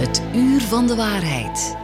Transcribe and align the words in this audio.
Het 0.00 0.22
uur 0.34 0.60
van 0.60 0.86
de 0.86 0.94
waarheid. 0.94 1.76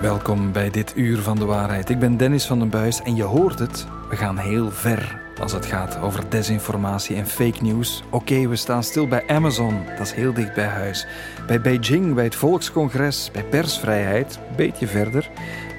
Welkom 0.00 0.52
bij 0.52 0.70
dit 0.70 0.92
uur 0.96 1.18
van 1.18 1.38
de 1.38 1.44
waarheid. 1.44 1.88
Ik 1.88 1.98
ben 1.98 2.16
Dennis 2.16 2.46
van 2.46 2.58
den 2.58 2.70
Buis 2.70 3.02
en 3.02 3.16
je 3.16 3.22
hoort 3.22 3.58
het. 3.58 3.86
We 4.08 4.16
gaan 4.16 4.38
heel 4.38 4.70
ver 4.70 5.20
als 5.40 5.52
het 5.52 5.66
gaat 5.66 6.00
over 6.00 6.30
desinformatie 6.30 7.16
en 7.16 7.26
fake 7.26 7.62
news. 7.62 8.02
Oké, 8.10 8.48
we 8.48 8.56
staan 8.56 8.82
stil 8.82 9.08
bij 9.08 9.26
Amazon, 9.26 9.84
dat 9.98 10.06
is 10.06 10.12
heel 10.12 10.32
dicht 10.32 10.54
bij 10.54 10.66
huis. 10.66 11.06
Bij 11.46 11.60
Beijing, 11.60 12.14
bij 12.14 12.24
het 12.24 12.34
Volkscongres, 12.34 13.30
bij 13.32 13.44
persvrijheid, 13.44 14.38
een 14.48 14.56
beetje 14.56 14.86
verder. 14.86 15.30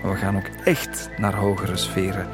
Maar 0.04 0.12
we 0.12 0.18
gaan 0.18 0.38
ook 0.38 0.50
echt 0.64 1.10
naar 1.18 1.36
hogere 1.36 1.78
sferen. 1.78 2.28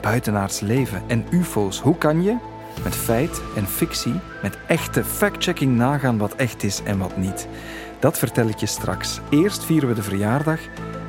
Buitenaards 0.00 0.60
leven 0.60 1.02
en 1.06 1.26
UFO's. 1.30 1.80
Hoe 1.80 1.98
kan 1.98 2.22
je 2.22 2.36
met 2.84 2.94
feit 2.94 3.40
en 3.56 3.66
fictie, 3.66 4.20
met 4.42 4.58
echte 4.66 5.04
fact-checking 5.04 5.76
nagaan 5.76 6.18
wat 6.18 6.34
echt 6.34 6.62
is 6.62 6.80
en 6.84 6.98
wat 6.98 7.16
niet? 7.16 7.46
Dat 8.00 8.18
vertel 8.18 8.48
ik 8.48 8.58
je 8.58 8.66
straks. 8.66 9.20
Eerst 9.30 9.64
vieren 9.64 9.88
we 9.88 9.94
de 9.94 10.02
verjaardag 10.02 10.60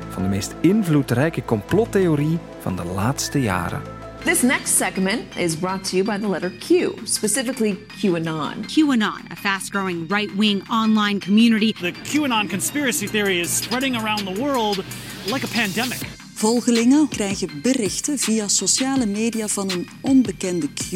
van 0.08 0.22
de 0.22 0.28
meest 0.28 0.54
invloedrijke 0.60 1.44
complottheorie 1.44 2.38
van 2.60 2.76
de 2.76 2.84
laatste 2.84 3.40
jaren. 3.40 3.82
This 4.24 4.42
next 4.42 4.76
segment 4.76 5.36
is 5.36 5.56
brought 5.56 5.84
to 5.84 5.96
you 5.96 6.04
by 6.04 6.18
the 6.18 6.28
letter 6.28 6.50
Q, 6.50 6.92
specifically 7.04 7.78
QAnon. 8.00 8.66
QAnon, 8.66 9.30
a 9.30 9.36
fast 9.36 9.70
growing 9.70 10.08
right 10.08 10.30
wing 10.36 10.62
online 10.68 11.20
community. 11.20 11.72
The 11.72 11.92
QAnon 11.92 12.48
conspiracy 12.48 13.06
theory 13.06 13.40
is 13.40 13.56
spreading 13.56 13.96
around 13.96 14.26
the 14.26 14.42
world 14.42 14.84
like 15.30 15.44
a 15.44 15.48
pandemic. 15.48 16.17
Volgelingen 16.38 17.08
krijgen 17.08 17.60
berichten 17.62 18.18
via 18.18 18.48
sociale 18.48 19.06
media 19.06 19.48
van 19.48 19.70
een 19.70 19.88
onbekende 20.00 20.68
Q. 20.72 20.90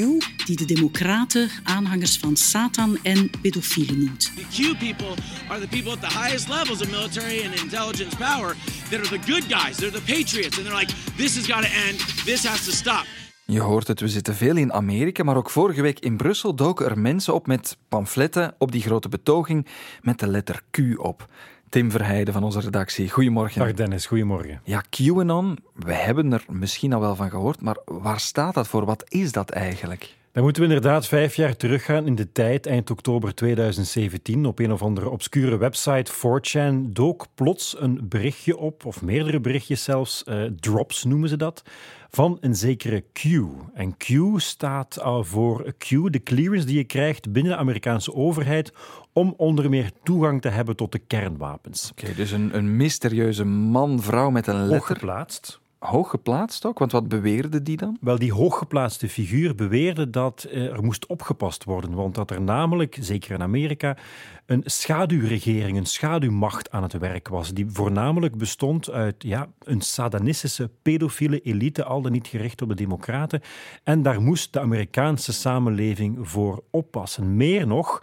Die 0.47 0.57
de 0.57 0.65
democraten 0.65 1.51
aanhangers 1.63 2.19
van 2.19 2.37
Satan 2.37 2.99
en 3.03 3.31
pedofielen 3.41 3.99
noemt. 3.99 4.33
The 4.37 4.45
Q 4.51 4.79
people 4.79 5.15
are 5.49 5.61
the 5.61 5.69
people 5.69 5.91
at 5.91 6.01
the 6.01 6.19
highest 6.19 6.49
levels 6.49 6.81
of 6.81 6.91
military 6.91 7.47
and 7.47 7.63
intelligence 7.63 8.17
power 8.17 8.57
that 8.91 8.99
are 8.99 9.19
the 9.19 9.33
good 9.33 9.45
guys. 9.49 9.77
They're 9.77 10.01
the 10.01 10.13
patriots. 10.15 10.59
And 10.59 10.67
they're 10.67 10.79
like, 10.79 10.93
this 11.17 11.37
has 11.37 11.47
got 11.47 11.63
to 11.63 11.71
end. 11.89 12.25
This 12.25 12.47
has 12.47 12.65
to 12.65 12.73
stop. 12.73 13.05
Je 13.47 13.61
hoort 13.61 13.89
het, 13.89 14.01
we 14.01 14.09
zitten 14.09 14.35
veel 14.35 14.57
in 14.57 14.73
Amerika, 14.73 15.25
maar 15.25 15.37
ook 15.37 15.51
vorige 15.51 15.83
week 15.83 15.99
in 15.99 16.17
Brussel 16.17 16.55
doken 16.55 16.87
er 16.87 16.99
mensen 16.99 17.35
op 17.35 17.47
met 17.47 17.77
pamfletten 17.89 18.55
op 18.59 18.73
die 18.73 18.83
grote 18.83 19.09
betoging 19.09 19.67
met 20.03 20.19
de 20.19 20.27
letter 20.27 20.63
Q 20.71 20.79
op. 20.97 21.29
Tim 21.73 21.91
Verheijden 21.91 22.35
van 22.35 22.45
onze 22.45 22.61
redactie. 22.61 23.11
Goedemorgen. 23.11 23.61
Dag 23.61 23.73
Dennis, 23.73 24.07
goedemorgen. 24.07 24.61
Ja, 24.65 24.83
QAnon, 24.91 25.59
we 25.75 25.93
hebben 25.93 26.33
er 26.33 26.45
misschien 26.49 26.93
al 26.93 27.01
wel 27.01 27.17
van 27.17 27.31
gehoord, 27.31 27.61
maar 27.61 27.77
waar 27.85 28.21
staat 28.21 28.55
dat 28.55 28.69
voor? 28.69 28.85
Wat 28.85 29.05
is 29.09 29.33
dat 29.33 29.51
eigenlijk? 29.51 30.17
Dan 30.33 30.43
moeten 30.43 30.63
we 30.63 30.69
inderdaad 30.69 31.07
vijf 31.07 31.35
jaar 31.35 31.57
teruggaan 31.57 32.07
in 32.07 32.15
de 32.15 32.33
tijd, 32.33 32.67
eind 32.67 32.91
oktober 32.91 33.35
2017. 33.35 34.47
Op 34.47 34.59
een 34.59 34.73
of 34.73 34.83
andere 34.83 35.09
obscure 35.11 35.57
website, 35.57 36.13
4chan, 36.13 36.93
dook 36.93 37.27
plots 37.35 37.77
een 37.79 38.09
berichtje 38.09 38.57
op, 38.57 38.85
of 38.85 39.03
meerdere 39.03 39.41
berichtjes 39.41 39.85
zelfs, 39.85 40.25
uh, 40.29 40.45
drops 40.61 41.05
noemen 41.05 41.29
ze 41.29 41.37
dat, 41.37 41.63
van 42.15 42.39
een 42.41 42.57
zekere 42.57 43.05
Q. 43.13 43.25
En 43.75 43.97
Q 43.97 44.09
staat 44.37 45.01
al 45.01 45.25
voor 45.25 45.75
Q, 45.79 45.89
de 45.89 46.23
clearance 46.23 46.67
die 46.67 46.77
je 46.77 46.85
krijgt 46.85 47.33
binnen 47.33 47.53
de 47.53 47.59
Amerikaanse 47.59 48.15
overheid 48.15 48.73
om 49.13 49.35
onder 49.37 49.71
meer 49.71 49.91
toegang 50.03 50.41
te 50.41 50.49
hebben 50.49 50.77
tot 50.77 50.93
de 50.93 50.99
kernwapens. 50.99 51.91
Oké, 51.91 52.15
dus 52.15 52.31
een, 52.31 52.57
een 52.57 52.77
mysterieuze 52.77 53.45
man, 53.45 54.03
vrouw 54.03 54.31
met 54.31 54.47
een 54.47 54.67
letter. 54.67 55.61
Hooggeplaatst 55.83 56.67
ook? 56.67 56.79
Want 56.79 56.93
wat 56.93 57.09
beweerde 57.09 57.63
die 57.63 57.77
dan? 57.77 57.97
Wel, 58.01 58.19
die 58.19 58.33
hooggeplaatste 58.33 59.09
figuur 59.09 59.55
beweerde 59.55 60.11
dat 60.11 60.45
eh, 60.45 60.73
er 60.73 60.83
moest 60.83 61.07
opgepast 61.07 61.65
worden. 61.65 61.95
Want 61.95 62.15
dat 62.15 62.31
er 62.31 62.41
namelijk, 62.41 62.97
zeker 63.01 63.35
in 63.35 63.43
Amerika, 63.43 63.97
een 64.47 64.63
schaduwregering, 64.65 65.77
een 65.77 65.87
schaduwmacht 65.87 66.71
aan 66.71 66.83
het 66.83 66.93
werk 66.93 67.29
was. 67.29 67.53
Die 67.53 67.67
voornamelijk 67.71 68.37
bestond 68.37 68.91
uit 68.91 69.15
ja, 69.19 69.49
een 69.59 69.81
satanistische, 69.81 70.71
pedofiele 70.83 71.41
elite, 71.41 71.85
al 71.85 72.03
dan 72.03 72.13
niet 72.13 72.27
gericht 72.27 72.63
op 72.63 72.69
de 72.69 72.75
democraten. 72.75 73.41
En 73.85 74.03
daar 74.03 74.21
moest 74.21 74.53
de 74.53 74.61
Amerikaanse 74.61 75.33
samenleving 75.33 76.19
voor 76.21 76.63
oppassen. 76.71 77.37
Meer 77.37 77.67
nog. 77.67 78.01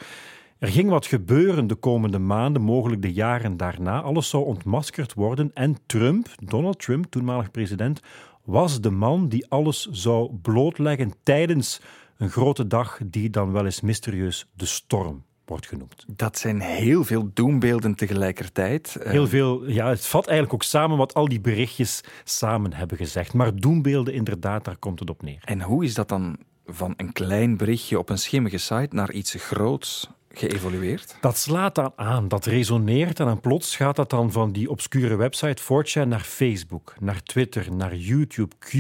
Er 0.60 0.68
ging 0.68 0.90
wat 0.90 1.06
gebeuren 1.06 1.68
de 1.68 1.76
komende 1.76 2.20
maanden, 2.20 2.62
mogelijk 2.62 3.02
de 3.02 3.14
jaren 3.14 3.58
daarna. 3.58 4.02
Alles 4.02 4.30
zou 4.30 4.46
ontmaskerd 4.46 5.14
worden 5.14 5.52
en 5.54 5.78
Trump, 5.86 6.28
Donald 6.44 6.80
Trump, 6.80 7.06
toenmalig 7.06 7.52
president, 7.52 8.00
was 8.44 8.82
de 8.82 8.90
man 8.90 9.28
die 9.28 9.48
alles 9.48 9.88
zou 9.92 10.34
blootleggen 10.42 11.14
tijdens 11.24 11.82
een 12.18 12.30
grote 12.30 12.68
dag 12.68 13.00
die 13.06 13.30
dan 13.30 13.52
wel 13.52 13.66
eens 13.66 13.82
mysterieus 13.82 14.48
de 14.54 14.66
storm 14.66 15.24
wordt 15.46 15.68
genoemd. 15.68 16.06
Dat 16.08 16.38
zijn 16.38 16.60
heel 16.60 17.04
veel 17.04 17.30
doembeelden 17.34 17.96
tegelijkertijd. 17.96 18.98
Heel 19.04 19.28
veel, 19.28 19.70
ja, 19.70 19.90
het 19.90 20.06
vat 20.06 20.28
eigenlijk 20.28 20.54
ook 20.54 20.70
samen 20.70 20.98
wat 20.98 21.14
al 21.14 21.28
die 21.28 21.42
berichtjes 21.42 22.04
samen 22.24 22.74
hebben 22.74 22.98
gezegd. 22.98 23.34
Maar 23.34 23.56
doembeelden, 23.56 24.14
inderdaad, 24.14 24.66
daar 24.66 24.78
komt 24.78 25.00
het 25.00 25.10
op 25.10 25.22
neer. 25.22 25.42
En 25.46 25.62
hoe 25.62 25.84
is 25.84 25.94
dat 25.94 26.10
dan 26.10 26.38
van 26.66 26.94
een 26.98 27.14
klein 27.14 27.58
berichtje 27.58 28.00
op 28.00 28.10
een 28.10 28.18
schimmige 28.18 28.58
site 28.58 28.96
naar 28.96 29.12
iets 29.12 29.34
groots 29.34 30.10
geëvolueerd? 30.34 31.18
Dat 31.22 31.38
slaat 31.38 31.76
dan 31.76 31.92
aan, 31.96 32.28
dat 32.28 32.46
resoneert 32.46 33.20
en 33.20 33.26
dan 33.26 33.40
plots 33.40 33.76
gaat 33.76 33.96
dat 33.96 34.10
dan 34.10 34.32
van 34.32 34.52
die 34.52 34.70
obscure 34.70 35.16
website 35.16 35.64
4chan 35.64 36.08
naar 36.08 36.20
Facebook, 36.20 36.96
naar 37.00 37.24
Twitter, 37.24 37.74
naar 37.74 37.96
YouTube. 37.96 38.56
Q 38.60 38.74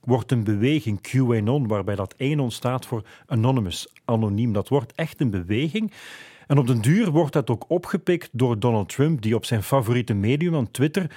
wordt 0.00 0.32
een 0.32 0.44
beweging, 0.44 1.00
QAnon, 1.00 1.66
waarbij 1.66 1.94
dat 1.94 2.14
één 2.16 2.50
staat 2.50 2.86
voor 2.86 3.02
anonymous, 3.26 3.92
anoniem. 4.04 4.52
Dat 4.52 4.68
wordt 4.68 4.92
echt 4.94 5.20
een 5.20 5.30
beweging. 5.30 5.92
En 6.46 6.58
op 6.58 6.66
den 6.66 6.80
duur 6.80 7.10
wordt 7.10 7.32
dat 7.32 7.50
ook 7.50 7.64
opgepikt 7.68 8.28
door 8.32 8.58
Donald 8.58 8.88
Trump, 8.88 9.22
die 9.22 9.34
op 9.34 9.44
zijn 9.44 9.62
favoriete 9.62 10.14
medium 10.14 10.54
aan 10.54 10.70
Twitter 10.70 11.10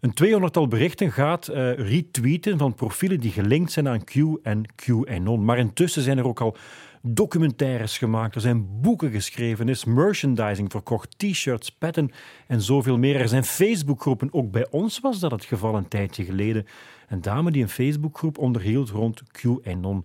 een 0.00 0.14
tweehonderdtal 0.14 0.68
berichten 0.68 1.12
gaat 1.12 1.48
uh, 1.48 1.74
retweeten 1.74 2.58
van 2.58 2.74
profielen 2.74 3.20
die 3.20 3.30
gelinkt 3.30 3.72
zijn 3.72 3.88
aan 3.88 4.04
Q 4.04 4.14
en 4.42 4.62
QAnon. 4.74 5.44
Maar 5.44 5.58
intussen 5.58 6.02
zijn 6.02 6.18
er 6.18 6.26
ook 6.26 6.40
al 6.40 6.56
documentaires 7.02 7.98
gemaakt, 7.98 8.34
er 8.34 8.40
zijn 8.40 8.80
boeken 8.80 9.10
geschreven, 9.10 9.68
is 9.68 9.84
merchandising 9.84 10.70
verkocht, 10.70 11.18
t-shirts, 11.18 11.70
petten 11.70 12.10
en 12.46 12.60
zoveel 12.60 12.98
meer. 12.98 13.20
Er 13.20 13.28
zijn 13.28 13.44
Facebookgroepen, 13.44 14.28
ook 14.32 14.50
bij 14.50 14.66
ons 14.70 15.00
was 15.00 15.18
dat 15.18 15.30
het 15.30 15.44
geval 15.44 15.74
een 15.74 15.88
tijdje 15.88 16.24
geleden. 16.24 16.66
Een 17.08 17.20
dame 17.20 17.50
die 17.50 17.62
een 17.62 17.68
Facebookgroep 17.68 18.38
onderhield 18.38 18.90
rond 18.90 19.22
QAnon. 19.30 20.04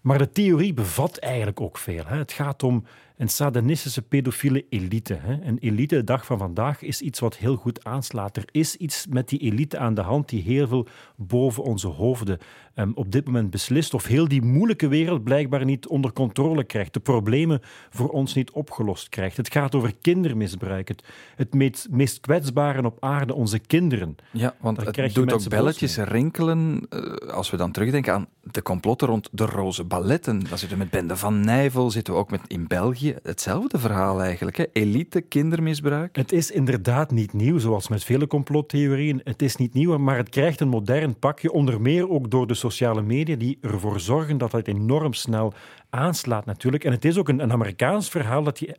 Maar 0.00 0.18
de 0.18 0.32
theorie 0.32 0.74
bevat 0.74 1.16
eigenlijk 1.16 1.60
ook 1.60 1.78
veel. 1.78 2.02
Hè. 2.06 2.16
Het 2.16 2.32
gaat 2.32 2.62
om 2.62 2.84
een 3.20 3.28
satanistische 3.28 4.02
pedofiele 4.02 4.64
elite. 4.68 5.14
Hè. 5.14 5.38
Een 5.42 5.58
elite, 5.58 5.94
de 5.94 6.04
dag 6.04 6.24
van 6.26 6.38
vandaag, 6.38 6.82
is 6.82 7.00
iets 7.00 7.20
wat 7.20 7.36
heel 7.36 7.56
goed 7.56 7.84
aanslaat. 7.84 8.36
Er 8.36 8.44
is 8.50 8.76
iets 8.76 9.06
met 9.10 9.28
die 9.28 9.38
elite 9.38 9.78
aan 9.78 9.94
de 9.94 10.00
hand 10.00 10.28
die 10.28 10.42
heel 10.42 10.68
veel 10.68 10.86
boven 11.16 11.62
onze 11.62 11.86
hoofden 11.86 12.38
um, 12.74 12.92
op 12.94 13.12
dit 13.12 13.24
moment 13.24 13.50
beslist. 13.50 13.94
Of 13.94 14.06
heel 14.06 14.28
die 14.28 14.42
moeilijke 14.42 14.88
wereld 14.88 15.24
blijkbaar 15.24 15.64
niet 15.64 15.86
onder 15.86 16.12
controle 16.12 16.64
krijgt. 16.64 16.92
De 16.92 17.00
problemen 17.00 17.60
voor 17.90 18.08
ons 18.08 18.34
niet 18.34 18.50
opgelost 18.50 19.08
krijgt. 19.08 19.36
Het 19.36 19.52
gaat 19.52 19.74
over 19.74 19.94
kindermisbruik. 20.00 20.88
Het, 20.88 21.04
het 21.36 21.54
meest, 21.54 21.88
meest 21.90 22.20
kwetsbare 22.20 22.84
op 22.84 22.96
aarde, 23.00 23.34
onze 23.34 23.58
kinderen. 23.58 24.16
Ja, 24.32 24.54
want 24.60 24.76
Daar 24.76 25.04
het 25.04 25.14
doet 25.14 25.32
ook 25.32 25.48
belletjes 25.48 25.96
rinkelen. 25.96 26.86
Uh, 26.90 27.16
als 27.16 27.50
we 27.50 27.56
dan 27.56 27.72
terugdenken 27.72 28.12
aan 28.12 28.26
de 28.42 28.62
complotten 28.62 29.08
rond 29.08 29.28
de 29.32 29.44
roze 29.44 29.84
balletten. 29.84 30.40
Dan 30.48 30.58
zitten 30.58 30.78
we 30.78 30.84
met 30.84 30.90
Bende 30.90 31.16
van 31.16 31.40
Nijvel, 31.40 31.90
zitten 31.90 32.14
we 32.14 32.20
ook 32.20 32.30
met 32.30 32.40
in 32.46 32.66
België 32.66 33.09
hetzelfde 33.22 33.78
verhaal 33.78 34.22
eigenlijk. 34.22 34.56
Hè? 34.56 34.64
Elite, 34.72 35.20
kindermisbruik. 35.20 36.16
Het 36.16 36.32
is 36.32 36.50
inderdaad 36.50 37.10
niet 37.10 37.32
nieuw, 37.32 37.58
zoals 37.58 37.88
met 37.88 38.04
vele 38.04 38.26
complottheorieën. 38.26 39.20
Het 39.24 39.42
is 39.42 39.56
niet 39.56 39.74
nieuw, 39.74 39.98
maar 39.98 40.16
het 40.16 40.28
krijgt 40.28 40.60
een 40.60 40.68
modern 40.68 41.18
pakje. 41.18 41.52
Onder 41.52 41.80
meer 41.80 42.10
ook 42.10 42.30
door 42.30 42.46
de 42.46 42.54
sociale 42.54 43.02
media, 43.02 43.36
die 43.36 43.58
ervoor 43.60 44.00
zorgen 44.00 44.38
dat 44.38 44.52
het 44.52 44.68
enorm 44.68 45.12
snel 45.12 45.52
aanslaat 45.90 46.44
natuurlijk. 46.44 46.84
En 46.84 46.92
het 46.92 47.04
is 47.04 47.18
ook 47.18 47.28
een, 47.28 47.42
een 47.42 47.52
Amerikaans 47.52 48.08
verhaal 48.08 48.42
dat 48.42 48.58
je 48.58 48.76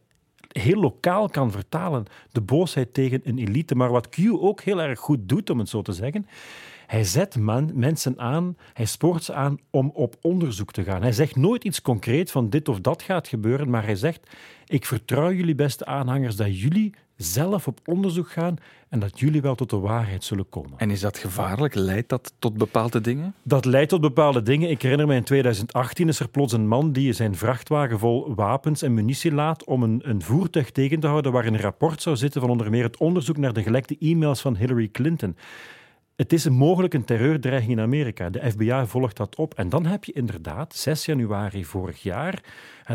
heel 0.47 0.79
lokaal 0.79 1.29
kan 1.29 1.51
vertalen. 1.51 2.05
De 2.31 2.41
boosheid 2.41 2.93
tegen 2.93 3.21
een 3.23 3.37
elite. 3.37 3.75
Maar 3.75 3.91
wat 3.91 4.09
Q 4.09 4.17
ook 4.31 4.61
heel 4.61 4.81
erg 4.81 4.99
goed 4.99 5.29
doet, 5.29 5.49
om 5.49 5.59
het 5.59 5.69
zo 5.69 5.81
te 5.81 5.93
zeggen, 5.93 6.25
hij 6.91 7.03
zet 7.03 7.37
man, 7.37 7.71
mensen 7.73 8.19
aan, 8.19 8.55
hij 8.73 8.85
spoort 8.85 9.23
ze 9.23 9.33
aan 9.33 9.59
om 9.69 9.91
op 9.93 10.15
onderzoek 10.21 10.71
te 10.71 10.83
gaan. 10.83 11.01
Hij 11.01 11.11
zegt 11.11 11.35
nooit 11.35 11.63
iets 11.63 11.81
concreet 11.81 12.31
van 12.31 12.49
dit 12.49 12.69
of 12.69 12.79
dat 12.79 13.01
gaat 13.01 13.27
gebeuren, 13.27 13.69
maar 13.69 13.83
hij 13.83 13.95
zegt: 13.95 14.29
Ik 14.65 14.85
vertrouw 14.85 15.31
jullie 15.31 15.55
beste 15.55 15.85
aanhangers 15.85 16.35
dat 16.35 16.59
jullie 16.59 16.93
zelf 17.15 17.67
op 17.67 17.79
onderzoek 17.85 18.31
gaan 18.31 18.55
en 18.89 18.99
dat 18.99 19.19
jullie 19.19 19.41
wel 19.41 19.55
tot 19.55 19.69
de 19.69 19.77
waarheid 19.77 20.23
zullen 20.23 20.49
komen. 20.49 20.71
En 20.77 20.91
is 20.91 20.99
dat 20.99 21.17
gevaarlijk? 21.17 21.75
Leidt 21.75 22.09
dat 22.09 22.33
tot 22.39 22.57
bepaalde 22.57 23.01
dingen? 23.01 23.33
Dat 23.43 23.65
leidt 23.65 23.89
tot 23.89 24.01
bepaalde 24.01 24.43
dingen. 24.43 24.69
Ik 24.69 24.81
herinner 24.81 25.07
me 25.07 25.15
in 25.15 25.23
2018 25.23 26.07
is 26.07 26.19
er 26.19 26.29
plots 26.29 26.53
een 26.53 26.67
man 26.67 26.91
die 26.91 27.13
zijn 27.13 27.35
vrachtwagen 27.35 27.99
vol 27.99 28.35
wapens 28.35 28.81
en 28.81 28.93
munitie 28.93 29.33
laat 29.33 29.65
om 29.65 29.83
een, 29.83 30.01
een 30.03 30.21
voertuig 30.21 30.71
tegen 30.71 30.99
te 30.99 31.07
houden 31.07 31.31
waarin 31.31 31.53
een 31.53 31.59
rapport 31.59 32.01
zou 32.01 32.15
zitten 32.15 32.41
van 32.41 32.49
onder 32.49 32.69
meer 32.69 32.83
het 32.83 32.97
onderzoek 32.97 33.37
naar 33.37 33.53
de 33.53 33.63
gelekte 33.63 33.95
e-mails 33.99 34.41
van 34.41 34.55
Hillary 34.55 34.89
Clinton 34.91 35.35
Het 36.21 36.33
is 36.33 36.45
een 36.45 37.05
terreurdreiging 37.05 37.71
in 37.71 37.79
Amerika. 37.79 38.29
De 38.29 38.51
FBI 38.51 38.83
volgt 38.85 39.17
dat 39.17 39.35
op. 39.35 39.53
En 39.53 39.69
dan 39.69 39.85
heb 39.85 40.03
je 40.03 40.11
inderdaad 40.11 40.75
6 40.75 41.05
januari 41.05 41.65
vorig 41.65 42.01
jaar 42.03 42.43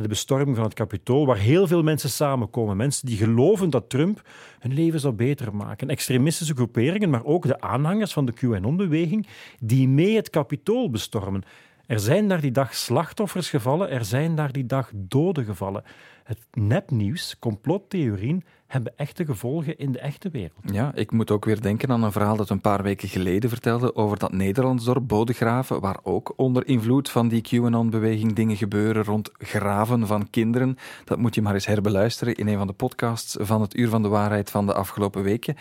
de 0.02 0.08
bestorming 0.08 0.56
van 0.56 0.64
het 0.64 0.74
Capitool, 0.74 1.26
waar 1.26 1.36
heel 1.36 1.66
veel 1.66 1.82
mensen 1.82 2.10
samenkomen. 2.10 2.76
Mensen 2.76 3.06
die 3.06 3.16
geloven 3.16 3.70
dat 3.70 3.90
Trump 3.90 4.28
hun 4.58 4.74
leven 4.74 5.00
zal 5.00 5.12
beter 5.12 5.54
maken. 5.54 5.88
Extremistische 5.88 6.54
groeperingen, 6.54 7.10
maar 7.10 7.24
ook 7.24 7.46
de 7.46 7.60
aanhangers 7.60 8.12
van 8.12 8.26
de 8.26 8.32
QAnon-beweging, 8.32 9.26
die 9.60 9.88
mee 9.88 10.16
het 10.16 10.30
Capitool 10.30 10.90
bestormen. 10.90 11.42
Er 11.86 12.00
zijn 12.00 12.28
daar 12.28 12.40
die 12.40 12.50
dag 12.50 12.74
slachtoffers 12.74 13.50
gevallen, 13.50 13.90
er 13.90 14.04
zijn 14.04 14.34
daar 14.34 14.52
die 14.52 14.66
dag 14.66 14.90
doden 14.94 15.44
gevallen. 15.44 15.84
Het 16.24 16.38
nepnieuws, 16.52 17.36
complottheorieën, 17.38 18.44
hebben 18.66 18.92
echte 18.96 19.24
gevolgen 19.24 19.78
in 19.78 19.92
de 19.92 19.98
echte 19.98 20.28
wereld. 20.30 20.60
Ja, 20.72 20.94
ik 20.94 21.10
moet 21.10 21.30
ook 21.30 21.44
weer 21.44 21.60
denken 21.60 21.90
aan 21.90 22.02
een 22.02 22.12
verhaal 22.12 22.36
dat 22.36 22.50
een 22.50 22.60
paar 22.60 22.82
weken 22.82 23.08
geleden 23.08 23.50
vertelde 23.50 23.94
over 23.94 24.18
dat 24.18 24.32
Nederlands 24.32 24.84
dorp 24.84 25.08
Bodegraven, 25.08 25.80
waar 25.80 25.98
ook 26.02 26.32
onder 26.36 26.66
invloed 26.66 27.10
van 27.10 27.28
die 27.28 27.42
QAnon-beweging 27.42 28.32
dingen 28.32 28.56
gebeuren 28.56 29.04
rond 29.04 29.30
graven 29.38 30.06
van 30.06 30.30
kinderen. 30.30 30.76
Dat 31.04 31.18
moet 31.18 31.34
je 31.34 31.42
maar 31.42 31.54
eens 31.54 31.66
herbeluisteren 31.66 32.34
in 32.34 32.48
een 32.48 32.58
van 32.58 32.66
de 32.66 32.72
podcasts 32.72 33.36
van 33.40 33.60
het 33.60 33.76
Uur 33.76 33.88
van 33.88 34.02
de 34.02 34.08
Waarheid 34.08 34.50
van 34.50 34.66
de 34.66 34.74
afgelopen 34.74 35.22
weken. 35.22 35.56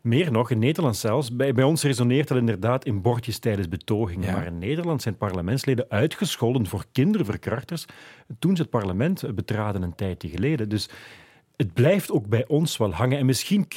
Meer 0.00 0.32
nog, 0.32 0.50
in 0.50 0.58
Nederland 0.58 0.96
zelfs. 0.96 1.36
Bij, 1.36 1.52
bij 1.52 1.64
ons 1.64 1.82
resoneert 1.82 2.28
dat 2.28 2.38
inderdaad 2.38 2.84
in 2.84 3.02
bordjes 3.02 3.38
tijdens 3.38 3.68
betogingen. 3.68 4.32
Maar 4.32 4.46
in 4.46 4.58
Nederland 4.58 5.02
zijn 5.02 5.16
parlementsleden 5.16 5.86
uitgescholden 5.88 6.66
voor 6.66 6.84
kinderverkrachters 6.92 7.84
toen 8.38 8.56
ze 8.56 8.62
het 8.62 8.70
parlement 8.70 9.34
betraden 9.34 9.82
een 9.82 9.94
tijdje 9.94 10.28
geleden. 10.28 10.68
Dus 10.68 10.88
het 11.58 11.72
blijft 11.72 12.10
ook 12.10 12.26
bij 12.26 12.46
ons 12.46 12.76
wel 12.76 12.92
hangen. 12.92 13.18
En 13.18 13.26
misschien 13.26 13.68
Q, 13.68 13.76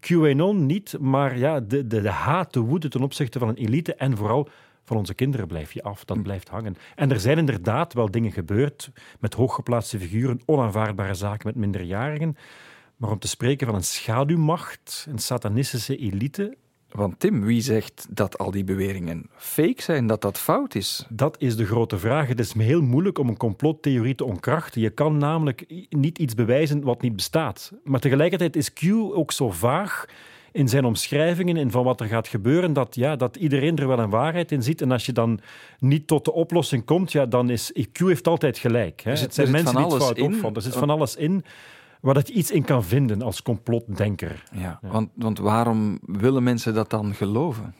QAnon 0.00 0.66
niet, 0.66 0.96
maar 1.00 1.38
ja, 1.38 1.60
de, 1.60 1.86
de, 1.86 2.00
de 2.00 2.10
haat, 2.10 2.52
de 2.52 2.60
woede 2.60 2.88
ten 2.88 3.02
opzichte 3.02 3.38
van 3.38 3.48
een 3.48 3.56
elite 3.56 3.94
en 3.94 4.16
vooral 4.16 4.48
van 4.84 4.96
onze 4.96 5.14
kinderen 5.14 5.46
blijf 5.46 5.72
je 5.72 5.82
af. 5.82 6.04
Dat 6.04 6.16
hm. 6.16 6.22
blijft 6.22 6.48
hangen. 6.48 6.76
En 6.94 7.10
er 7.10 7.20
zijn 7.20 7.38
inderdaad 7.38 7.92
wel 7.92 8.10
dingen 8.10 8.32
gebeurd 8.32 8.90
met 9.20 9.34
hooggeplaatste 9.34 9.98
figuren, 9.98 10.40
onaanvaardbare 10.46 11.14
zaken 11.14 11.46
met 11.46 11.56
minderjarigen. 11.56 12.36
Maar 12.96 13.10
om 13.10 13.18
te 13.18 13.28
spreken 13.28 13.66
van 13.66 13.76
een 13.76 13.84
schaduwmacht, 13.84 15.06
een 15.08 15.18
satanistische 15.18 15.96
elite, 15.96 16.56
want 16.92 17.20
Tim, 17.20 17.44
wie 17.44 17.60
zegt 17.60 18.06
dat 18.10 18.38
al 18.38 18.50
die 18.50 18.64
beweringen 18.64 19.26
fake 19.36 19.82
zijn, 19.82 20.06
dat 20.06 20.20
dat 20.22 20.38
fout 20.38 20.74
is? 20.74 21.06
Dat 21.08 21.36
is 21.38 21.56
de 21.56 21.66
grote 21.66 21.98
vraag. 21.98 22.28
Het 22.28 22.40
is 22.40 22.52
heel 22.52 22.82
moeilijk 22.82 23.18
om 23.18 23.28
een 23.28 23.36
complottheorie 23.36 24.14
te 24.14 24.24
onkrachten. 24.24 24.80
Je 24.80 24.90
kan 24.90 25.18
namelijk 25.18 25.64
niet 25.90 26.18
iets 26.18 26.34
bewijzen 26.34 26.82
wat 26.82 27.02
niet 27.02 27.16
bestaat. 27.16 27.72
Maar 27.84 28.00
tegelijkertijd 28.00 28.56
is 28.56 28.72
Q 28.72 28.82
ook 28.92 29.32
zo 29.32 29.50
vaag 29.50 30.06
in 30.52 30.68
zijn 30.68 30.84
omschrijvingen 30.84 31.56
en 31.56 31.70
van 31.70 31.84
wat 31.84 32.00
er 32.00 32.06
gaat 32.06 32.28
gebeuren, 32.28 32.72
dat, 32.72 32.94
ja, 32.94 33.16
dat 33.16 33.36
iedereen 33.36 33.76
er 33.76 33.86
wel 33.86 33.98
een 33.98 34.10
waarheid 34.10 34.52
in 34.52 34.62
ziet. 34.62 34.80
En 34.80 34.90
als 34.90 35.06
je 35.06 35.12
dan 35.12 35.40
niet 35.78 36.06
tot 36.06 36.24
de 36.24 36.32
oplossing 36.32 36.84
komt, 36.84 37.12
ja, 37.12 37.26
dan 37.26 37.50
is 37.50 37.72
Q 37.92 37.98
heeft 37.98 38.28
altijd 38.28 38.58
gelijk. 38.58 39.00
Hè. 39.00 39.10
het 39.10 39.34
zijn 39.34 39.50
mensen 39.50 39.76
die 39.76 39.84
het 39.84 40.02
fout 40.02 40.20
opvatten. 40.20 40.54
Er 40.54 40.62
zit 40.62 40.76
van 40.76 40.90
alles 40.90 41.16
in 41.16 41.44
waar 42.02 42.14
dat 42.14 42.28
je 42.28 42.34
iets 42.34 42.50
in 42.50 42.64
kan 42.64 42.84
vinden 42.84 43.22
als 43.22 43.42
complotdenker. 43.42 44.44
Ja, 44.52 44.78
Want, 44.82 45.10
want 45.14 45.38
waarom 45.38 45.98
willen 46.02 46.42
mensen 46.42 46.74
dat 46.74 46.90
dan 46.90 47.14
geloven? 47.14 47.74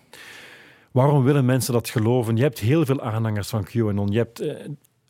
Waarom 0.92 1.24
willen 1.24 1.44
mensen 1.44 1.72
dat 1.72 1.88
geloven? 1.88 2.36
Je 2.36 2.42
hebt 2.42 2.58
heel 2.58 2.84
veel 2.84 3.00
aanhangers 3.00 3.48
van 3.48 3.64
QAnon. 3.64 4.10
Je 4.10 4.18
hebt 4.18 4.40
eh, 4.40 4.54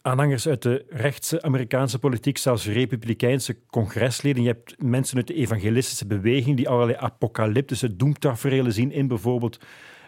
aanhangers 0.02 0.48
uit 0.48 0.62
de 0.62 0.84
rechtse 0.88 1.42
Amerikaanse 1.42 1.98
politiek, 1.98 2.38
zelfs 2.38 2.66
republikeinse 2.66 3.58
congresleden. 3.66 4.42
Je 4.42 4.48
hebt 4.48 4.82
mensen 4.82 5.16
uit 5.16 5.26
de 5.26 5.34
evangelistische 5.34 6.06
beweging 6.06 6.56
die 6.56 6.68
allerlei 6.68 6.98
apocalyptische 6.98 7.96
doemtaferelen 7.96 8.72
zien 8.72 8.92
in 8.92 9.08
bijvoorbeeld 9.08 9.58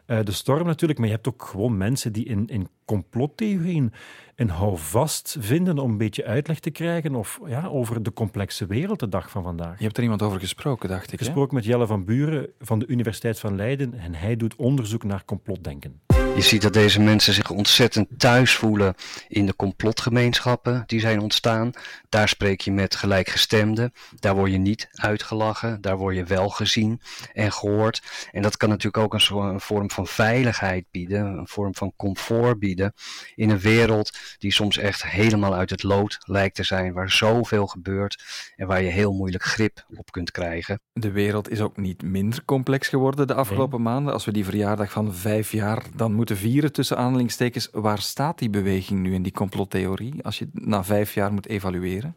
uh, 0.06 0.18
de 0.24 0.32
storm 0.32 0.66
natuurlijk. 0.66 0.98
Maar 0.98 1.08
je 1.08 1.14
hebt 1.14 1.28
ook 1.28 1.42
gewoon 1.42 1.76
mensen 1.76 2.12
die 2.12 2.24
in, 2.24 2.46
in 2.46 2.68
complottheorieën 2.84 3.92
een 4.36 4.48
houvast 4.48 5.36
vinden 5.40 5.78
om 5.78 5.90
een 5.90 5.98
beetje 5.98 6.24
uitleg 6.24 6.60
te 6.60 6.70
krijgen 6.70 7.14
of, 7.14 7.40
ja, 7.46 7.66
over 7.66 8.02
de 8.02 8.12
complexe 8.12 8.66
wereld 8.66 9.00
de 9.00 9.08
dag 9.08 9.30
van 9.30 9.42
vandaag. 9.42 9.78
Je 9.78 9.84
hebt 9.84 9.96
er 9.96 10.02
iemand 10.02 10.22
over 10.22 10.40
gesproken, 10.40 10.88
dacht 10.88 11.12
ik. 11.12 11.18
Gesproken 11.18 11.54
met 11.54 11.64
Jelle 11.64 11.86
van 11.86 12.04
Buren 12.04 12.48
van 12.58 12.78
de 12.78 12.86
Universiteit 12.86 13.40
van 13.40 13.56
Leiden 13.56 13.94
en 13.94 14.14
hij 14.14 14.36
doet 14.36 14.56
onderzoek 14.56 15.04
naar 15.04 15.24
complotdenken. 15.24 16.00
Je 16.34 16.42
ziet 16.42 16.62
dat 16.62 16.72
deze 16.72 17.00
mensen 17.00 17.34
zich 17.34 17.50
ontzettend 17.50 18.08
thuis 18.16 18.54
voelen 18.54 18.94
in 19.28 19.46
de 19.46 19.56
complotgemeenschappen 19.56 20.82
die 20.86 21.00
zijn 21.00 21.20
ontstaan. 21.20 21.70
Daar 22.08 22.28
spreek 22.28 22.60
je 22.60 22.72
met 22.72 22.96
gelijkgestemden. 22.96 23.92
Daar 24.20 24.34
word 24.34 24.50
je 24.50 24.58
niet 24.58 24.88
uitgelachen. 24.92 25.80
Daar 25.80 25.96
word 25.96 26.16
je 26.16 26.24
wel 26.24 26.48
gezien 26.48 27.00
en 27.32 27.52
gehoord. 27.52 28.02
En 28.32 28.42
dat 28.42 28.56
kan 28.56 28.68
natuurlijk 28.68 29.04
ook 29.04 29.14
een, 29.14 29.36
een 29.36 29.60
vorm 29.60 29.90
van 29.90 30.06
veiligheid 30.06 30.84
bieden, 30.90 31.26
een 31.26 31.48
vorm 31.48 31.74
van 31.74 31.92
comfort 31.96 32.58
bieden 32.58 32.92
in 33.34 33.50
een 33.50 33.58
wereld 33.58 34.18
die 34.38 34.52
soms 34.52 34.78
echt 34.78 35.06
helemaal 35.06 35.54
uit 35.54 35.70
het 35.70 35.82
lood 35.82 36.18
lijkt 36.20 36.54
te 36.54 36.64
zijn, 36.64 36.92
waar 36.92 37.10
zoveel 37.10 37.66
gebeurt 37.66 38.22
en 38.56 38.66
waar 38.66 38.82
je 38.82 38.90
heel 38.90 39.12
moeilijk 39.12 39.44
grip 39.44 39.84
op 39.96 40.10
kunt 40.12 40.30
krijgen. 40.30 40.80
De 40.92 41.10
wereld 41.10 41.50
is 41.50 41.60
ook 41.60 41.76
niet 41.76 42.02
minder 42.02 42.44
complex 42.44 42.88
geworden 42.88 43.26
de 43.26 43.34
afgelopen 43.34 43.82
maanden. 43.82 44.12
Als 44.12 44.24
we 44.24 44.32
die 44.32 44.44
verjaardag 44.44 44.90
van 44.90 45.14
vijf 45.14 45.52
jaar 45.52 45.82
dan 45.94 46.12
moeten 46.12 46.22
vieren, 46.32 46.72
tussen 46.72 46.96
aanhalingstekens, 46.96 47.68
waar 47.72 48.00
staat 48.00 48.38
die 48.38 48.50
beweging 48.50 49.00
nu 49.00 49.14
in 49.14 49.22
die 49.22 49.32
complottheorie, 49.32 50.14
als 50.22 50.38
je 50.38 50.48
na 50.52 50.84
vijf 50.84 51.14
jaar 51.14 51.32
moet 51.32 51.46
evalueren? 51.46 52.14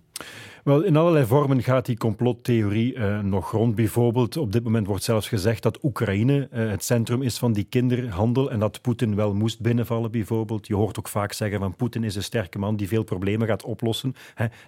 Wel, 0.64 0.82
in 0.82 0.96
allerlei 0.96 1.26
vormen 1.26 1.64
gaat 1.64 1.86
die 1.86 1.98
complottheorie 1.98 2.96
uh, 2.96 3.20
nog 3.20 3.52
rond. 3.52 3.76
Bijvoorbeeld, 3.76 4.38
op 4.38 4.52
dit 4.52 4.64
moment 4.64 4.88
wordt 4.88 5.04
zelfs 5.04 5.28
gezegd 5.28 5.64
dat 5.64 5.84
Oekraïne 5.84 6.50
uh, 6.54 6.70
het 6.70 6.84
centrum 6.84 7.22
is 7.22 7.38
van 7.38 7.54
die 7.54 7.64
kinderhandel 7.64 8.52
en 8.52 8.60
dat 8.60 8.82
Poetin 8.82 9.16
wel 9.16 9.34
moest 9.34 9.62
binnenvallen, 9.62 10.12
bijvoorbeeld. 10.12 10.68
Je 10.68 10.76
hoort 10.76 11.00
ook 11.00 11.08
vaak 11.08 11.34
zeggen 11.34 11.60
van 11.60 11.76
Poetin 11.76 12.04
is 12.04 12.16
een 12.16 12.24
sterke 12.24 12.60
man 12.60 12.76
die 12.76 12.88
veel 12.88 13.04
problemen 13.04 13.48
gaat 13.48 13.64
oplossen. 13.64 14.16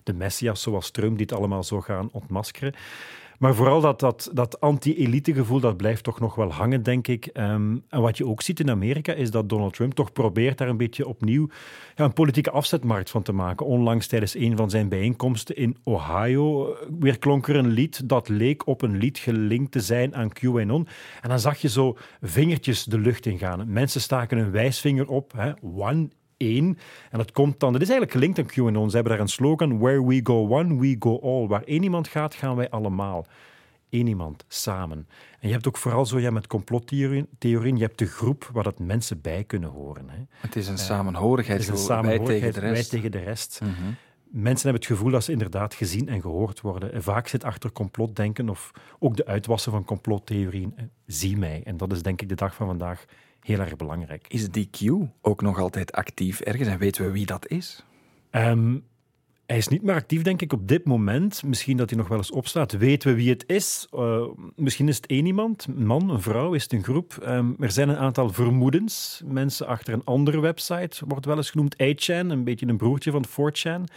De 0.04 0.14
messias 0.14 0.62
zoals 0.62 0.92
Trump 0.92 1.18
die 1.18 1.26
het 1.26 1.36
allemaal 1.36 1.64
zo 1.64 1.82
gaan 1.82 2.10
ontmaskeren. 2.12 2.74
Maar 3.40 3.56
vooral 3.56 3.82
dat, 3.82 4.00
dat, 4.00 4.30
dat 4.34 4.62
anti-elite 4.62 5.34
gevoel, 5.34 5.60
dat 5.60 5.78
blijft 5.78 6.04
toch 6.04 6.20
nog 6.20 6.36
wel 6.36 6.52
hangen, 6.52 6.84
denk 6.84 7.08
ik. 7.08 7.26
Ehm, 7.26 7.78
en 7.90 8.02
wat 8.02 8.18
je 8.18 8.26
ook 8.26 8.42
ziet 8.42 8.60
in 8.60 8.70
Amerika, 8.70 9.14
is 9.14 9.32
dat 9.32 9.50
Donald 9.50 9.74
Trump 9.74 9.94
toch 9.94 10.12
probeert 10.12 10.58
daar 10.58 10.68
een 10.68 10.78
beetje 10.78 11.08
opnieuw 11.08 11.50
ja, 11.96 12.04
een 12.06 12.14
politieke 12.14 12.52
afzetmarkt 12.52 13.10
van 13.10 13.22
te 13.22 13.32
maken. 13.32 13.66
Onlangs 13.66 14.08
tijdens 14.08 14.36
een 14.36 14.58
van 14.58 14.70
zijn 14.70 14.90
bijeenkomsten 14.90 15.56
in 15.56 15.78
Ohio 15.84 16.74
eh, 16.74 16.88
weer 17.00 17.20
klonk 17.20 17.48
er 17.48 17.56
een 17.56 17.70
lied 17.70 18.10
dat 18.10 18.30
leek 18.30 18.68
op 18.68 18.82
een 18.82 18.98
lied 18.98 19.18
gelinkt 19.18 19.72
te 19.72 19.82
zijn 19.82 20.16
aan 20.16 20.34
QAnon. 20.34 20.88
En 21.22 21.30
dan 21.30 21.40
zag 21.40 21.58
je 21.58 21.70
zo 21.70 21.98
vingertjes 22.22 22.84
de 22.84 23.00
lucht 23.00 23.26
ingaan. 23.26 23.72
Mensen 23.72 24.02
staken 24.02 24.38
een 24.38 24.52
wijsvinger 24.52 25.08
op. 25.08 25.32
Hè. 25.36 25.52
One 25.62 26.10
één. 26.40 26.78
En 27.12 27.18
dat 27.18 27.32
komt 27.32 27.60
dan, 27.60 27.74
dat 27.74 27.82
is 27.82 27.90
eigenlijk 27.90 28.18
gelinkt 28.18 28.40
aan 28.40 28.46
QAnon. 28.46 28.90
Ze 28.90 28.96
hebben 28.96 29.14
daar 29.14 29.22
een 29.22 29.28
slogan, 29.28 29.80
where 29.80 30.06
we 30.06 30.20
go 30.24 30.48
one, 30.48 30.80
we 30.80 30.96
go 31.00 31.20
all. 31.20 31.48
Waar 31.48 31.64
één 31.64 31.84
iemand 31.84 32.08
gaat, 32.08 32.36
gaan 32.36 32.56
wij 32.56 32.70
allemaal. 32.70 33.26
Eén 33.90 34.08
iemand, 34.08 34.46
samen. 34.48 35.08
En 35.40 35.48
je 35.48 35.54
hebt 35.54 35.68
ook 35.68 35.78
vooral 35.78 36.06
zo 36.06 36.20
ja, 36.20 36.32
met 36.32 36.48
complottheorieën, 36.48 37.28
je 37.78 37.84
hebt 37.84 38.00
de 38.00 38.06
groep 38.06 38.50
waar 38.54 38.64
dat 38.64 38.80
mensen 38.80 39.22
bij 39.22 39.44
kunnen 39.44 39.70
horen. 39.70 40.10
Hè. 40.10 40.18
Het 40.30 40.56
is 40.56 40.68
een 40.68 40.74
uh, 40.74 40.80
samenhorigheid, 40.80 41.60
het 41.60 41.68
is 41.68 41.80
een 41.80 41.86
samenhorigheid 41.86 42.42
wij 42.42 42.52
tegen 42.52 42.62
de 42.62 42.68
rest. 42.68 42.92
Wij 42.92 43.00
tegen 43.00 43.12
de 43.12 43.26
rest. 43.26 43.60
Mm 43.64 43.74
-hmm. 43.74 43.96
Mensen 44.32 44.70
hebben 44.70 44.88
het 44.88 44.98
gevoel 44.98 45.12
dat 45.12 45.24
ze 45.24 45.32
inderdaad 45.32 45.74
gezien 45.74 46.08
en 46.08 46.22
gehoord 46.22 46.62
worden. 46.62 46.94
En 46.94 47.04
vaak 47.04 47.28
zit 47.28 47.44
achter 47.44 47.72
complotdenken 47.72 48.50
of 48.50 48.72
ook 49.00 49.16
de 49.16 49.26
uitwassen 49.26 49.72
van 49.72 49.86
complottheorieën. 49.86 50.74
Zie 51.06 51.38
mij. 51.38 51.62
En 51.66 51.78
dat 51.78 51.92
is 51.92 52.02
denk 52.02 52.22
ik 52.22 52.30
de 52.30 52.36
dag 52.36 52.56
van 52.56 52.68
vandaag 52.68 53.06
heel 53.42 53.60
erg 53.60 53.76
belangrijk. 53.76 54.26
Is 54.28 54.50
die 54.50 54.70
Q 54.72 55.08
ook 55.22 55.42
nog 55.42 55.60
altijd 55.60 55.92
actief 55.92 56.40
ergens 56.40 56.68
en 56.68 56.78
weten 56.78 57.06
we 57.06 57.12
wie 57.12 57.26
dat 57.26 57.48
is? 57.48 57.86
Um, 58.32 58.84
hij 59.50 59.58
is 59.58 59.68
niet 59.68 59.82
meer 59.82 59.96
actief, 59.96 60.22
denk 60.22 60.42
ik, 60.42 60.54
op 60.54 60.68
dit 60.68 60.86
moment. 60.86 61.44
Misschien 61.44 61.78
dat 61.78 61.90
hij 61.90 62.00
nog 62.00 62.08
wel 62.08 62.18
eens 62.18 62.32
opstaat. 62.32 62.72
Weten 62.72 63.10
we 63.10 63.16
wie 63.16 63.30
het 63.30 63.44
is? 63.48 63.88
Uh, 63.96 64.24
misschien 64.56 64.88
is 64.88 64.96
het 64.96 65.06
één 65.06 65.26
iemand, 65.26 65.68
een 65.70 65.86
man, 65.86 66.10
een 66.10 66.22
vrouw, 66.22 66.54
is 66.54 66.64
het 66.64 66.74
een 66.74 66.84
groep. 66.84 67.18
Um, 67.28 67.56
er 67.60 67.72
zijn 67.72 67.90
een 67.90 67.98
aantal 67.98 68.30
vermoedens. 68.30 69.22
Mensen 69.26 69.68
achter 69.68 69.94
een 69.94 70.04
andere 70.04 70.40
website, 70.40 71.06
wordt 71.08 71.26
wel 71.26 71.38
eens 71.38 71.50
genoemd 71.50 71.76
8chan, 71.76 72.28
een 72.28 72.44
beetje 72.44 72.68
een 72.68 72.78
broertje 72.78 73.12
van 73.12 73.26
4chan. 73.28 73.94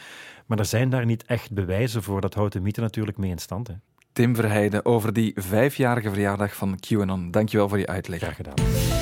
Maar 0.46 0.58
er 0.58 0.64
zijn 0.64 0.90
daar 0.90 1.06
niet 1.06 1.24
echt 1.24 1.52
bewijzen 1.52 2.02
voor. 2.02 2.20
Dat 2.20 2.34
houdt 2.34 2.52
de 2.52 2.60
mythe 2.60 2.80
natuurlijk 2.80 3.18
mee 3.18 3.30
in 3.30 3.38
stand. 3.38 3.68
Hè. 3.68 3.74
Tim 4.12 4.34
Verheijden 4.34 4.84
over 4.84 5.12
die 5.12 5.32
vijfjarige 5.34 6.08
verjaardag 6.08 6.54
van 6.54 6.78
QAnon. 6.80 7.30
Dankjewel 7.30 7.68
voor 7.68 7.78
je 7.78 7.86
uitleg. 7.86 8.20
Graag 8.20 8.36
gedaan. 8.36 9.01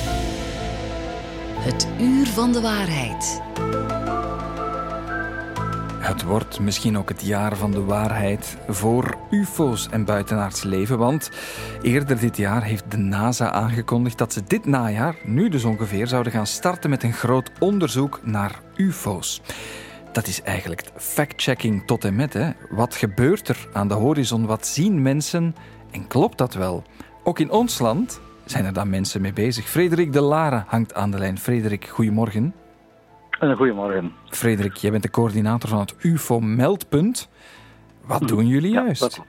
Het 1.61 1.87
uur 1.99 2.27
van 2.27 2.51
de 2.51 2.61
waarheid. 2.61 3.41
Het 5.99 6.23
wordt 6.23 6.59
misschien 6.59 6.97
ook 6.97 7.09
het 7.09 7.21
jaar 7.21 7.57
van 7.57 7.71
de 7.71 7.83
waarheid 7.83 8.57
voor 8.67 9.17
UFO's 9.29 9.87
en 9.89 10.05
buitenaards 10.05 10.63
leven, 10.63 10.97
want 10.97 11.29
eerder 11.81 12.19
dit 12.19 12.37
jaar 12.37 12.63
heeft 12.63 12.91
de 12.91 12.97
NASA 12.97 13.51
aangekondigd 13.51 14.17
dat 14.17 14.33
ze 14.33 14.43
dit 14.47 14.65
najaar, 14.65 15.15
nu 15.23 15.49
dus 15.49 15.63
ongeveer, 15.63 16.07
zouden 16.07 16.31
gaan 16.31 16.47
starten 16.47 16.89
met 16.89 17.03
een 17.03 17.13
groot 17.13 17.51
onderzoek 17.59 18.19
naar 18.23 18.59
UFO's. 18.75 19.41
Dat 20.11 20.27
is 20.27 20.41
eigenlijk 20.41 20.83
fact-checking 20.95 21.85
tot 21.85 22.03
en 22.03 22.15
met. 22.15 22.33
Hè. 22.33 22.49
Wat 22.69 22.95
gebeurt 22.95 23.47
er 23.47 23.67
aan 23.73 23.87
de 23.87 23.93
horizon? 23.93 24.45
Wat 24.45 24.67
zien 24.67 25.01
mensen? 25.01 25.55
En 25.91 26.07
klopt 26.07 26.37
dat 26.37 26.53
wel? 26.53 26.83
Ook 27.23 27.39
in 27.39 27.51
ons 27.51 27.79
land 27.79 28.21
zijn 28.51 28.65
er 28.65 28.73
dan 28.73 28.89
mensen 28.89 29.21
mee 29.21 29.33
bezig? 29.33 29.65
Frederik 29.65 30.13
de 30.13 30.21
Lara 30.21 30.65
hangt 30.67 30.93
aan 30.93 31.11
de 31.11 31.17
lijn. 31.17 31.37
Frederik, 31.37 31.85
goedemorgen. 31.85 32.53
Een 33.39 33.55
goedemorgen. 33.55 34.11
Frederik, 34.29 34.75
jij 34.75 34.91
bent 34.91 35.03
de 35.03 35.09
coördinator 35.09 35.69
van 35.69 35.79
het 35.79 35.95
UFO-meldpunt. 35.99 37.29
Wat 38.05 38.27
doen 38.27 38.47
jullie 38.47 38.71
juist? 38.71 39.21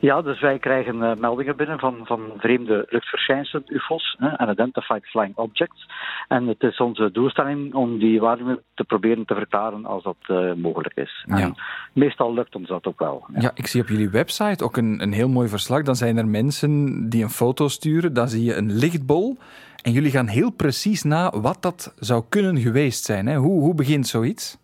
Ja, 0.00 0.22
dus 0.22 0.40
wij 0.40 0.58
krijgen 0.58 0.96
uh, 0.96 1.14
meldingen 1.14 1.56
binnen 1.56 1.78
van, 1.78 2.00
van 2.04 2.32
vreemde 2.36 2.86
luchtverschijnselen, 2.90 3.64
UFO's, 3.66 4.16
hè, 4.18 4.42
Unidentified 4.42 5.06
Flying 5.06 5.36
Objects. 5.36 5.88
En 6.28 6.46
het 6.46 6.62
is 6.62 6.78
onze 6.78 7.10
doelstelling 7.12 7.74
om 7.74 7.98
die 7.98 8.20
waarneming 8.20 8.60
te 8.74 8.84
proberen 8.84 9.24
te 9.24 9.34
verklaren 9.34 9.86
als 9.86 10.02
dat 10.02 10.16
uh, 10.26 10.52
mogelijk 10.52 10.94
is. 10.94 11.24
Ja. 11.26 11.36
En 11.36 11.54
meestal 11.92 12.34
lukt 12.34 12.54
ons 12.54 12.68
dat 12.68 12.86
ook 12.86 12.98
wel. 12.98 13.24
Ja. 13.32 13.40
ja. 13.40 13.50
ik 13.54 13.66
zie 13.66 13.80
op 13.80 13.88
jullie 13.88 14.10
website 14.10 14.64
ook 14.64 14.76
een, 14.76 15.02
een 15.02 15.12
heel 15.12 15.28
mooi 15.28 15.48
verslag. 15.48 15.82
Dan 15.82 15.96
zijn 15.96 16.16
er 16.16 16.28
mensen 16.28 17.08
die 17.08 17.22
een 17.22 17.30
foto 17.30 17.68
sturen, 17.68 18.12
dan 18.14 18.28
zie 18.28 18.44
je 18.44 18.54
een 18.54 18.72
lichtbol. 18.72 19.36
En 19.82 19.92
jullie 19.92 20.10
gaan 20.10 20.26
heel 20.26 20.50
precies 20.50 21.02
na 21.02 21.40
wat 21.40 21.62
dat 21.62 21.94
zou 21.98 22.24
kunnen 22.28 22.58
geweest 22.58 23.04
zijn. 23.04 23.26
Hè? 23.26 23.36
Hoe, 23.36 23.60
hoe 23.60 23.74
begint 23.74 24.06
zoiets? 24.06 24.58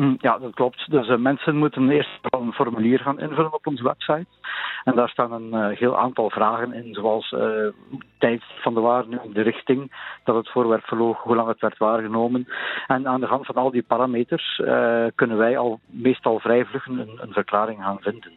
Mm, 0.00 0.16
ja, 0.18 0.38
dat 0.38 0.54
klopt. 0.54 0.90
Dus 0.90 1.08
uh, 1.08 1.16
mensen 1.16 1.56
moeten 1.56 1.90
eerst 1.90 2.18
een 2.22 2.52
formulier 2.52 2.98
gaan 2.98 3.20
invullen 3.20 3.54
op 3.54 3.66
onze 3.66 3.82
website. 3.82 4.26
En 4.84 4.94
daar 4.94 5.08
staan 5.08 5.32
een 5.32 5.54
uh, 5.54 5.78
heel 5.78 5.98
aantal 5.98 6.30
vragen 6.30 6.72
in, 6.72 6.94
zoals 6.94 7.30
uh, 7.32 7.40
tijd 8.18 8.42
van 8.60 8.74
de 8.74 8.80
waarneming, 8.80 9.34
de 9.34 9.42
richting 9.42 9.92
dat 10.24 10.36
het 10.36 10.50
voorwerp 10.50 10.84
verloog, 10.84 11.22
hoe 11.22 11.36
lang 11.36 11.48
het 11.48 11.60
werd 11.60 11.78
waargenomen. 11.78 12.48
En 12.86 13.08
aan 13.08 13.20
de 13.20 13.26
hand 13.26 13.46
van 13.46 13.54
al 13.54 13.70
die 13.70 13.82
parameters 13.82 14.62
kunnen 15.14 15.36
wij 15.36 15.58
al 15.58 15.80
meestal 15.86 16.38
vrij 16.38 16.64
vlug 16.64 16.86
een, 16.86 17.18
een 17.20 17.32
verklaring 17.32 17.82
gaan 17.82 18.00
vinden. 18.00 18.32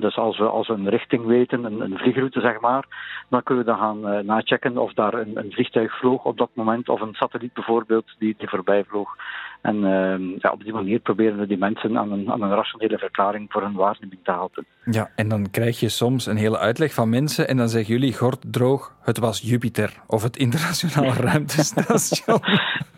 Dus 0.00 0.16
als 0.16 0.38
we, 0.38 0.44
als 0.44 0.68
een 0.68 0.88
richting 0.88 1.26
weten, 1.26 1.64
een, 1.64 1.80
een 1.80 1.98
vliegroute 1.98 2.40
zeg 2.40 2.60
maar, 2.60 2.84
dan 3.28 3.42
kunnen 3.42 3.64
we 3.64 3.70
dan 3.70 3.80
gaan 3.80 4.12
uh, 4.12 4.18
nachecken 4.18 4.78
of 4.78 4.92
daar 4.92 5.14
een, 5.14 5.36
een, 5.36 5.52
vliegtuig 5.52 5.98
vloog 5.98 6.24
op 6.24 6.38
dat 6.38 6.50
moment, 6.54 6.88
of 6.88 7.00
een 7.00 7.14
satelliet 7.14 7.52
bijvoorbeeld 7.52 8.14
die, 8.18 8.34
die 8.38 8.48
voorbij 8.48 8.84
vloog. 8.84 9.16
En 9.62 9.76
uh, 9.76 10.38
ja, 10.38 10.50
op 10.50 10.64
die 10.64 10.72
manier 10.72 10.98
proberen 10.98 11.38
we 11.38 11.46
die 11.46 11.58
mensen 11.58 11.98
aan 11.98 12.12
een, 12.12 12.30
aan 12.30 12.42
een 12.42 12.54
rationele 12.54 12.98
verklaring 12.98 13.52
voor 13.52 13.62
hun 13.62 13.74
waarneming 13.74 14.20
te 14.22 14.30
helpen. 14.32 14.66
Ja, 14.84 15.10
en 15.14 15.28
dan 15.28 15.50
krijg 15.50 15.80
je 15.80 15.88
soms 15.88 16.26
een 16.26 16.36
hele 16.36 16.58
uitleg 16.58 16.94
van 16.94 17.08
mensen 17.08 17.48
en 17.48 17.56
dan 17.56 17.68
zeggen 17.68 17.94
jullie 17.94 18.14
gort 18.14 18.44
droog, 18.50 18.95
het 19.06 19.18
was 19.18 19.40
Jupiter 19.40 19.92
of 20.06 20.22
het 20.22 20.36
internationale 20.36 21.12
ruimtestation. 21.30 22.40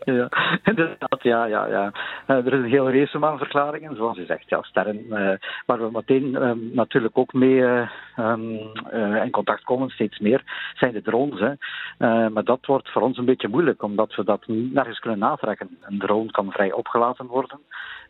ja, 0.05 0.29
inderdaad, 0.65 1.23
ja, 1.23 1.45
ja, 1.45 1.67
ja. 1.67 1.93
Uh, 2.27 2.37
er 2.37 2.53
is 2.53 2.53
een 2.53 2.71
hele 2.71 2.93
race 2.93 3.27
aan 3.27 3.38
verklaringen, 3.38 3.97
zoals 3.97 4.17
je 4.17 4.25
zegt, 4.25 4.49
ja, 4.49 4.62
sterren, 4.62 5.05
uh, 5.11 5.31
waar 5.67 5.79
we 5.79 5.88
meteen 5.93 6.43
um, 6.43 6.71
natuurlijk 6.73 7.19
ook 7.19 7.33
mee 7.33 7.62
um, 8.17 8.59
in 9.23 9.31
contact 9.31 9.65
komen, 9.65 9.88
steeds 9.91 10.19
meer, 10.19 10.43
zijn 10.75 10.93
de 10.93 11.03
drones. 11.03 11.41
Hè. 11.41 12.31
maar 12.31 12.45
dat 12.45 12.67
wordt 12.67 12.91
voor 12.91 13.03
ons 13.03 13.19
een 13.19 13.25
beetje 13.25 13.49
moeilijk, 13.49 13.83
omdat 13.83 14.15
we 14.15 14.25
dat 14.25 14.47
niet 14.47 14.73
nergens 14.73 14.99
kunnen 14.99 15.19
natrekken. 15.19 15.79
Een 15.81 15.99
drone 15.99 16.31
kan 16.31 16.53
vrij 16.53 16.73
opgelaten 16.73 17.27
worden 17.27 17.61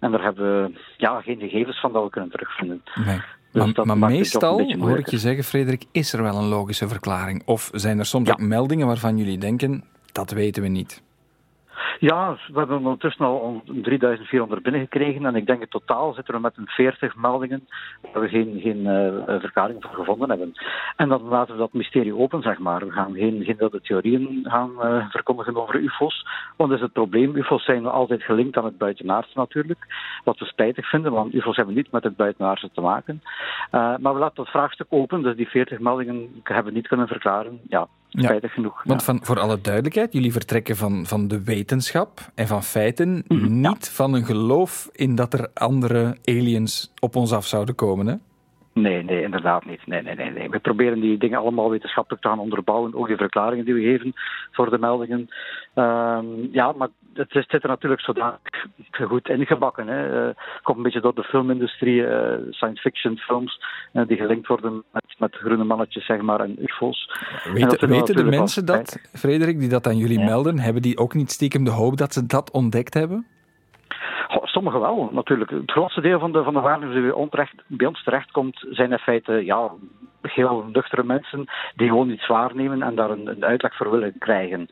en 0.01 0.11
daar 0.11 0.23
hebben 0.23 0.63
we 0.63 0.79
ja, 0.97 1.21
geen 1.21 1.39
gegevens 1.39 1.81
van 1.81 1.93
dat 1.93 2.03
we 2.05 2.11
kunnen 2.11 2.31
terugvinden. 2.31 2.83
Nee. 3.05 3.21
Dus 3.65 3.85
maar, 3.85 3.99
maar 3.99 4.11
meestal, 4.11 4.75
hoor 4.79 4.99
ik 4.99 5.11
je 5.11 5.19
zeggen, 5.19 5.45
Frederik, 5.45 5.85
is 5.93 6.13
er 6.13 6.23
wel 6.23 6.37
een 6.37 6.49
logische 6.49 6.89
verklaring? 6.89 7.43
Of 7.45 7.71
zijn 7.73 7.99
er 7.99 8.07
soms 8.07 8.27
ja. 8.27 8.33
ook 8.33 8.41
meldingen 8.41 8.87
waarvan 8.87 9.19
jullie 9.19 9.39
denken, 9.39 9.85
dat 10.13 10.31
weten 10.31 10.63
we 10.63 10.69
niet? 10.69 11.03
Ja, 12.01 12.37
we 12.53 12.59
hebben 12.59 12.77
ondertussen 12.77 13.25
al 13.25 13.63
3400 13.65 14.63
binnengekregen 14.63 15.27
en 15.27 15.35
ik 15.35 15.47
denk 15.47 15.61
in 15.61 15.69
totaal 15.69 16.13
zitten 16.13 16.35
we 16.35 16.41
met 16.41 16.57
een 16.57 16.69
40 16.69 17.17
meldingen 17.17 17.69
waar 18.13 18.23
we 18.23 18.29
geen, 18.29 18.61
geen 18.61 18.79
uh, 18.79 19.41
verklaring 19.41 19.83
voor 19.83 19.95
gevonden 19.95 20.29
hebben. 20.29 20.53
En 20.97 21.09
dan 21.09 21.23
laten 21.23 21.55
we 21.55 21.61
dat 21.61 21.73
mysterie 21.73 22.17
open, 22.17 22.43
zeg 22.43 22.59
maar. 22.59 22.87
We 22.87 22.93
gaan 22.93 23.15
geen, 23.15 23.45
geen 23.45 23.57
wilde 23.57 23.81
theorieën 23.81 24.41
gaan 24.43 24.71
uh, 24.81 25.11
verkondigen 25.11 25.57
over 25.57 25.75
UFO's, 25.75 26.27
want 26.57 26.71
dat 26.71 26.79
is 26.79 26.85
het 26.85 26.93
probleem. 26.93 27.37
UFO's 27.37 27.65
zijn 27.65 27.87
altijd 27.87 28.23
gelinkt 28.23 28.57
aan 28.57 28.65
het 28.65 28.79
buitenaardse 28.79 29.39
natuurlijk, 29.39 29.87
wat 30.25 30.39
we 30.39 30.45
spijtig 30.45 30.89
vinden, 30.89 31.13
want 31.13 31.35
UFO's 31.35 31.57
hebben 31.57 31.75
niet 31.75 31.93
met 31.93 32.05
het 32.05 32.17
buitenaardse 32.17 32.71
te 32.73 32.81
maken. 32.81 33.23
Uh, 33.73 33.97
maar 33.97 34.13
we 34.15 34.19
laten 34.19 34.37
dat 34.37 34.49
vraagstuk 34.49 34.87
open, 34.91 35.23
dus 35.23 35.37
die 35.37 35.49
40 35.49 35.79
meldingen 35.79 36.41
hebben 36.43 36.73
we 36.73 36.79
niet 36.79 36.89
kunnen 36.89 37.07
verklaren. 37.07 37.61
Ja, 37.69 37.89
spijtig 38.09 38.53
genoeg. 38.53 38.83
Want 38.85 39.03
van, 39.03 39.21
voor 39.23 39.41
alle 39.41 39.61
duidelijkheid, 39.61 40.13
jullie 40.13 40.33
vertrekken 40.33 40.77
van, 40.77 41.07
van 41.07 41.29
de 41.29 41.43
wetenschap 41.43 42.31
en 42.35 42.47
van 42.47 42.63
feiten, 42.63 43.25
mm, 43.29 43.61
niet 43.61 43.89
van 43.89 44.15
een 44.15 44.25
geloof 44.25 44.89
in 44.93 45.15
dat 45.15 45.33
er 45.33 45.51
andere 45.55 46.17
aliens 46.25 46.93
op 46.99 47.17
ons 47.17 47.33
af 47.33 47.47
zouden 47.47 47.75
komen, 47.75 48.07
hè? 48.07 48.15
Nee, 48.81 49.05
nee, 49.05 49.23
inderdaad 49.23 49.65
niet. 49.65 49.87
Nee, 49.87 50.03
nee, 50.03 50.15
nee, 50.15 50.31
nee. 50.31 50.51
We 50.51 50.59
proberen 50.59 51.01
die 51.01 51.19
dingen 51.19 51.39
allemaal 51.39 51.71
wetenschappelijk 51.71 52.23
te 52.23 52.29
gaan 52.29 52.39
onderbouwen, 52.39 52.95
ook 52.95 53.07
die 53.07 53.17
verklaringen 53.17 53.65
die 53.65 53.75
we 53.75 53.81
geven 53.81 54.13
voor 54.51 54.71
de 54.71 54.79
meldingen. 54.79 55.29
Uh, 55.75 56.19
ja, 56.53 56.73
maar 56.73 56.89
het 57.15 57.31
zit 57.31 57.63
er 57.63 57.69
natuurlijk 57.69 58.01
zodanig 58.01 58.39
goed 58.91 59.29
ingebakken. 59.29 59.87
Hè. 59.87 60.29
Uh, 60.29 60.35
komt 60.63 60.77
een 60.77 60.83
beetje 60.83 61.01
door 61.01 61.15
de 61.15 61.23
filmindustrie, 61.23 62.01
uh, 62.01 62.33
science 62.51 62.81
fiction 62.81 63.17
films, 63.17 63.61
uh, 63.93 64.07
die 64.07 64.17
gelinkt 64.17 64.47
worden 64.47 64.85
met, 64.93 65.05
met 65.19 65.37
groene 65.37 65.65
mannetjes, 65.65 66.07
zeg 66.07 66.21
maar, 66.21 66.41
en 66.41 66.57
UFO's. 66.63 67.11
Weet, 67.53 67.77
en 67.77 67.89
weten 67.89 68.17
de 68.17 68.25
mensen 68.25 68.67
dat, 68.67 68.99
Frederik, 69.13 69.59
die 69.59 69.69
dat 69.69 69.87
aan 69.87 69.97
jullie 69.97 70.19
ja. 70.19 70.25
melden? 70.25 70.59
Hebben 70.59 70.83
die 70.83 70.99
ook 70.99 71.15
niet 71.15 71.31
stiekem 71.31 71.65
de 71.65 71.71
hoop 71.71 71.97
dat 71.97 72.13
ze 72.13 72.27
dat 72.27 72.51
ontdekt 72.51 72.95
hebben? 72.95 73.27
Sommigen 74.59 74.81
wel, 74.81 75.09
natuurlijk. 75.13 75.51
Het 75.51 75.71
grootste 75.71 76.01
deel 76.01 76.19
van 76.19 76.33
de, 76.33 76.43
van 76.43 76.55
de 76.55 76.61
waarnemers 76.61 76.95
die 76.95 77.03
bij 77.03 77.13
ons, 77.13 77.31
terecht, 77.31 77.55
bij 77.67 77.87
ons 77.87 78.03
terechtkomt, 78.03 78.67
zijn 78.71 78.93
in 78.93 78.99
feite 78.99 79.45
ja, 79.45 79.71
heel 80.23 80.65
nuchtere 80.73 81.05
mensen 81.05 81.45
die 81.77 81.89
gewoon 81.89 82.11
iets 82.11 82.27
waarnemen 82.27 82.83
en 82.83 82.95
daar 82.95 83.11
een, 83.11 83.27
een 83.27 83.45
uitleg 83.45 83.77
voor 83.77 83.91
willen 83.91 84.15
krijgen. 84.19 84.69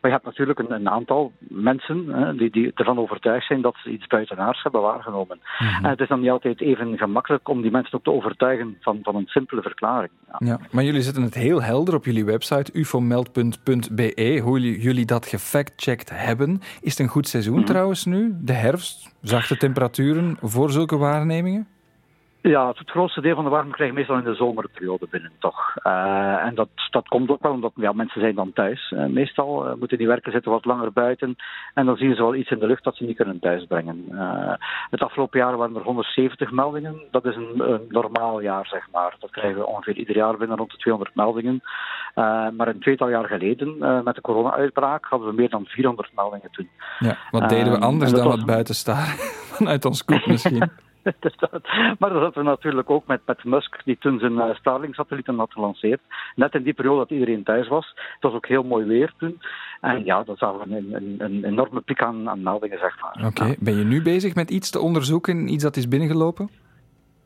Maar 0.00 0.10
je 0.10 0.16
hebt 0.16 0.24
natuurlijk 0.24 0.58
een, 0.58 0.72
een 0.72 0.88
aantal 0.88 1.32
mensen 1.38 2.08
hè, 2.08 2.34
die, 2.34 2.50
die 2.50 2.72
ervan 2.74 2.98
overtuigd 2.98 3.46
zijn 3.46 3.60
dat 3.62 3.76
ze 3.82 3.90
iets 3.90 4.06
buitenaards 4.06 4.62
hebben 4.62 4.80
waargenomen. 4.80 5.40
Mm-hmm. 5.58 5.84
En 5.84 5.90
het 5.90 6.00
is 6.00 6.08
dan 6.08 6.20
niet 6.20 6.30
altijd 6.30 6.60
even 6.60 6.98
gemakkelijk 6.98 7.48
om 7.48 7.62
die 7.62 7.70
mensen 7.70 7.94
ook 7.94 8.04
te 8.04 8.10
overtuigen 8.10 8.76
van, 8.80 8.98
van 9.02 9.16
een 9.16 9.26
simpele 9.26 9.62
verklaring. 9.62 10.10
Ja. 10.28 10.36
ja 10.38 10.58
maar 10.70 10.84
jullie 10.84 11.02
zetten 11.02 11.22
het 11.22 11.34
heel 11.34 11.62
helder 11.62 11.94
op 11.94 12.04
jullie 12.04 12.24
website 12.24 12.78
ufomeld.be, 12.78 14.40
hoe 14.42 14.60
jullie, 14.60 14.80
jullie 14.80 15.06
dat 15.06 15.26
gefactcheckt 15.26 16.10
hebben. 16.14 16.60
Is 16.80 16.90
het 16.90 16.98
een 16.98 17.08
goed 17.08 17.28
seizoen 17.28 17.52
mm-hmm. 17.52 17.68
trouwens 17.68 18.04
nu? 18.04 18.34
De 18.40 18.52
herfst? 18.52 19.16
Zachte 19.22 19.56
temperaturen 19.56 20.36
voor 20.40 20.70
zulke 20.70 20.96
waarnemingen? 20.96 21.66
Ja, 22.40 22.68
het 22.68 22.90
grootste 22.90 23.20
deel 23.20 23.34
van 23.34 23.44
de 23.44 23.50
warmte 23.50 23.74
krijg 23.74 23.90
je 23.90 23.96
meestal 23.96 24.16
in 24.16 24.24
de 24.24 24.34
zomerperiode 24.34 25.06
binnen, 25.10 25.32
toch. 25.38 25.74
Uh, 25.86 26.44
en 26.44 26.54
dat, 26.54 26.68
dat 26.90 27.08
komt 27.08 27.30
ook 27.30 27.42
wel 27.42 27.52
omdat 27.52 27.72
ja, 27.74 27.92
mensen 27.92 28.20
zijn 28.20 28.34
dan 28.34 28.52
thuis. 28.52 28.90
Uh, 28.90 29.06
meestal 29.06 29.66
uh, 29.66 29.74
moeten 29.78 29.98
die 29.98 30.06
werken 30.06 30.32
zitten 30.32 30.50
wat 30.50 30.64
langer 30.64 30.92
buiten. 30.92 31.36
En 31.74 31.86
dan 31.86 31.96
zien 31.96 32.14
ze 32.14 32.22
wel 32.22 32.34
iets 32.34 32.50
in 32.50 32.58
de 32.58 32.66
lucht 32.66 32.84
dat 32.84 32.96
ze 32.96 33.04
niet 33.04 33.16
kunnen 33.16 33.38
thuisbrengen. 33.38 34.04
het 34.90 35.02
afgelopen 35.02 35.38
jaar 35.38 35.56
waren 35.56 35.76
er 35.76 35.82
170 35.82 36.50
meldingen. 36.50 37.02
Dat 37.10 37.24
is 37.24 37.36
een, 37.36 37.72
een, 37.72 37.80
normaal 37.88 38.40
jaar, 38.40 38.66
zeg 38.66 38.88
maar. 38.92 39.16
Dat 39.18 39.30
krijgen 39.30 39.58
we 39.58 39.66
ongeveer 39.66 39.96
ieder 39.96 40.16
jaar 40.16 40.36
binnen 40.36 40.56
rond 40.56 40.70
de 40.70 40.76
200 40.76 41.14
meldingen. 41.14 41.62
maar 42.56 42.68
een 42.68 42.80
tweetal 42.80 43.08
jaar 43.08 43.26
geleden, 43.26 43.78
met 44.04 44.14
de 44.14 44.20
corona-uitbraak, 44.20 45.04
hadden 45.04 45.28
we 45.28 45.34
meer 45.34 45.50
dan 45.50 45.64
400 45.66 46.10
meldingen 46.14 46.50
toen. 46.50 46.68
Ja, 46.98 47.16
wat 47.30 47.48
deden 47.48 47.72
we 47.72 47.78
anders 47.78 48.12
dan 48.12 48.28
wat 48.28 48.46
buiten 48.46 48.74
staan? 48.74 49.06
Vanuit 49.58 49.84
ons 49.84 50.04
kop 50.04 50.26
misschien. 50.32 50.70
maar 51.98 52.10
dat 52.10 52.22
hadden 52.22 52.42
we 52.42 52.48
natuurlijk 52.48 52.90
ook 52.90 53.06
met, 53.06 53.20
met 53.26 53.44
Musk, 53.44 53.84
die 53.84 53.98
toen 53.98 54.18
zijn 54.18 54.32
uh, 54.32 54.54
Starlink-satellieten 54.54 55.38
had 55.38 55.52
gelanceerd. 55.52 56.00
Net 56.34 56.54
in 56.54 56.62
die 56.62 56.72
periode 56.72 56.98
dat 56.98 57.10
iedereen 57.10 57.44
thuis 57.44 57.68
was. 57.68 57.94
Het 57.94 58.22
was 58.22 58.32
ook 58.32 58.46
heel 58.46 58.62
mooi 58.62 58.86
weer 58.86 59.12
toen. 59.16 59.40
En 59.80 60.04
ja, 60.04 60.22
dat 60.22 60.38
zagen 60.38 60.58
we 60.58 60.76
een, 60.76 60.94
een, 60.94 61.16
een 61.18 61.44
enorme 61.44 61.80
piek 61.80 62.02
aan, 62.02 62.28
aan 62.28 62.42
meldingen, 62.42 62.78
zeg 62.78 63.00
maar. 63.00 63.26
Oké, 63.26 63.42
okay. 63.42 63.56
ben 63.60 63.78
je 63.78 63.84
nu 63.84 64.02
bezig 64.02 64.34
met 64.34 64.50
iets 64.50 64.70
te 64.70 64.80
onderzoeken, 64.80 65.48
iets 65.48 65.62
dat 65.62 65.76
is 65.76 65.88
binnengelopen? 65.88 66.50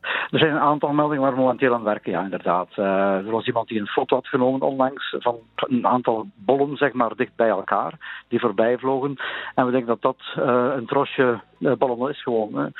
Er 0.03 0.39
zijn 0.39 0.51
een 0.51 0.59
aantal 0.59 0.93
meldingen 0.93 1.23
waar 1.23 1.33
we 1.33 1.39
momenteel 1.39 1.73
aan 1.73 1.83
werken, 1.83 2.11
ja, 2.11 2.23
inderdaad. 2.23 2.67
Uh, 2.75 2.85
er 3.15 3.31
was 3.31 3.45
iemand 3.45 3.67
die 3.67 3.79
een 3.79 3.87
foto 3.87 4.15
had 4.15 4.27
genomen 4.27 4.61
onlangs 4.61 5.15
van 5.19 5.37
een 5.55 5.87
aantal 5.87 6.27
bollen, 6.35 6.77
zeg 6.77 6.93
maar, 6.93 7.15
dicht 7.15 7.35
bij 7.35 7.49
elkaar, 7.49 8.23
die 8.27 8.39
voorbij 8.39 8.77
vlogen. 8.77 9.15
En 9.55 9.65
we 9.65 9.71
denken 9.71 9.89
dat 9.89 10.01
dat 10.01 10.45
uh, 10.45 10.73
een 10.75 10.85
trosje 10.85 11.39
uh, 11.63 11.73
ballonnen 11.77 12.09
is 12.09 12.23
gewoon. 12.23 12.73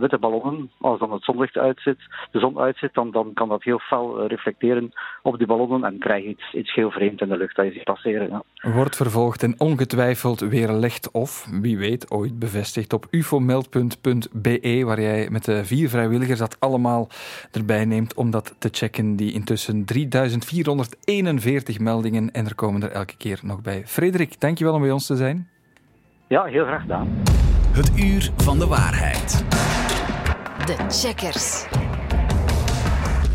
witte 0.00 0.18
ballonnen, 0.18 0.70
als 0.80 0.98
dan 0.98 1.12
het 1.12 1.24
zonlicht 1.24 1.56
uitzit, 1.56 1.98
de 2.30 2.38
zon 2.38 2.58
uitzit, 2.58 2.94
dan, 2.94 3.10
dan 3.10 3.32
kan 3.34 3.48
dat 3.48 3.62
heel 3.62 3.78
fel 3.78 4.26
reflecteren 4.26 4.92
op 5.22 5.38
die 5.38 5.46
ballonnen 5.46 5.84
en 5.84 5.98
krijg 5.98 6.22
je 6.22 6.28
iets, 6.28 6.52
iets 6.52 6.74
heel 6.74 6.90
vreemd 6.90 7.20
in 7.20 7.28
de 7.28 7.36
lucht 7.36 7.56
dat 7.56 7.66
je 7.66 7.72
ziet 7.72 7.84
passeren. 7.84 8.28
Ja. 8.28 8.70
Wordt 8.72 8.96
vervolgd 8.96 9.42
en 9.42 9.54
ongetwijfeld 9.58 10.40
weerlegd 10.40 11.10
of, 11.10 11.48
wie 11.60 11.78
weet, 11.78 12.10
ooit 12.10 12.38
bevestigd 12.38 12.92
op 12.92 13.06
ufomeld.be, 13.10 14.82
waar 14.84 15.00
jij 15.00 15.28
met 15.30 15.44
de 15.44 15.64
vier 15.64 15.88
vrijwilligers 15.88 16.38
dat 16.38 16.60
allemaal 16.60 17.08
erbij 17.52 17.84
neemt 17.84 18.14
om 18.14 18.30
dat 18.30 18.54
te 18.58 18.68
checken. 18.72 19.16
Die 19.16 19.32
intussen 19.32 19.84
3441 19.84 21.78
meldingen 21.78 22.30
en 22.30 22.46
er 22.46 22.54
komen 22.54 22.82
er 22.82 22.90
elke 22.90 23.16
keer 23.16 23.40
nog 23.42 23.62
bij. 23.62 23.82
Frederik, 23.86 24.40
dankjewel 24.40 24.74
om 24.74 24.80
bij 24.80 24.90
ons 24.90 25.06
te 25.06 25.16
zijn. 25.16 25.48
Ja, 26.26 26.44
heel 26.44 26.64
graag 26.64 26.80
gedaan. 26.80 27.08
Het 27.78 27.98
uur 27.98 28.32
van 28.36 28.58
de 28.58 28.66
waarheid. 28.66 29.44
De 30.66 30.76
checkers. 30.88 31.64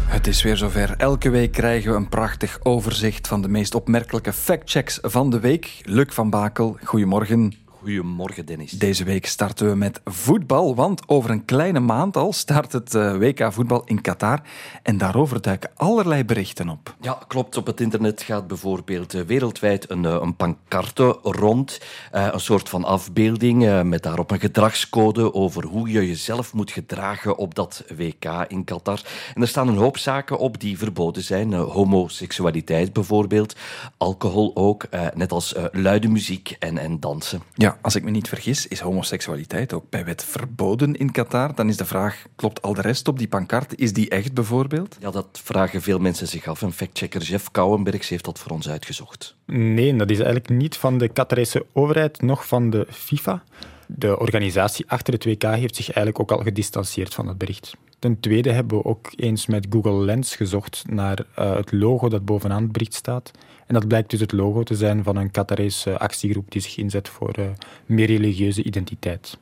Het 0.05 0.27
is 0.27 0.43
weer 0.43 0.57
zover. 0.57 0.93
Elke 0.97 1.29
week 1.29 1.51
krijgen 1.51 1.91
we 1.91 1.97
een 1.97 2.09
prachtig 2.09 2.59
overzicht 2.63 3.27
van 3.27 3.41
de 3.41 3.47
meest 3.47 3.75
opmerkelijke 3.75 4.33
factchecks 4.33 4.99
van 5.01 5.29
de 5.29 5.39
week. 5.39 5.81
Luc 5.83 6.13
van 6.13 6.29
Bakel, 6.29 6.77
goedemorgen. 6.83 7.62
Goedemorgen, 7.83 8.45
Dennis. 8.45 8.71
Deze 8.71 9.03
week 9.03 9.25
starten 9.25 9.69
we 9.69 9.75
met 9.75 10.01
voetbal, 10.05 10.75
want 10.75 11.07
over 11.07 11.29
een 11.29 11.45
kleine 11.45 11.79
maand 11.79 12.17
al 12.17 12.33
start 12.33 12.71
het 12.71 12.95
eh, 12.95 13.17
WK 13.17 13.53
voetbal 13.53 13.81
in 13.85 14.01
Qatar. 14.01 14.41
En 14.83 14.97
daarover 14.97 15.41
duiken 15.41 15.71
allerlei 15.75 16.25
berichten 16.25 16.69
op. 16.69 16.95
Ja, 17.01 17.19
klopt. 17.27 17.57
Op 17.57 17.65
het 17.65 17.81
internet 17.81 18.21
gaat 18.21 18.47
bijvoorbeeld 18.47 19.13
eh, 19.13 19.21
wereldwijd 19.21 19.89
een, 19.89 20.05
eh, 20.05 20.17
een 20.21 20.35
pancarte 20.35 21.17
rond. 21.21 21.81
een 22.11 22.39
soort 22.39 22.69
van 22.69 22.83
afbeelding 22.83 23.83
met 23.83 24.03
daarop 24.03 24.31
een 24.31 24.39
gedragscode 24.39 25.33
over 25.33 25.65
hoe 25.65 25.91
je 25.91 26.07
jezelf 26.07 26.53
moet 26.53 26.71
gedragen 26.71 27.37
op 27.37 27.55
dat 27.55 27.83
WK 27.97 28.45
in 28.47 28.63
Qatar. 28.63 29.01
En 29.33 29.41
er 29.41 29.47
staan 29.47 29.67
een 29.67 29.77
hoop 29.77 29.97
zaken 29.97 30.37
op 30.37 30.59
die 30.59 30.77
verboden 30.77 31.23
zijn. 31.23 31.53
homoseksualiteit 31.53 32.93
bijvoorbeeld, 32.93 33.55
alcohol 33.97 34.51
ook, 34.55 34.85
net 35.13 35.31
als 35.31 35.55
luide 35.71 36.07
muziek 36.07 36.55
en, 36.59 36.77
en 36.77 36.99
dansen. 36.99 37.41
Ja, 37.53 37.72
als 37.81 37.95
ik 37.95 38.03
me 38.03 38.09
niet 38.09 38.27
vergis, 38.27 38.67
is 38.67 38.79
homoseksualiteit 38.79 39.73
ook 39.73 39.89
bij 39.89 40.05
wet 40.05 40.23
verboden 40.23 40.95
in 40.95 41.11
Qatar. 41.11 41.55
Dan 41.55 41.69
is 41.69 41.77
de 41.77 41.85
vraag, 41.85 42.23
klopt 42.35 42.61
al 42.61 42.73
de 42.73 42.81
rest 42.81 43.07
op 43.07 43.17
die 43.17 43.27
pancarte? 43.27 43.75
Is 43.75 43.93
die 43.93 44.09
echt 44.09 44.33
bijvoorbeeld? 44.33 44.97
Ja, 44.99 45.11
dat 45.11 45.39
vragen 45.43 45.81
veel 45.81 45.99
mensen 45.99 46.27
zich 46.27 46.47
af. 46.47 46.61
En 46.61 46.73
factchecker 46.73 47.21
Jeff 47.21 47.51
Kouwenbergs 47.51 48.09
heeft 48.09 48.25
dat 48.25 48.39
voor 48.39 48.51
ons 48.51 48.69
uitgezocht. 48.69 49.35
Nee, 49.45 49.95
dat 49.95 50.09
is 50.09 50.17
eigenlijk 50.17 50.49
niet 50.49 50.77
van 50.77 50.97
de 50.97 51.07
Qatarese 51.07 51.65
overheid, 51.73 52.21
nog 52.21 52.47
van 52.47 52.69
de 52.69 52.87
FIFA. 52.89 53.43
De 53.87 54.19
organisatie 54.19 54.85
achter 54.87 55.13
het 55.13 55.25
WK 55.25 55.43
heeft 55.43 55.75
zich 55.75 55.91
eigenlijk 55.91 56.19
ook 56.19 56.37
al 56.37 56.43
gedistanceerd 56.43 57.13
van 57.13 57.27
het 57.27 57.37
bericht. 57.37 57.73
Ten 57.99 58.19
tweede 58.19 58.51
hebben 58.51 58.77
we 58.77 58.85
ook 58.85 59.11
eens 59.15 59.45
met 59.45 59.67
Google 59.69 60.05
Lens 60.05 60.35
gezocht 60.35 60.83
naar 60.87 61.19
uh, 61.39 61.55
het 61.55 61.71
logo 61.71 62.09
dat 62.09 62.25
bovenaan 62.25 62.63
het 62.63 62.71
bericht 62.71 62.93
staat. 62.93 63.31
En 63.73 63.79
dat 63.79 63.87
blijkt 63.87 64.09
dus 64.09 64.19
het 64.19 64.31
logo 64.31 64.63
te 64.63 64.75
zijn 64.75 65.03
van 65.03 65.15
een 65.15 65.31
Qatarese 65.31 65.97
actiegroep 65.97 66.51
die 66.51 66.61
zich 66.61 66.77
inzet 66.77 67.09
voor 67.09 67.39
uh, 67.39 67.45
meer 67.85 68.05
religieuze 68.05 68.63
identiteit. 68.63 69.37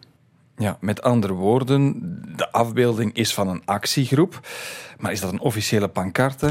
Ja, 0.61 0.77
met 0.79 1.01
andere 1.01 1.33
woorden, 1.33 1.95
de 2.35 2.51
afbeelding 2.51 3.13
is 3.13 3.33
van 3.33 3.47
een 3.47 3.61
actiegroep. 3.65 4.39
Maar 5.01 5.11
is 5.11 5.19
dat 5.19 5.31
een 5.31 5.39
officiële 5.39 5.87
pancarte? 5.87 6.45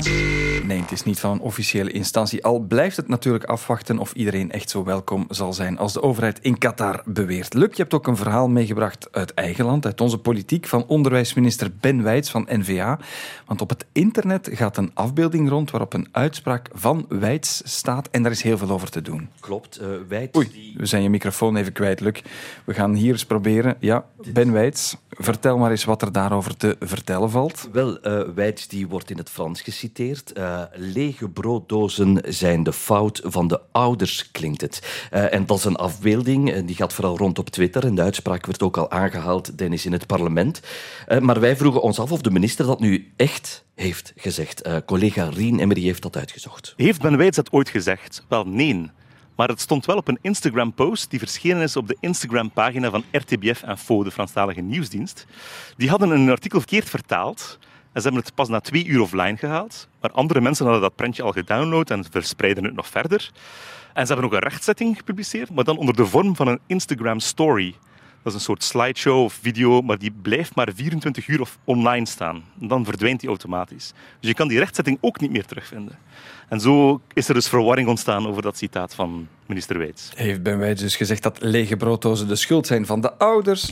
Nee, 0.65 0.81
het 0.81 0.93
is 0.93 1.03
niet 1.03 1.21
van 1.21 1.31
een 1.31 1.41
officiële 1.41 1.91
instantie. 1.91 2.45
Al 2.45 2.59
blijft 2.59 2.97
het 2.97 3.09
natuurlijk 3.09 3.45
afwachten 3.45 3.99
of 3.99 4.13
iedereen 4.13 4.53
echt 4.53 4.71
zo 4.71 4.85
welkom 4.85 5.27
zal 5.29 5.53
zijn 5.53 5.79
als 5.79 5.93
de 5.93 6.03
overheid 6.03 6.39
in 6.41 6.59
Qatar 6.59 7.03
beweert. 7.05 7.55
Luc, 7.55 7.69
je 7.71 7.83
hebt 7.83 7.95
ook 7.95 8.07
een 8.07 8.17
verhaal 8.17 8.49
meegebracht 8.49 9.09
uit 9.13 9.35
eigen 9.35 9.65
land, 9.65 9.85
uit 9.85 10.01
onze 10.01 10.19
politiek, 10.19 10.67
van 10.67 10.87
onderwijsminister 10.87 11.71
Ben 11.81 12.03
Wijts 12.03 12.31
van 12.31 12.47
NVA. 12.51 12.99
Want 13.47 13.61
op 13.61 13.69
het 13.69 13.87
internet 13.93 14.49
gaat 14.53 14.77
een 14.77 14.91
afbeelding 14.95 15.49
rond 15.49 15.71
waarop 15.71 15.93
een 15.93 16.09
uitspraak 16.13 16.69
van 16.73 17.07
Wijts 17.09 17.63
staat 17.65 18.09
en 18.11 18.23
daar 18.23 18.33
is 18.33 18.43
heel 18.43 18.59
veel 18.59 18.71
over 18.71 18.91
te 18.91 19.03
doen. 19.03 19.29
Klopt, 19.41 19.81
uh, 19.81 19.87
Wijts... 20.09 20.37
Oei, 20.37 20.75
we 20.77 20.87
zijn 20.87 21.03
je 21.03 21.11
microfoon 21.11 21.57
even 21.57 21.73
kwijt, 21.73 22.01
Luc. 22.01 22.21
We 22.65 22.75
gaan 22.75 22.95
hier 22.95 23.13
eens 23.13 23.25
proberen. 23.25 23.77
Ja, 23.79 24.00
Ben 24.33 24.53
Wijts, 24.53 24.97
vertel 25.09 25.59
maar 25.59 25.71
eens 25.71 25.85
wat 25.85 26.03
er 26.03 26.13
daarover 26.13 26.57
te 26.57 26.77
vertellen 26.81 27.31
valt. 27.31 27.69
Wel, 27.73 28.07
uh, 28.07 28.21
Wijts 28.35 28.69
die 28.69 28.89
wordt 28.89 29.11
in 29.11 29.17
het 29.17 29.31
Frans 29.31 29.61
geciteerd. 29.61 30.39
Uh, 30.39 30.63
lege 30.75 31.29
brooddozen 31.29 32.21
zijn 32.25 32.63
de 32.63 32.73
fout 32.73 33.21
van 33.25 33.49
de 33.49 33.61
ouders, 33.73 34.31
klinkt 34.31 34.61
het. 34.61 35.09
Uh, 35.13 35.35
en 35.35 35.47
dat 35.47 35.59
is 35.59 35.65
een 35.65 35.77
afbeelding, 35.77 36.53
en 36.53 36.67
die 36.67 36.77
gaat 36.77 36.93
vooral 36.93 37.17
rond 37.17 37.39
op 37.39 37.51
Twitter. 37.51 37.85
En 37.85 37.95
de 37.95 38.03
uitspraak 38.03 38.47
werd 38.47 38.63
ook 38.63 38.77
al 38.77 38.91
aangehaald, 38.91 39.59
Dennis, 39.59 39.87
in 39.87 39.93
het 39.93 40.07
parlement. 40.07 40.61
Uh, 41.09 41.19
maar 41.19 41.41
wij 41.41 41.57
vroegen 41.57 41.83
ons 41.83 41.99
af 41.99 42.13
of 42.13 42.21
de 42.21 42.31
minister 42.31 42.67
dat 42.67 42.81
nu 42.81 43.13
echt 43.17 43.65
heeft 43.75 44.13
gezegd. 44.17 44.69
collega 44.87 45.25
Rien 45.25 45.59
Emery 45.59 45.83
heeft 45.83 46.03
dat 46.03 46.17
uitgezocht. 46.17 46.75
Heeft 46.77 47.01
Ben 47.01 47.17
Wijts 47.17 47.37
dat 47.37 47.53
ooit 47.53 47.69
gezegd? 47.69 48.25
Wel, 48.29 48.45
nee. 48.45 48.91
Maar 49.41 49.49
het 49.49 49.61
stond 49.61 49.87
wel 49.87 49.97
op 49.97 50.09
een 50.09 50.19
Instagram-post 50.21 51.11
die 51.11 51.19
verschenen 51.19 51.63
is 51.63 51.77
op 51.77 51.89
de 51.89 51.97
Instagram-pagina 52.01 52.91
van 52.91 53.05
RTBF 53.13 53.63
Info, 53.63 54.05
de 54.05 54.11
Franstalige 54.11 54.61
nieuwsdienst. 54.61 55.27
Die 55.77 55.89
hadden 55.89 56.11
een 56.11 56.31
artikel 56.31 56.59
verkeerd 56.59 56.91
vertaald 56.91 57.59
en 57.93 58.01
ze 58.01 58.03
hebben 58.03 58.23
het 58.23 58.35
pas 58.35 58.49
na 58.49 58.61
twee 58.61 58.87
uur 58.87 59.01
offline 59.01 59.37
gehaald. 59.37 59.89
Maar 60.01 60.11
andere 60.11 60.41
mensen 60.41 60.65
hadden 60.65 60.83
dat 60.83 60.95
prentje 60.95 61.23
al 61.23 61.33
gedownload 61.33 61.91
en 61.91 62.05
verspreiden 62.11 62.65
het 62.65 62.75
nog 62.75 62.87
verder. 62.87 63.31
En 63.93 64.07
ze 64.07 64.13
hebben 64.13 64.31
ook 64.31 64.37
een 64.37 64.49
rechtzetting 64.49 64.97
gepubliceerd, 64.97 65.51
maar 65.51 65.65
dan 65.65 65.77
onder 65.77 65.97
de 65.97 66.07
vorm 66.07 66.37
van 66.37 66.49
een 66.49 66.61
Instagram 66.67 67.21
story. 67.21 67.75
Dat 68.23 68.33
is 68.33 68.39
een 68.39 68.45
soort 68.45 68.65
slideshow 68.65 69.25
of 69.25 69.39
video, 69.43 69.83
maar 69.83 69.99
die 69.99 70.13
blijft 70.23 70.55
maar 70.55 70.69
24 70.75 71.29
uur 71.29 71.41
of 71.41 71.59
online 71.65 72.07
staan. 72.07 72.45
En 72.61 72.69
dan 72.69 72.85
verdwijnt 72.85 73.21
die 73.21 73.29
automatisch. 73.29 73.93
Dus 74.21 74.29
je 74.31 74.35
kan 74.35 74.49
die 74.49 74.59
rechtzetting 74.59 74.99
ook 75.01 75.21
niet 75.21 75.31
meer 75.31 75.45
terugvinden. 75.47 75.99
En 76.49 76.61
zo 76.61 77.01
is 77.13 77.29
er 77.29 77.35
dus 77.35 77.49
verwarring 77.49 77.89
ontstaan 77.89 78.27
over 78.27 78.43
dat 78.43 78.57
citaat 78.57 78.95
van 78.95 79.29
minister 79.47 79.79
Wijts. 79.79 80.11
Heeft 80.15 80.43
Ben 80.43 80.59
Wijts 80.59 80.81
dus 80.81 80.97
gezegd 80.97 81.23
dat 81.23 81.39
lege 81.41 81.77
brooddozen 81.77 82.29
de 82.29 82.37
schuld 82.37 82.67
zijn 82.67 82.87
van 82.87 83.01
de 83.01 83.19
ouders? 83.19 83.71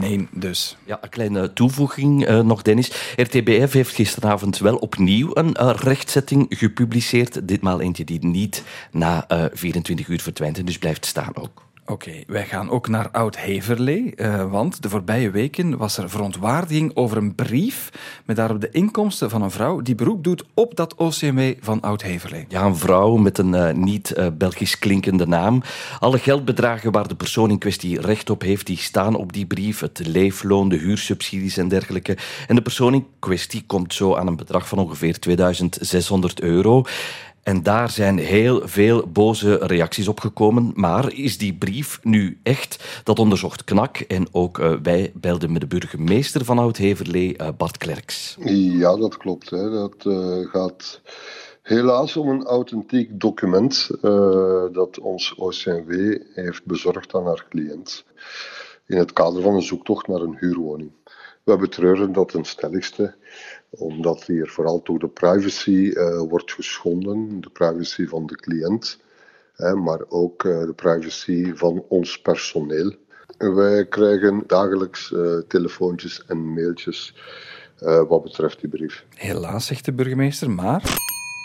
Nee, 0.00 0.28
dus. 0.30 0.76
Ja, 0.84 0.98
een 1.00 1.08
kleine 1.08 1.52
toevoeging 1.52 2.28
uh, 2.28 2.40
nog, 2.40 2.62
Dennis. 2.62 3.14
RTBF 3.16 3.72
heeft 3.72 3.94
gisteravond 3.94 4.58
wel 4.58 4.76
opnieuw 4.76 5.30
een 5.34 5.56
uh, 5.60 5.70
rechtzetting 5.74 6.46
gepubliceerd. 6.48 7.48
Ditmaal 7.48 7.80
eentje 7.80 8.04
die 8.04 8.24
niet 8.24 8.64
na 8.90 9.24
uh, 9.32 9.44
24 9.52 10.08
uur 10.08 10.20
verdwijnt 10.20 10.58
en 10.58 10.64
dus 10.64 10.78
blijft 10.78 11.06
staan 11.06 11.36
ook. 11.36 11.70
Oké, 11.92 12.12
wij 12.26 12.46
gaan 12.46 12.70
ook 12.70 12.88
naar 12.88 13.10
Oud-Heverlee, 13.10 14.12
uh, 14.16 14.50
want 14.50 14.82
de 14.82 14.88
voorbije 14.88 15.30
weken 15.30 15.76
was 15.76 15.96
er 15.96 16.10
verontwaardiging 16.10 16.96
over 16.96 17.16
een 17.16 17.34
brief 17.34 17.90
met 18.24 18.36
daarop 18.36 18.60
de 18.60 18.70
inkomsten 18.70 19.30
van 19.30 19.42
een 19.42 19.50
vrouw 19.50 19.80
die 19.80 19.94
beroep 19.94 20.24
doet 20.24 20.44
op 20.54 20.76
dat 20.76 20.94
OCMW 20.94 21.52
van 21.60 21.80
Oud-Heverlee. 21.80 22.44
Ja, 22.48 22.64
een 22.64 22.76
vrouw 22.76 23.16
met 23.16 23.38
een 23.38 23.54
uh, 23.54 23.72
niet-Belgisch 23.72 24.74
uh, 24.74 24.80
klinkende 24.80 25.26
naam. 25.26 25.62
Alle 25.98 26.18
geldbedragen 26.18 26.92
waar 26.92 27.08
de 27.08 27.14
persoon 27.14 27.50
in 27.50 27.58
kwestie 27.58 28.00
recht 28.00 28.30
op 28.30 28.42
heeft, 28.42 28.66
die 28.66 28.78
staan 28.78 29.14
op 29.14 29.32
die 29.32 29.46
brief. 29.46 29.80
Het 29.80 30.06
leefloon, 30.06 30.68
de 30.68 30.76
huursubsidies 30.76 31.56
en 31.56 31.68
dergelijke. 31.68 32.16
En 32.46 32.54
de 32.54 32.62
persoon 32.62 32.94
in 32.94 33.06
kwestie 33.18 33.64
komt 33.66 33.94
zo 33.94 34.14
aan 34.14 34.26
een 34.26 34.36
bedrag 34.36 34.68
van 34.68 34.78
ongeveer 34.78 35.18
2600 35.18 36.40
euro. 36.40 36.84
En 37.42 37.62
daar 37.62 37.90
zijn 37.90 38.18
heel 38.18 38.68
veel 38.68 39.06
boze 39.08 39.54
reacties 39.54 40.08
op 40.08 40.20
gekomen. 40.20 40.72
Maar 40.74 41.12
is 41.12 41.38
die 41.38 41.54
brief 41.54 41.98
nu 42.02 42.40
echt? 42.42 43.00
Dat 43.04 43.18
onderzocht 43.18 43.64
KNAK. 43.64 43.98
En 43.98 44.26
ook 44.32 44.58
uh, 44.58 44.74
wij 44.82 45.12
belden 45.14 45.52
met 45.52 45.60
de 45.60 45.66
burgemeester 45.66 46.44
van 46.44 46.58
Oud-Heverlee, 46.58 47.34
uh, 47.40 47.48
Bart 47.56 47.76
Klerks. 47.76 48.36
Ja, 48.44 48.96
dat 48.96 49.16
klopt. 49.16 49.50
Hè. 49.50 49.70
Dat 49.70 50.04
uh, 50.04 50.48
gaat 50.50 51.00
helaas 51.62 52.16
om 52.16 52.28
een 52.28 52.44
authentiek 52.44 53.20
document 53.20 53.90
dat 54.72 54.98
ons 55.00 55.34
OCMW 55.34 56.18
heeft 56.34 56.64
bezorgd 56.64 57.14
aan 57.14 57.26
haar 57.26 57.46
cliënt. 57.48 58.04
In 58.86 58.96
het 58.96 59.12
kader 59.12 59.42
van 59.42 59.54
een 59.54 59.62
zoektocht 59.62 60.06
naar 60.06 60.20
een 60.20 60.36
huurwoning. 60.38 60.90
We 61.42 61.56
betreuren 61.56 62.12
dat 62.12 62.28
ten 62.28 62.44
stelligste 62.44 63.14
omdat 63.78 64.24
hier 64.24 64.48
vooral 64.48 64.82
toch 64.82 64.98
de 64.98 65.08
privacy 65.08 65.70
uh, 65.70 66.18
wordt 66.18 66.52
geschonden, 66.52 67.40
de 67.40 67.50
privacy 67.50 68.06
van 68.06 68.26
de 68.26 68.36
cliënt, 68.36 69.00
maar 69.84 70.00
ook 70.08 70.44
uh, 70.44 70.64
de 70.64 70.72
privacy 70.72 71.54
van 71.54 71.84
ons 71.88 72.20
personeel. 72.20 72.94
Wij 73.38 73.86
krijgen 73.86 74.44
dagelijks 74.46 75.10
uh, 75.10 75.38
telefoontjes 75.48 76.24
en 76.26 76.52
mailtjes 76.52 77.14
wat 78.08 78.22
betreft 78.22 78.60
die 78.60 78.68
brief. 78.68 79.04
Helaas, 79.14 79.66
zegt 79.66 79.84
de 79.84 79.92
burgemeester, 79.92 80.50
maar 80.50 80.82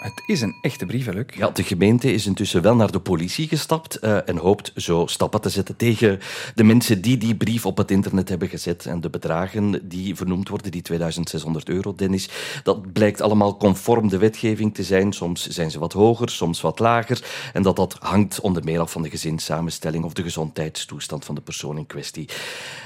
het 0.07 0.23
is 0.25 0.41
een 0.41 0.55
echte 0.61 0.85
brief, 0.85 1.07
Luc. 1.13 1.25
Ja, 1.35 1.49
de 1.49 1.63
gemeente 1.63 2.13
is 2.13 2.25
intussen 2.25 2.61
wel 2.61 2.75
naar 2.75 2.91
de 2.91 2.99
politie 2.99 3.47
gestapt 3.47 4.03
uh, 4.03 4.29
en 4.29 4.37
hoopt 4.37 4.71
zo 4.75 5.05
stappen 5.05 5.41
te 5.41 5.49
zetten 5.49 5.75
tegen 5.75 6.19
de 6.55 6.63
mensen 6.63 7.01
die 7.01 7.17
die 7.17 7.35
brief 7.35 7.65
op 7.65 7.77
het 7.77 7.91
internet 7.91 8.29
hebben 8.29 8.49
gezet. 8.49 8.85
En 8.85 9.01
de 9.01 9.09
bedragen 9.09 9.89
die 9.89 10.15
vernoemd 10.15 10.49
worden, 10.49 10.71
die 10.71 10.81
2600 10.81 11.69
euro, 11.69 11.95
Dennis, 11.95 12.29
dat 12.63 12.93
blijkt 12.93 13.21
allemaal 13.21 13.57
conform 13.57 14.09
de 14.09 14.17
wetgeving 14.17 14.73
te 14.73 14.83
zijn. 14.83 15.13
Soms 15.13 15.47
zijn 15.47 15.71
ze 15.71 15.79
wat 15.79 15.93
hoger, 15.93 16.29
soms 16.29 16.61
wat 16.61 16.79
lager. 16.79 17.23
En 17.53 17.61
dat 17.61 17.75
dat 17.75 17.95
hangt 17.99 18.39
onder 18.39 18.63
meer 18.63 18.79
af 18.79 18.91
van 18.91 19.01
de 19.01 19.09
gezinssamenstelling 19.09 20.03
of 20.03 20.13
de 20.13 20.23
gezondheidstoestand 20.23 21.25
van 21.25 21.35
de 21.35 21.41
persoon 21.41 21.77
in 21.77 21.85
kwestie. 21.85 22.29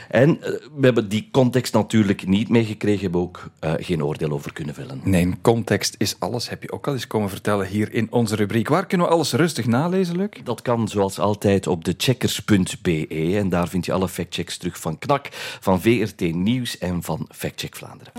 En 0.10 0.30
uh, 0.30 0.44
we 0.76 0.86
hebben 0.86 1.10
die 1.10 1.30
context 1.32 1.74
natuurlijk 1.74 2.28
niet 2.28 2.50
meegekregen, 2.50 3.02
hebben 3.02 3.22
ook 3.22 3.50
uh, 3.64 3.74
geen 3.78 4.04
oordeel 4.04 4.32
over 4.32 4.54
kunnen 4.54 4.76
vellen. 4.76 5.02
Nee, 5.04 5.34
context 5.42 5.96
is 5.98 6.16
alles, 6.20 6.50
heb 6.50 6.64
je 6.64 6.72
ook 6.72 6.88
al 6.88 6.94
eens 6.94 7.08
komen 7.12 7.30
vertellen 7.30 7.68
hier 7.68 7.94
in 7.94 8.08
onze 8.10 8.36
rubriek. 8.36 8.68
Waar 8.68 8.86
kunnen 8.86 9.08
we 9.08 9.14
alles 9.14 9.34
rustig 9.34 9.66
nalezen, 9.66 10.18
Luc? 10.18 10.30
Dat 10.44 10.62
kan 10.62 10.88
zoals 10.88 11.20
altijd 11.20 11.68
op 11.68 11.84
checkers.be 11.98 13.08
en 13.38 13.50
daar 13.50 13.68
vind 13.68 13.86
je 13.86 13.94
alle 13.94 14.08
factchecks 14.08 14.58
terug 14.58 14.80
van 14.80 15.00
KNAK, 15.00 15.28
van 15.60 15.82
VRT 15.82 16.20
Nieuws 16.20 16.78
en 16.78 17.04
van 17.04 17.28
Factcheck 17.30 17.76
Vlaanderen. 17.76 18.14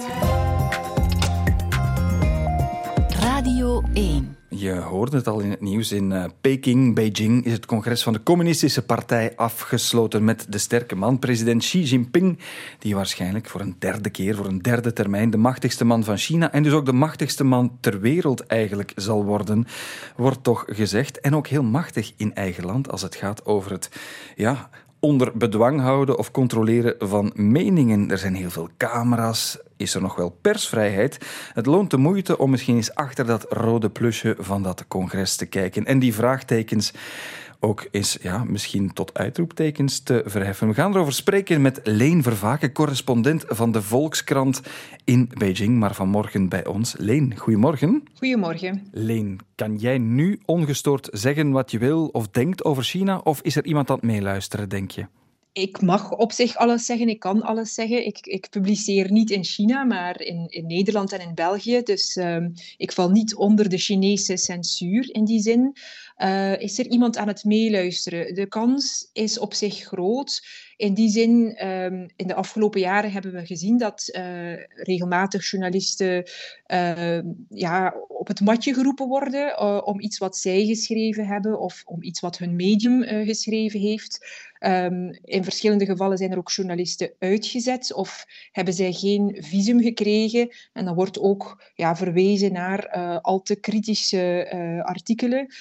Je 4.63 4.75
hoorde 4.75 5.17
het 5.17 5.29
al 5.29 5.41
in 5.41 5.51
het 5.51 5.61
nieuws. 5.61 5.93
In 5.93 6.11
uh, 6.11 6.25
Peking, 6.41 6.95
Beijing, 6.95 7.45
is 7.45 7.53
het 7.53 7.67
congres 7.67 8.03
van 8.03 8.13
de 8.13 8.23
Communistische 8.23 8.83
Partij 8.83 9.33
afgesloten 9.37 10.25
met 10.25 10.47
de 10.49 10.59
sterke 10.59 10.97
man, 10.97 11.19
president 11.19 11.63
Xi 11.63 11.83
Jinping, 11.83 12.39
die 12.79 12.95
waarschijnlijk 12.95 13.49
voor 13.49 13.61
een 13.61 13.77
derde 13.79 14.11
keer, 14.11 14.35
voor 14.35 14.47
een 14.47 14.63
derde 14.63 14.93
termijn, 14.93 15.31
de 15.31 15.37
machtigste 15.37 15.85
man 15.85 16.05
van 16.05 16.17
China 16.17 16.53
en 16.53 16.63
dus 16.63 16.73
ook 16.73 16.87
de 16.87 16.93
machtigste 16.93 17.45
man 17.45 17.77
ter 17.81 18.01
wereld 18.01 18.47
eigenlijk 18.47 18.93
zal 18.97 19.25
worden, 19.25 19.67
wordt 20.17 20.43
toch 20.43 20.65
gezegd. 20.67 21.21
En 21.21 21.37
ook 21.37 21.47
heel 21.47 21.63
machtig 21.63 22.13
in 22.17 22.35
eigen 22.35 22.65
land 22.65 22.91
als 22.91 23.03
het 23.03 23.15
gaat 23.15 23.45
over 23.45 23.71
het 23.71 23.91
ja, 24.37 24.71
onder 25.01 25.33
bedwang 25.35 25.81
houden 25.81 26.19
of 26.19 26.31
controleren 26.31 26.95
van 26.99 27.33
meningen. 27.35 28.11
Er 28.11 28.19
zijn 28.19 28.35
heel 28.35 28.51
veel 28.51 28.69
camera's. 28.77 29.59
Is 29.83 29.95
er 29.95 30.01
nog 30.01 30.17
wel 30.17 30.39
persvrijheid? 30.41 31.19
Het 31.55 31.67
loont 31.67 31.91
de 31.91 31.97
moeite 31.97 32.39
om 32.39 32.51
misschien 32.51 32.77
eens 32.77 32.95
achter 32.95 33.27
dat 33.27 33.47
rode 33.49 33.91
plusje 33.91 34.37
van 34.39 34.63
dat 34.63 34.85
congres 34.89 35.37
te 35.37 35.47
kijken. 35.47 35.87
En 35.87 35.99
die 35.99 36.15
vraagtekens 36.15 36.93
ook 37.61 37.87
eens 37.91 38.19
ja, 38.21 38.45
misschien 38.45 38.93
tot 38.93 39.15
uitroeptekens 39.15 40.01
te 40.01 40.23
verheffen. 40.27 40.69
We 40.69 40.75
gaan 40.75 40.95
erover 40.95 41.13
spreken 41.13 41.63
met 41.63 41.81
Leen 41.85 42.23
Vervaken, 42.23 42.73
correspondent 42.73 43.45
van 43.49 43.73
de 43.73 43.83
Volkskrant 43.83 44.63
in 45.05 45.31
Beijing, 45.39 45.79
maar 45.79 45.95
vanmorgen 45.95 46.49
bij 46.49 46.67
ons. 46.67 46.95
Leen, 46.99 47.39
goedemorgen. 47.39 48.03
Goedemorgen. 48.15 48.87
Leen, 48.91 49.39
kan 49.55 49.77
jij 49.77 49.99
nu 49.99 50.41
ongestoord 50.45 51.09
zeggen 51.13 51.51
wat 51.51 51.71
je 51.71 51.79
wil 51.79 52.07
of 52.07 52.29
denkt 52.29 52.65
over 52.65 52.83
China, 52.83 53.19
of 53.19 53.41
is 53.41 53.57
er 53.57 53.65
iemand 53.65 53.91
aan 53.91 53.97
het 53.97 54.05
meeluisteren, 54.05 54.69
denk 54.69 54.91
je? 54.91 55.07
Ik 55.53 55.81
mag 55.81 56.13
op 56.13 56.33
zich 56.33 56.57
alles 56.57 56.87
zeggen, 56.87 57.09
ik 57.09 57.19
kan 57.19 57.43
alles 57.43 57.75
zeggen. 57.75 58.07
Ik, 58.07 58.27
ik 58.27 58.51
publiceer 58.51 59.13
niet 59.13 59.31
in 59.31 59.45
China, 59.45 59.85
maar 59.85 60.21
in, 60.21 60.47
in 60.49 60.67
Nederland 60.67 61.13
en 61.13 61.21
in 61.21 61.35
België. 61.35 61.83
Dus 61.83 62.17
ehm, 62.17 62.51
ik 62.77 62.93
val 62.93 63.11
niet 63.11 63.35
onder 63.35 63.69
de 63.69 63.79
Chinese 63.79 64.37
censuur 64.37 65.15
in 65.15 65.25
die 65.25 65.41
zin. 65.41 65.77
Uh, 66.23 66.61
is 66.61 66.79
er 66.79 66.87
iemand 66.87 67.17
aan 67.17 67.29
het 67.29 67.45
meeluisteren? 67.45 68.35
De 68.35 68.47
kans 68.47 69.11
is 69.13 69.39
op 69.39 69.55
zich 69.55 69.75
groot. 69.75 70.43
In 70.77 70.95
die 70.95 71.11
zin, 71.11 71.67
um, 71.69 72.07
in 72.17 72.27
de 72.27 72.35
afgelopen 72.35 72.81
jaren 72.81 73.13
hebben 73.13 73.33
we 73.33 73.47
gezien 73.47 73.79
dat 73.79 74.09
uh, 74.13 74.53
regelmatig 74.67 75.51
journalisten 75.51 76.25
uh, 76.73 77.21
ja, 77.49 77.95
op 78.09 78.29
het 78.29 78.41
matje 78.41 78.75
geroepen 78.75 79.07
worden 79.09 79.47
uh, 79.49 79.81
om 79.85 80.01
iets 80.01 80.19
wat 80.19 80.37
zij 80.37 80.65
geschreven 80.65 81.27
hebben 81.27 81.61
of 81.61 81.83
om 81.85 82.03
iets 82.03 82.21
wat 82.21 82.39
hun 82.39 82.57
medium 82.57 83.03
geschreven 83.03 83.81
heeft. 83.81 84.27
Um, 84.61 85.19
in 85.25 85.45
verschillende 85.45 85.85
gevallen 85.85 86.19
zijn 86.19 86.31
er 86.31 86.39
ook 86.39 86.51
journalisten 86.51 87.13
uitgezet 87.19 87.93
of 87.93 88.25
hebben 88.53 88.75
zij 88.75 88.93
geen 88.93 89.37
visum 89.41 89.81
gekregen. 89.81 90.53
En 90.73 90.85
dan 90.85 90.95
wordt 90.95 91.21
ook 91.21 91.63
ja, 91.75 91.97
verwezen 91.97 92.53
naar 92.53 92.89
al 93.21 93.43
te 93.43 93.57
kritische 93.57 94.47
artikelen 94.85 95.55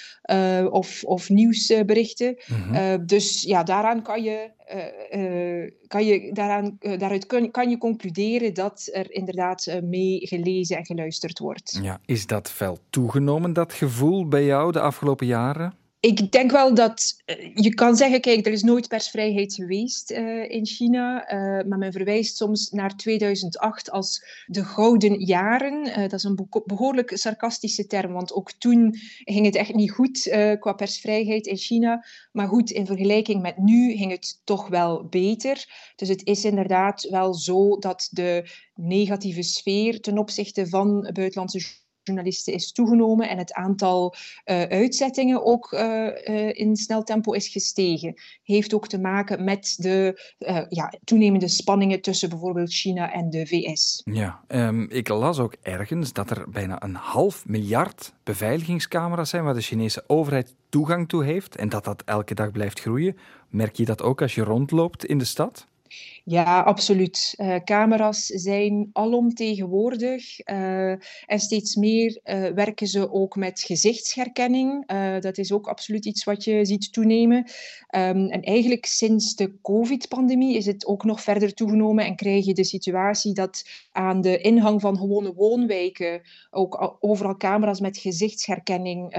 of, 0.72 1.04
of 1.04 1.30
nieuwsberichten. 1.30 2.38
Mm 2.48 2.76
-hmm. 2.76 3.06
dus 3.06 3.42
ja, 3.42 3.64
daaraan 3.64 4.02
kan 4.02 4.24
je 4.24 4.52
uh, 5.16 5.72
kan 5.88 6.06
je 6.06 6.34
daaraan, 6.34 6.78
daaruit 6.80 7.26
kun, 7.26 7.52
kan 7.52 7.70
je 7.70 7.78
concluderen 7.78 8.54
dat 8.54 8.90
er 8.92 9.12
inderdaad 9.12 9.80
mee 9.84 10.28
gelezen 10.28 10.78
en 10.78 10.86
geluisterd 10.86 11.40
wordt. 11.40 11.80
Ja, 11.82 12.00
is 12.06 12.28
dat 12.28 12.52
fel 12.52 12.78
toegenomen, 12.90 13.54
dat 13.54 13.74
gevoel 13.74 14.28
bij 14.28 14.46
jou 14.46 14.72
de 14.72 14.82
afgelopen 14.82 15.28
jaren? 15.28 15.74
Ik 16.02 16.32
denk 16.32 16.52
wel 16.52 16.74
dat 16.74 17.22
eh, 17.26 17.56
je 17.56 17.74
kan 17.74 17.96
zeggen, 17.96 18.22
kijk, 18.22 18.46
er 18.46 18.52
is 18.52 18.64
nooit 18.64 18.88
persvrijheid 18.88 19.54
geweest 19.54 20.12
uh, 20.12 20.50
in 20.50 20.66
China, 20.66 21.34
uh, 21.34 21.68
maar 21.68 21.78
men 21.78 21.92
verwijst 21.92 22.36
soms 22.36 22.70
naar 22.70 22.96
2008 22.96 23.92
als 23.92 24.26
de 24.46 24.64
gouden 24.64 25.20
jaren. 25.20 25.84
Dat 25.84 26.14
is 26.14 26.24
een 26.24 26.48
behoorlijk 26.66 27.18
sarcastische 27.18 27.88
term, 27.88 28.14
want 28.14 28.34
ook 28.34 28.52
toen 28.52 28.96
ging 29.24 29.46
het 29.46 29.56
echt 29.56 29.74
niet 29.74 29.92
goed 29.92 30.22
qua 30.60 30.74
persvrijheid 30.74 31.46
in 31.46 31.58
China. 31.58 32.06
Maar 32.32 32.48
goed, 32.48 32.72
in 32.72 32.86
vergelijking 32.86 33.42
met 33.42 33.58
nu 33.58 33.96
ging 33.96 34.12
het 34.12 34.42
toch 34.44 34.68
wel 34.68 35.06
beter. 35.06 35.66
Dus 35.96 36.08
het 36.08 36.26
is 36.26 36.46
inderdaad 36.46 37.08
wel 37.10 37.34
zo 37.34 37.78
dat 37.78 38.08
de 38.12 38.50
negatieve 38.74 39.44
sfeer 39.44 40.02
ten 40.02 40.18
opzichte 40.18 40.68
van 40.68 41.10
buitenlandse 41.14 41.81
journalisten 42.04 42.54
is 42.54 42.72
toegenomen 42.72 43.30
en 43.30 43.38
het 43.38 43.54
aantal 43.54 44.16
uh, 44.46 44.62
uitzettingen 44.62 45.46
ook 45.46 45.72
uh, 45.72 46.08
uh, 46.26 46.50
in 46.54 46.76
snel 46.76 47.04
tempo 47.04 47.32
is 47.32 47.48
gestegen. 47.48 48.14
Heeft 48.44 48.74
ook 48.74 48.88
te 48.88 49.00
maken 49.00 49.44
met 49.44 49.76
de 49.78 50.20
ja, 50.70 50.94
toenemende 51.04 51.48
spanningen 51.48 52.02
tussen 52.02 52.30
bijvoorbeeld 52.30 52.74
China 52.74 53.12
en 53.12 53.30
de 53.30 53.46
VS. 53.48 54.02
Ja, 54.04 54.44
um, 54.48 54.90
ik 54.90 55.08
las 55.08 55.40
ook 55.40 55.56
ergens 55.62 56.14
dat 56.14 56.30
er 56.30 56.50
bijna 56.50 56.84
een 56.84 56.96
half 56.96 57.46
miljard 57.46 58.14
beveiligingscamera's 58.24 59.30
zijn 59.30 59.44
waar 59.44 59.54
de 59.54 59.62
Chinese 59.62 60.04
overheid 60.08 60.56
toegang 60.70 61.10
toe 61.10 61.24
heeft 61.24 61.56
en 61.56 61.70
dat 61.70 61.84
dat 61.84 62.04
elke 62.06 62.34
dag 62.34 62.52
blijft 62.52 62.80
groeien. 62.80 63.18
Merk 63.50 63.76
je 63.76 63.86
dat 63.86 64.02
ook 64.02 64.22
als 64.22 64.36
je 64.36 64.44
rondloopt 64.44 65.06
in 65.06 65.18
de 65.18 65.26
stad? 65.26 65.68
Ja, 66.24 66.62
absoluut. 66.62 67.34
Uh, 67.38 67.56
camera's 67.56 68.26
zijn 68.26 68.90
alomtegenwoordig 68.94 70.48
uh, 70.48 70.92
en 71.26 71.40
steeds 71.40 71.76
meer 71.76 72.20
uh, 72.24 72.48
werken 72.48 72.88
ze 72.88 73.12
ook 73.12 73.36
met 73.36 73.62
gezichtsherkenning. 73.62 74.86
dat 75.20 75.38
is 75.38 75.52
ook 75.52 75.68
absoluut 75.68 76.06
iets 76.06 76.24
wat 76.24 76.44
je 76.44 76.66
ziet 76.66 76.94
toenemen. 76.94 77.38
Um, 77.38 78.30
en 78.30 78.42
eigenlijk 78.42 78.86
sinds 78.86 79.36
de 79.36 79.62
COVID-pandemie 79.62 80.58
is 80.58 80.66
het 80.66 80.86
ook 80.86 81.04
nog 81.04 81.22
verder 81.22 81.54
toegenomen 81.54 82.06
en 82.06 82.16
krijg 82.16 82.46
je 82.46 82.54
de 82.54 82.64
situatie 82.64 83.34
dat 83.34 83.64
aan 83.92 84.22
de 84.22 84.38
ingang 84.38 84.82
van 84.82 84.98
gewone 84.98 85.34
woonwijken 85.34 86.22
ook 86.52 86.98
overal 87.00 87.38
camera's 87.38 87.80
met 87.80 87.98
gezichtsherkenning 87.98 89.10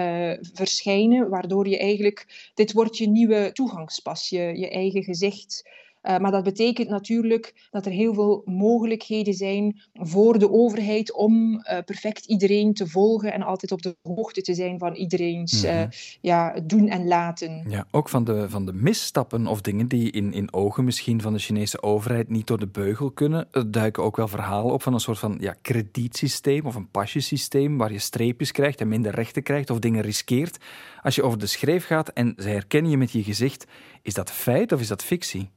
verschijnen, 0.52 1.28
waardoor 1.28 1.68
je 1.68 1.78
eigenlijk, 1.78 2.50
dit 2.54 2.72
wordt 2.72 2.98
je 2.98 3.08
nieuwe 3.08 3.50
toegangspas, 3.52 4.28
je, 4.28 4.58
je 4.58 4.70
eigen 4.70 5.02
gezicht 5.02 5.62
uh, 6.02 6.18
maar 6.18 6.30
dat 6.30 6.44
betekent 6.44 6.88
natuurlijk 6.88 7.68
dat 7.70 7.86
er 7.86 7.92
heel 7.92 8.14
veel 8.14 8.42
mogelijkheden 8.44 9.34
zijn 9.34 9.80
voor 9.92 10.38
de 10.38 10.50
overheid 10.50 11.12
om 11.12 11.54
uh, 11.54 11.78
perfect 11.84 12.24
iedereen 12.24 12.74
te 12.74 12.86
volgen 12.86 13.32
en 13.32 13.42
altijd 13.42 13.72
op 13.72 13.82
de 13.82 13.96
hoogte 14.02 14.40
te 14.40 14.54
zijn 14.54 14.78
van 14.78 14.94
iedereen's 14.94 15.62
mm 15.62 15.70
-hmm. 15.70 15.78
uh, 15.78 15.86
ja, 16.20 16.60
doen 16.64 16.88
en 16.88 17.06
laten. 17.06 17.64
Ja, 17.68 17.86
ook 17.90 18.08
van 18.08 18.24
de, 18.24 18.50
van 18.50 18.66
de 18.66 18.72
misstappen 18.72 19.46
of 19.46 19.60
dingen 19.60 19.88
die 19.88 20.10
in, 20.10 20.32
in 20.32 20.52
ogen 20.52 20.84
misschien 20.84 21.20
van 21.20 21.32
de 21.32 21.38
Chinese 21.38 21.82
overheid 21.82 22.28
niet 22.28 22.46
door 22.46 22.58
de 22.58 22.66
beugel 22.66 23.10
kunnen. 23.10 23.48
Er 23.50 23.70
duiken 23.70 24.02
ook 24.02 24.16
wel 24.16 24.28
verhalen 24.28 24.72
op 24.72 24.82
van 24.82 24.94
een 24.94 25.00
soort 25.00 25.18
van 25.18 25.36
ja, 25.40 25.54
kredietsysteem 25.62 26.66
of 26.66 26.74
een 26.74 26.90
pasjesysteem 26.90 27.78
waar 27.78 27.92
je 27.92 27.98
streepjes 27.98 28.52
krijgt 28.52 28.80
en 28.80 28.88
minder 28.88 29.14
rechten 29.14 29.42
krijgt 29.42 29.70
of 29.70 29.78
dingen 29.78 30.02
riskeert. 30.02 30.58
Als 31.02 31.14
je 31.14 31.22
over 31.22 31.38
de 31.38 31.46
schreef 31.46 31.86
gaat 31.86 32.08
en 32.08 32.34
ze 32.36 32.48
herkennen 32.48 32.90
je 32.90 32.96
met 32.96 33.10
je 33.10 33.22
gezicht, 33.22 33.66
is 34.02 34.14
dat 34.14 34.30
feit 34.30 34.72
of 34.72 34.80
is 34.80 34.88
dat 34.88 35.04
fictie? 35.04 35.50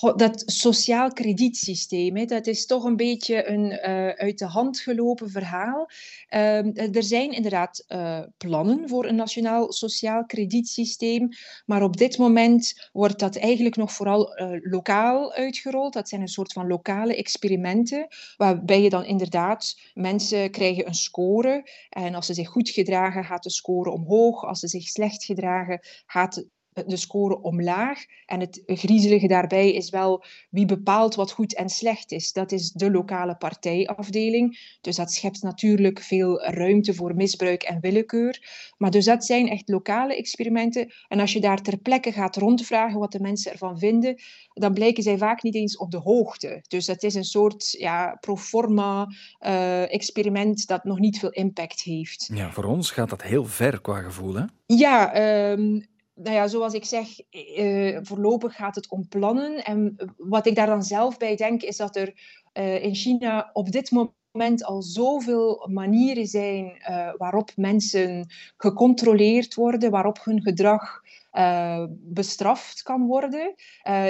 Dat 0.00 0.42
sociaal 0.46 1.12
kredietsysteem, 1.12 2.16
hè, 2.16 2.24
dat 2.24 2.46
is 2.46 2.66
toch 2.66 2.84
een 2.84 2.96
beetje 2.96 3.48
een 3.48 3.70
uh, 3.70 4.08
uit 4.08 4.38
de 4.38 4.46
hand 4.46 4.80
gelopen 4.80 5.30
verhaal. 5.30 5.90
Uh, 6.30 6.96
er 6.96 7.02
zijn 7.02 7.30
inderdaad 7.30 7.84
uh, 7.88 8.20
plannen 8.36 8.88
voor 8.88 9.06
een 9.06 9.14
nationaal 9.14 9.72
sociaal 9.72 10.26
kredietsysteem, 10.26 11.28
maar 11.66 11.82
op 11.82 11.96
dit 11.96 12.18
moment 12.18 12.88
wordt 12.92 13.18
dat 13.18 13.36
eigenlijk 13.36 13.76
nog 13.76 13.92
vooral 13.92 14.32
lokaal 14.62 15.32
uitgerold. 15.32 15.92
Dat 15.92 16.08
zijn 16.08 16.20
een 16.20 16.28
soort 16.28 16.52
van 16.52 16.66
lokale 16.66 17.16
experimenten, 17.16 18.06
waarbij 18.36 18.82
je 18.82 18.90
dan 18.90 19.04
inderdaad 19.04 19.80
mensen 19.94 20.50
krijgen 20.50 20.86
een 20.86 20.94
score 20.94 21.70
en 21.88 22.14
als 22.14 22.26
ze 22.26 22.34
zich 22.34 22.48
goed 22.48 22.68
gedragen 22.70 23.24
gaat 23.24 23.42
de 23.42 23.50
score 23.50 23.90
omhoog, 23.90 24.44
als 24.44 24.60
ze 24.60 24.68
zich 24.68 24.88
slecht 24.88 25.24
gedragen 25.24 25.80
gaat 26.06 26.44
de 26.86 26.96
score 26.96 27.40
omlaag. 27.40 28.04
En 28.26 28.40
het 28.40 28.62
griezelige 28.66 29.26
daarbij 29.26 29.72
is 29.72 29.90
wel 29.90 30.24
wie 30.50 30.66
bepaalt 30.66 31.14
wat 31.14 31.32
goed 31.32 31.54
en 31.54 31.68
slecht 31.68 32.12
is. 32.12 32.32
Dat 32.32 32.52
is 32.52 32.70
de 32.72 32.90
lokale 32.90 33.36
partijafdeling. 33.36 34.76
Dus 34.80 34.96
dat 34.96 35.12
schept 35.12 35.42
natuurlijk 35.42 36.00
veel 36.00 36.42
ruimte 36.42 36.94
voor 36.94 37.14
misbruik 37.14 37.62
en 37.62 37.80
willekeur. 37.80 38.40
Maar 38.78 38.90
dus 38.90 39.04
dat 39.04 39.24
zijn 39.24 39.48
echt 39.48 39.68
lokale 39.68 40.16
experimenten. 40.16 40.92
En 41.08 41.20
als 41.20 41.32
je 41.32 41.40
daar 41.40 41.62
ter 41.62 41.78
plekke 41.78 42.12
gaat 42.12 42.36
rondvragen 42.36 42.98
wat 42.98 43.12
de 43.12 43.20
mensen 43.20 43.52
ervan 43.52 43.78
vinden, 43.78 44.20
dan 44.52 44.74
blijken 44.74 45.02
zij 45.02 45.18
vaak 45.18 45.42
niet 45.42 45.54
eens 45.54 45.76
op 45.76 45.90
de 45.90 45.98
hoogte. 45.98 46.64
Dus 46.68 46.86
dat 46.86 47.02
is 47.02 47.14
een 47.14 47.24
soort 47.24 47.70
ja, 47.78 48.16
proforma 48.20 49.06
uh, 49.40 49.92
experiment 49.92 50.66
dat 50.66 50.84
nog 50.84 50.98
niet 50.98 51.18
veel 51.18 51.30
impact 51.30 51.82
heeft. 51.82 52.30
Ja, 52.34 52.50
voor 52.50 52.64
ons 52.64 52.90
gaat 52.90 53.10
dat 53.10 53.22
heel 53.22 53.44
ver 53.44 53.80
qua 53.80 54.00
gevoel, 54.00 54.34
hè? 54.34 54.44
Ja, 54.66 55.16
um, 55.50 55.90
nou 56.22 56.36
ja, 56.36 56.48
zoals 56.48 56.74
ik 56.74 56.84
zeg, 56.84 57.08
uh, 57.30 57.98
voorlopig 58.02 58.54
gaat 58.54 58.74
het 58.74 58.88
om 58.88 59.08
plannen. 59.08 59.64
En 59.64 59.96
wat 60.16 60.46
ik 60.46 60.54
daar 60.54 60.66
dan 60.66 60.82
zelf 60.82 61.16
bij 61.16 61.36
denk, 61.36 61.62
is 61.62 61.76
dat 61.76 61.96
er 61.96 62.12
uh, 62.54 62.84
in 62.84 62.94
China 62.94 63.50
op 63.52 63.70
dit 63.70 63.90
moment 63.90 64.64
al 64.64 64.82
zoveel 64.82 65.68
manieren 65.70 66.26
zijn 66.26 66.64
uh, 66.64 67.12
waarop 67.16 67.50
mensen 67.56 68.26
gecontroleerd 68.56 69.54
worden, 69.54 69.90
waarop 69.90 70.24
hun 70.24 70.42
gedrag 70.42 71.00
bestraft 71.98 72.82
kan 72.82 73.06
worden, 73.06 73.54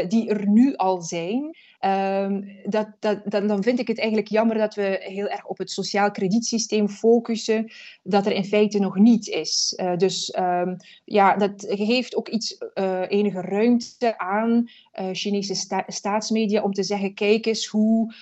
die 0.09 0.29
er 0.29 0.49
nu 0.49 0.75
al 0.77 1.03
zijn. 1.03 1.57
Ehm, 1.83 2.43
dat, 2.65 2.89
dat, 2.99 3.21
dan, 3.25 3.47
dan 3.47 3.63
vind 3.63 3.79
ik 3.79 3.89
het 3.89 3.99
eigenlijk 3.99 4.29
jammer 4.29 4.59
dat 4.59 4.75
we 4.75 4.97
heel 5.01 5.29
erg 5.29 5.47
op 5.47 5.59
het 5.59 5.71
sociaal 5.71 6.11
kredietsysteem 6.11 6.89
focussen, 6.89 7.73
dat 8.03 8.27
er 8.27 8.33
in 8.33 8.45
feite 8.45 8.79
nog 8.79 8.97
niet 8.97 9.29
is. 9.29 9.75
Uh, 9.77 9.97
dus 9.97 10.37
um, 10.39 10.77
ja, 11.05 11.37
dat 11.37 11.67
geeft 11.69 12.17
ook 12.17 12.29
iets, 12.29 12.59
uh, 12.75 13.01
enige 13.09 13.41
ruimte 13.41 14.19
aan 14.19 14.71
uh, 15.01 15.09
Chinese 15.13 15.55
sta 15.55 15.85
staatsmedia 15.87 16.63
om 16.63 16.73
te 16.73 16.83
zeggen: 16.83 17.15
kijk 17.15 17.47
eens 17.47 17.67
hoe 17.67 18.15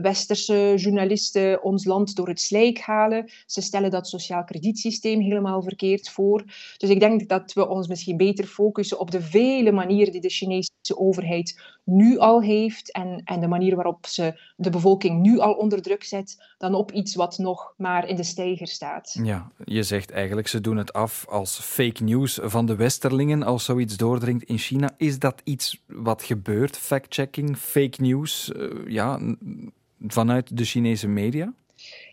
westerse 0.00 0.74
journalisten 0.76 1.62
ons 1.62 1.84
land 1.84 2.16
door 2.16 2.28
het 2.28 2.40
slijk 2.40 2.78
halen. 2.78 3.30
Ze 3.46 3.60
stellen 3.60 3.90
dat 3.90 4.08
sociaal 4.08 4.44
kredietsysteem 4.44 5.20
helemaal 5.20 5.62
verkeerd 5.62 6.10
voor. 6.10 6.44
Dus 6.76 6.90
ik 6.90 7.00
denk 7.00 7.28
dat 7.28 7.52
we 7.52 7.68
ons 7.68 7.88
misschien 7.88 8.16
beter 8.16 8.46
focussen 8.46 8.98
op 8.98 9.10
de 9.10 9.22
vele 9.22 9.72
manieren 9.72 10.12
die 10.12 10.20
de 10.20 10.28
Chinese 10.28 10.70
overheid 10.94 11.75
nu 11.86 12.18
al 12.18 12.42
heeft 12.42 12.92
en, 12.92 13.20
en 13.24 13.40
de 13.40 13.46
manier 13.46 13.74
waarop 13.74 14.06
ze 14.06 14.40
de 14.56 14.70
bevolking 14.70 15.20
nu 15.20 15.38
al 15.38 15.52
onder 15.52 15.82
druk 15.82 16.04
zet, 16.04 16.42
dan 16.58 16.74
op 16.74 16.92
iets 16.92 17.14
wat 17.14 17.38
nog 17.38 17.74
maar 17.76 18.08
in 18.08 18.16
de 18.16 18.22
steiger 18.22 18.66
staat. 18.66 19.18
Ja, 19.22 19.50
je 19.64 19.82
zegt 19.82 20.10
eigenlijk 20.10 20.48
ze 20.48 20.60
doen 20.60 20.76
het 20.76 20.92
af 20.92 21.26
als 21.28 21.60
fake 21.60 22.04
news 22.04 22.38
van 22.42 22.66
de 22.66 22.76
Westerlingen 22.76 23.42
als 23.42 23.64
zoiets 23.64 23.96
doordringt 23.96 24.44
in 24.44 24.58
China. 24.58 24.90
Is 24.96 25.18
dat 25.18 25.40
iets 25.44 25.82
wat 25.86 26.22
gebeurt, 26.22 26.78
fact-checking, 26.78 27.56
fake 27.56 28.02
news, 28.02 28.52
uh, 28.56 28.70
ja, 28.86 29.20
vanuit 30.06 30.56
de 30.56 30.64
Chinese 30.64 31.08
media? 31.08 31.52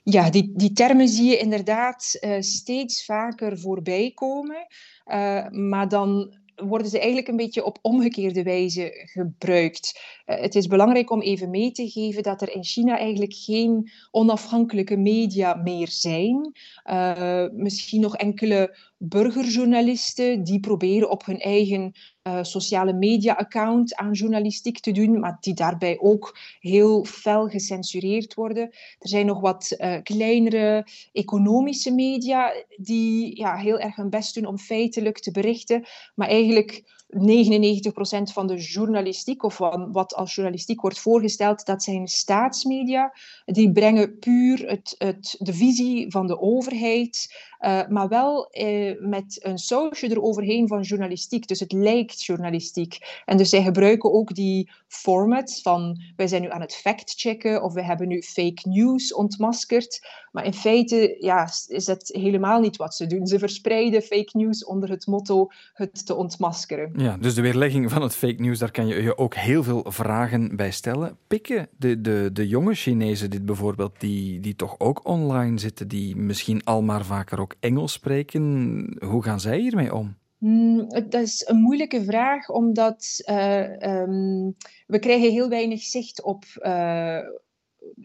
Ja, 0.04 0.30
die, 0.30 0.52
die 0.56 0.74
termen 0.74 1.08
zie 1.08 1.30
je 1.30 1.38
inderdaad 1.38 2.18
uh, 2.22 2.36
steeds 2.40 3.06
vaker 3.06 3.60
voorbij 3.60 4.12
komen. 4.16 4.68
Uh, 5.08 5.50
maar 5.50 5.88
dan 5.88 6.36
worden 6.56 6.88
ze 6.88 6.98
eigenlijk 6.98 7.28
een 7.28 7.36
beetje 7.36 7.66
op 7.66 7.80
omgekeerde 7.82 8.44
wijze 8.44 8.92
gebruikt. 8.94 10.02
Uh, 10.26 10.40
het 10.40 10.56
is 10.56 10.68
belangrijk 10.68 11.12
om 11.12 11.22
even 11.22 11.50
mee 11.50 11.72
te 11.72 11.90
geven 11.90 12.24
dat 12.24 12.42
er 12.42 12.52
in 12.52 12.64
China 12.64 12.98
eigenlijk 12.98 13.34
geen 13.34 13.92
onafhankelijke 14.12 14.98
media 14.98 15.54
meer 15.54 15.88
zijn. 15.90 16.52
Uh, 16.86 17.46
misschien 17.52 18.02
nog 18.02 18.18
enkele 18.18 18.78
burgerjournalisten 19.06 20.44
die 20.44 20.60
proberen 20.60 21.10
op 21.10 21.26
hun 21.26 21.40
eigen 21.40 21.92
uh, 22.24 22.44
sociale 22.44 22.94
media-account 22.94 23.96
aan 23.96 24.12
journalistiek 24.12 24.80
te 24.80 24.92
doen, 24.92 25.20
maar 25.20 25.38
die 25.40 25.54
daarbij 25.54 26.00
ook 26.00 26.38
heel 26.60 27.06
fel 27.06 27.48
gecensureerd 27.48 28.34
worden. 28.34 28.64
Er 29.00 29.08
zijn 29.10 29.26
nog 29.26 29.40
wat 29.40 29.76
uh, 29.78 29.96
kleinere 30.04 30.88
economische 31.12 31.92
media 31.92 32.54
die 32.78 33.38
ja, 33.38 33.56
heel 33.56 33.80
erg 33.80 33.96
hun 33.96 34.10
best 34.10 34.36
doen 34.36 34.46
om 34.46 34.58
feitelijk 34.58 35.20
te 35.20 35.32
berichten, 35.32 35.86
maar 36.16 36.28
eigenlijk 36.28 37.03
99% 37.14 38.34
van 38.34 38.48
de 38.48 38.58
journalistiek, 38.58 39.44
of 39.44 39.56
van 39.56 39.92
wat 39.92 40.16
als 40.16 40.36
journalistiek 40.36 40.82
wordt 40.82 41.00
voorgesteld, 41.00 41.66
dat 41.66 41.84
zijn 41.84 42.08
staatsmedia. 42.08 43.14
Die 43.46 43.72
brengen 43.72 44.18
puur 44.20 44.68
het, 44.68 44.96
het, 44.98 45.36
de 45.40 45.54
visie 45.54 46.12
van 46.12 46.28
de 46.28 46.40
overheid, 46.40 47.36
uh, 47.60 47.88
maar 47.88 48.08
wel 48.08 48.50
uh, 48.52 49.00
met 49.00 49.40
een 49.46 49.58
sausje 49.58 50.12
eroverheen 50.12 50.68
van 50.68 50.82
journalistiek. 50.82 51.48
Dus 51.48 51.60
het 51.60 51.72
lijkt 51.72 52.24
journalistiek. 52.24 53.22
En 53.26 53.38
dus 53.38 53.50
zij 53.50 53.64
gebruiken 53.64 54.14
ook 54.14 54.36
die 54.36 54.72
formats 54.88 55.62
van 55.62 56.02
wij 56.16 56.28
zijn 56.28 56.42
nu 56.42 56.50
aan 56.50 56.62
het 56.62 56.76
factchecken 56.76 57.64
of 57.64 57.74
we 57.74 57.84
hebben 57.84 58.08
nu 58.08 58.22
fake 58.22 58.70
news 58.70 59.14
ontmaskerd. 59.14 60.08
Maar 60.32 60.46
in 60.46 60.54
feite 60.54 61.16
ja, 61.20 61.50
is 61.68 61.86
dat 61.86 62.10
helemaal 62.14 62.60
niet 62.60 62.78
wat 62.78 62.96
ze 62.96 63.08
doen. 63.08 63.28
Ze 63.28 63.40
verspreiden 63.40 64.02
fake 64.02 64.38
news 64.38 64.66
onder 64.66 64.90
het 64.90 65.08
motto 65.08 65.48
het 65.74 66.06
te 66.06 66.16
ontmaskeren. 66.16 66.92
Ja, 67.04 67.18
dus 67.18 67.36
de 67.36 67.42
weerlegging 67.42 67.92
van 67.92 68.02
het 68.02 68.16
fake 68.16 68.42
news, 68.42 68.60
daar 68.60 68.72
kan 68.72 68.88
je 68.88 69.02
je 69.02 69.18
ook 69.18 69.36
heel 69.36 69.64
veel 69.64 69.86
vragen 69.88 70.56
bij 70.56 70.72
stellen. 70.72 71.18
Pikken 71.28 71.68
de, 71.78 72.02
de, 72.02 72.30
de 72.34 72.48
jonge 72.48 72.74
Chinezen 72.74 73.30
dit 73.30 73.46
bijvoorbeeld, 73.46 74.00
die, 74.00 74.40
die 74.40 74.56
toch 74.56 74.80
ook 74.80 75.08
online 75.08 75.60
zitten, 75.60 75.88
die 75.88 76.16
misschien 76.16 76.64
al 76.64 76.82
maar 76.82 77.06
vaker 77.06 77.40
ook 77.40 77.56
Engels 77.60 77.94
spreken, 77.94 78.98
hoe 79.06 79.24
gaan 79.24 79.40
zij 79.40 79.60
hiermee 79.60 79.94
om? 79.94 80.16
Mm, 80.38 80.90
dat 80.90 81.22
is 81.22 81.48
een 81.48 81.62
moeilijke 81.62 82.04
vraag, 82.04 82.50
omdat 82.50 83.24
uh, 83.30 84.00
um, 84.02 84.56
we 84.88 85.00
krijgen 85.00 85.32
heel 85.32 85.50
weinig 85.50 85.82
zicht 85.82 86.24
op 86.24 86.44
uh, 86.58 87.20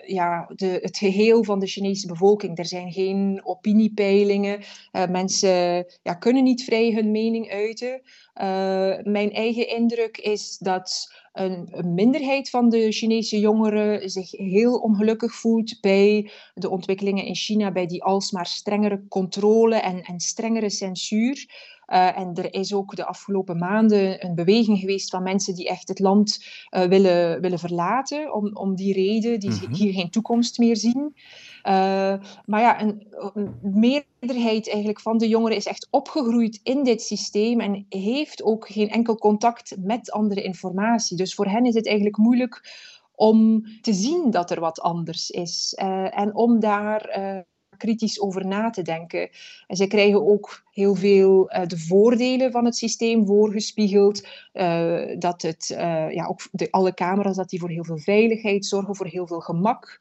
ja, 0.07 0.51
de, 0.55 0.79
het 0.83 0.97
geheel 0.97 1.45
van 1.45 1.59
de 1.59 1.67
Chinese 1.67 2.07
bevolking. 2.07 2.59
Er 2.59 2.67
zijn 2.67 2.93
geen 2.93 3.41
opiniepeilingen. 3.45 4.59
Uh, 4.93 5.07
mensen 5.07 5.87
ja, 6.03 6.15
kunnen 6.15 6.45
niet 6.45 6.65
vrij 6.65 6.93
hun 6.93 7.11
mening 7.11 7.51
uiten. 7.51 8.03
mijn 9.13 9.33
eigen 9.33 9.69
indruk 9.69 10.19
is 10.19 10.59
dat 10.59 11.13
een, 11.33 11.69
een, 11.71 11.95
minderheid 11.95 12.51
van 12.51 12.69
de 12.69 12.93
Chinese 12.93 13.39
jongeren 13.39 14.11
zich 14.11 14.31
heel 14.31 14.75
ongelukkig 14.75 15.35
voelt 15.35 15.81
bij 15.81 16.31
de 16.55 16.71
ontwikkelingen 16.71 17.25
in 17.25 17.35
China, 17.35 17.73
bij 17.73 17.87
die 17.87 18.03
alsmaar 18.03 18.47
strengere 18.47 19.05
controle 19.09 19.77
en, 19.77 20.03
en 20.03 20.21
strengere 20.21 20.71
censuur. 20.71 21.47
Uh, 21.89 22.19
en 22.19 22.35
er 22.35 22.55
is 22.55 22.75
ook 22.75 22.97
de 22.97 23.05
afgelopen 23.05 23.59
maanden 23.59 24.25
een 24.25 24.35
beweging 24.35 24.79
geweest 24.79 25.11
van 25.11 25.23
mensen 25.23 25.55
die 25.55 25.69
echt 25.69 25.89
het 25.89 25.99
land 25.99 26.45
uh, 26.71 26.83
willen, 26.83 27.41
willen 27.41 27.59
verlaten, 27.59 28.35
om, 28.35 28.57
om 28.57 28.75
die 28.75 28.93
reden, 28.93 29.41
die 29.41 29.51
mm-hmm. 29.51 29.75
hier 29.75 29.93
geen 29.93 30.11
toekomst 30.11 30.59
meer 30.59 30.77
zien. 30.77 31.15
Uh, 31.65 32.15
maar 32.45 32.61
ja, 32.61 32.83
een, 32.83 33.07
een, 33.35 33.55
meerderheid 33.63 34.69
eigenlijk 34.69 35.01
van 35.01 35.19
de 35.19 35.29
jongeren 35.29 35.57
is 35.57 35.67
echt 35.67 35.89
opgegroeid 35.91 36.61
in 36.63 36.85
dit 36.85 37.03
systeem 37.03 37.61
en 37.61 37.87
heeft 37.89 38.43
ook 38.43 38.69
geen 38.69 38.89
enkel 38.89 39.17
contact 39.17 39.77
met 39.79 40.11
andere 40.11 40.43
informatie. 40.43 41.17
Dus 41.17 41.35
voor 41.35 41.47
hen 41.47 41.65
is 41.65 41.75
het 41.75 41.87
eigenlijk 41.87 42.17
moeilijk 42.17 42.73
om 43.15 43.65
te 43.81 43.93
zien 43.93 44.31
dat 44.31 44.51
er 44.51 44.61
wat 44.61 44.81
anders 44.81 45.31
is 45.31 45.75
en 46.11 46.35
om 46.35 46.61
daar 46.61 47.45
kritisch 47.79 48.21
over 48.21 48.47
na 48.47 48.71
te 48.71 48.83
denken. 48.83 49.31
En 49.67 49.77
zij 49.77 49.87
krijgen 49.87 50.27
ook 50.27 50.65
heel 50.73 50.95
veel 50.95 51.53
uh, 51.53 51.67
de 51.67 51.79
voordelen 51.79 52.51
van 52.51 52.65
het 52.65 52.77
systeem 52.77 53.27
voorgespiegeld. 53.27 54.27
Uh, 54.53 55.01
dat 55.19 55.43
het, 55.43 55.71
uh, 55.73 56.11
ja, 56.11 56.27
ook 56.27 56.49
de, 56.53 56.71
alle 56.71 56.95
camera's 56.95 57.37
dat 57.37 57.49
die 57.49 57.61
voor 57.61 57.71
heel 57.71 57.85
veel 57.85 57.99
veiligheid 57.99 58.67
zorgen, 58.67 58.97
voor 58.97 59.07
heel 59.07 59.27
veel 59.27 59.41
gemak. 59.41 60.01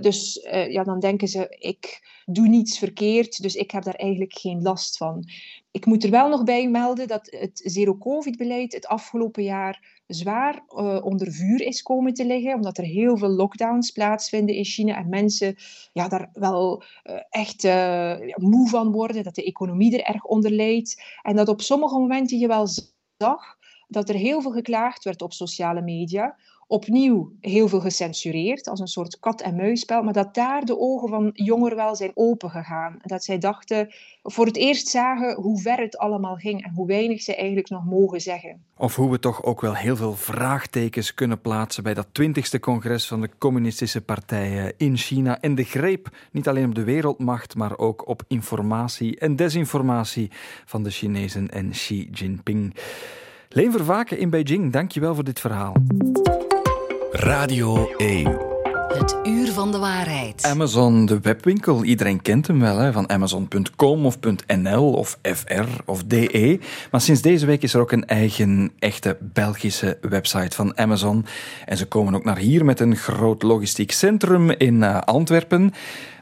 dus 0.00 0.46
ja, 0.68 0.84
dan 0.84 1.00
denken 1.00 1.28
ze, 1.28 1.56
ik 1.58 2.00
doe 2.26 2.48
niets 2.48 2.78
verkeerd, 2.78 3.42
dus 3.42 3.54
ik 3.54 3.70
heb 3.70 3.82
daar 3.82 3.94
eigenlijk 3.94 4.38
geen 4.38 4.62
last 4.62 4.96
van. 4.96 5.24
Ik 5.70 5.86
moet 5.86 6.04
er 6.04 6.10
wel 6.10 6.28
nog 6.28 6.44
bij 6.44 6.68
melden 6.68 7.08
dat 7.08 7.26
het 7.30 7.60
zero-covid-beleid 7.64 8.72
het 8.72 8.86
afgelopen 8.86 9.42
jaar 9.42 9.97
zwaar 10.08 10.64
uh, 10.68 11.04
onder 11.04 11.32
vuur 11.32 11.60
is 11.60 11.82
komen 11.82 12.14
te 12.14 12.26
liggen, 12.26 12.54
omdat 12.54 12.78
er 12.78 12.84
heel 12.84 13.16
veel 13.16 13.28
lockdowns 13.28 13.90
plaatsvinden 13.90 14.54
in 14.54 14.64
China 14.64 14.96
en 14.96 15.08
mensen 15.08 15.56
ja, 15.92 16.08
daar 16.08 16.30
wel 16.32 16.82
uh, 17.04 17.14
echt 17.30 17.64
uh, 17.64 18.14
moe 18.34 18.68
van 18.68 18.92
worden, 18.92 19.22
dat 19.22 19.34
de 19.34 19.44
economie 19.44 19.98
er 19.98 20.14
erg 20.14 20.24
onder 20.24 20.50
leidt. 20.50 21.02
En 21.22 21.36
dat 21.36 21.48
op 21.48 21.60
sommige 21.60 21.98
momenten 21.98 22.38
je 22.38 22.46
wel 22.46 22.66
zag 23.16 23.56
dat 23.88 24.08
er 24.08 24.14
heel 24.14 24.42
veel 24.42 24.52
geklaagd 24.52 25.04
werd 25.04 25.22
op 25.22 25.32
sociale 25.32 25.82
media 25.82 26.36
opnieuw 26.70 27.32
heel 27.40 27.68
veel 27.68 27.80
gecensureerd, 27.80 28.68
als 28.68 28.80
een 28.80 28.86
soort 28.86 29.18
kat-en-muisspel, 29.18 30.02
maar 30.02 30.12
dat 30.12 30.34
daar 30.34 30.64
de 30.64 30.78
ogen 30.78 31.08
van 31.08 31.30
jongeren 31.34 31.76
wel 31.76 31.96
zijn 31.96 32.10
opengegaan. 32.14 32.98
Dat 33.02 33.24
zij 33.24 33.38
dachten, 33.38 33.94
voor 34.22 34.46
het 34.46 34.56
eerst 34.56 34.88
zagen 34.88 35.34
hoe 35.34 35.60
ver 35.60 35.78
het 35.78 35.98
allemaal 35.98 36.36
ging 36.36 36.64
en 36.64 36.72
hoe 36.74 36.86
weinig 36.86 37.22
ze 37.22 37.36
eigenlijk 37.36 37.68
nog 37.68 37.84
mogen 37.84 38.20
zeggen. 38.20 38.62
Of 38.76 38.96
hoe 38.96 39.10
we 39.10 39.18
toch 39.18 39.42
ook 39.42 39.60
wel 39.60 39.74
heel 39.74 39.96
veel 39.96 40.14
vraagtekens 40.14 41.14
kunnen 41.14 41.40
plaatsen 41.40 41.82
bij 41.82 41.94
dat 41.94 42.06
20ste 42.22 42.60
congres 42.60 43.06
van 43.06 43.20
de 43.20 43.30
communistische 43.38 44.00
partijen 44.00 44.72
in 44.76 44.96
China 44.96 45.40
en 45.40 45.54
de 45.54 45.64
greep 45.64 46.08
niet 46.32 46.48
alleen 46.48 46.68
op 46.68 46.74
de 46.74 46.84
wereldmacht, 46.84 47.54
maar 47.54 47.78
ook 47.78 48.08
op 48.08 48.22
informatie 48.26 49.18
en 49.18 49.36
desinformatie 49.36 50.30
van 50.64 50.82
de 50.82 50.90
Chinezen 50.90 51.48
en 51.48 51.70
Xi 51.70 52.08
Jinping. 52.12 52.74
Leen 53.48 53.72
Vervaken 53.72 54.18
in 54.18 54.30
Beijing, 54.30 54.72
dankjewel 54.72 55.14
voor 55.14 55.24
dit 55.24 55.40
verhaal. 55.40 55.72
Radio 57.18 57.90
1. 57.96 58.38
Het 58.88 59.16
uur 59.22 59.52
van 59.52 59.72
de 59.72 59.78
waarheid. 59.78 60.44
Amazon, 60.44 61.06
de 61.06 61.20
webwinkel. 61.20 61.84
Iedereen 61.84 62.22
kent 62.22 62.46
hem 62.46 62.60
wel, 62.60 62.78
hè? 62.78 62.92
van 62.92 63.08
Amazon.com 63.08 64.06
of 64.06 64.18
.nl 64.46 64.92
of 64.92 65.18
FR 65.22 65.66
of 65.84 66.04
DE. 66.04 66.58
Maar 66.90 67.00
sinds 67.00 67.22
deze 67.22 67.46
week 67.46 67.62
is 67.62 67.74
er 67.74 67.80
ook 67.80 67.92
een 67.92 68.06
eigen, 68.06 68.72
echte 68.78 69.16
Belgische 69.20 69.98
website 70.00 70.56
van 70.56 70.78
Amazon. 70.78 71.26
En 71.66 71.76
ze 71.76 71.86
komen 71.86 72.14
ook 72.14 72.24
naar 72.24 72.38
hier 72.38 72.64
met 72.64 72.80
een 72.80 72.96
groot 72.96 73.42
logistiek 73.42 73.92
centrum 73.92 74.50
in 74.50 74.74
uh, 74.74 75.00
Antwerpen. 75.00 75.72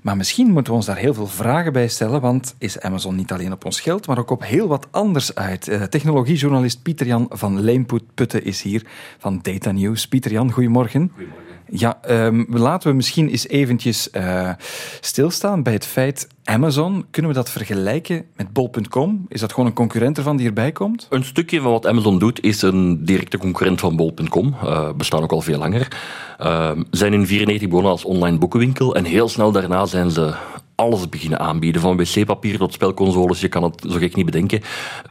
Maar 0.07 0.17
misschien 0.17 0.51
moeten 0.51 0.73
we 0.73 0.79
ons 0.79 0.87
daar 0.87 0.97
heel 0.97 1.15
veel 1.15 1.27
vragen 1.27 1.73
bij 1.73 1.89
stellen, 1.89 2.21
want 2.21 2.55
is 2.59 2.81
Amazon 2.81 3.15
niet 3.15 3.33
alleen 3.33 3.53
op 3.53 3.65
ons 3.65 3.81
geld, 3.81 4.07
maar 4.07 4.19
ook 4.19 4.31
op 4.31 4.45
heel 4.45 4.69
wat 4.69 4.89
anders 4.91 5.35
uit. 5.35 5.69
Uh, 5.69 5.83
technologiejournalist 5.83 6.83
Pieter-Jan 6.83 7.27
van 7.31 7.61
Leemputten 7.61 8.45
is 8.45 8.63
hier 8.63 8.83
van 9.19 9.39
Data 9.43 9.71
News. 9.71 10.09
Pieter-Jan. 10.09 10.53
Goedemorgen. 10.53 11.13
Ja, 11.71 11.99
um, 12.09 12.47
laten 12.49 12.91
we 12.91 12.97
misschien 12.97 13.29
eens 13.29 13.49
eventjes 13.49 14.09
uh, 14.13 14.51
stilstaan 15.01 15.63
bij 15.63 15.73
het 15.73 15.87
feit 15.87 16.29
Amazon. 16.45 17.07
Kunnen 17.11 17.31
we 17.31 17.37
dat 17.37 17.51
vergelijken 17.51 18.25
met 18.37 18.53
bol.com? 18.53 19.27
Is 19.29 19.41
dat 19.41 19.53
gewoon 19.53 19.67
een 19.67 19.75
concurrent 19.75 20.19
ervan 20.19 20.37
die 20.37 20.47
erbij 20.47 20.73
komt? 20.73 21.07
Een 21.11 21.25
stukje 21.25 21.61
van 21.61 21.71
wat 21.71 21.87
Amazon 21.87 22.19
doet 22.19 22.43
is 22.43 22.63
een 22.63 23.05
directe 23.05 23.39
concurrent 23.39 23.81
van 23.81 23.97
bol.com. 23.97 24.55
Uh, 24.65 24.93
bestaan 24.93 25.23
ook 25.23 25.33
al 25.33 25.41
veel 25.41 25.59
langer. 25.59 25.99
Uh, 26.41 26.71
zijn 26.91 27.13
in 27.13 27.27
94 27.27 27.69
begonnen 27.69 27.93
als 27.93 28.05
online 28.05 28.39
boekenwinkel 28.39 28.95
en 28.95 29.05
heel 29.05 29.29
snel 29.29 29.53
daarna 29.53 29.87
zijn 29.87 30.11
ze 30.11 30.35
alles 30.75 31.09
beginnen 31.09 31.39
aanbieden. 31.39 31.81
Van 31.81 31.97
wc-papier 31.97 32.59
tot 32.59 32.73
spelconsoles, 32.73 33.41
je 33.41 33.49
kan 33.49 33.63
het 33.63 33.85
zo 33.89 33.99
gek 33.99 34.17
niet 34.17 34.25
bedenken. 34.25 34.61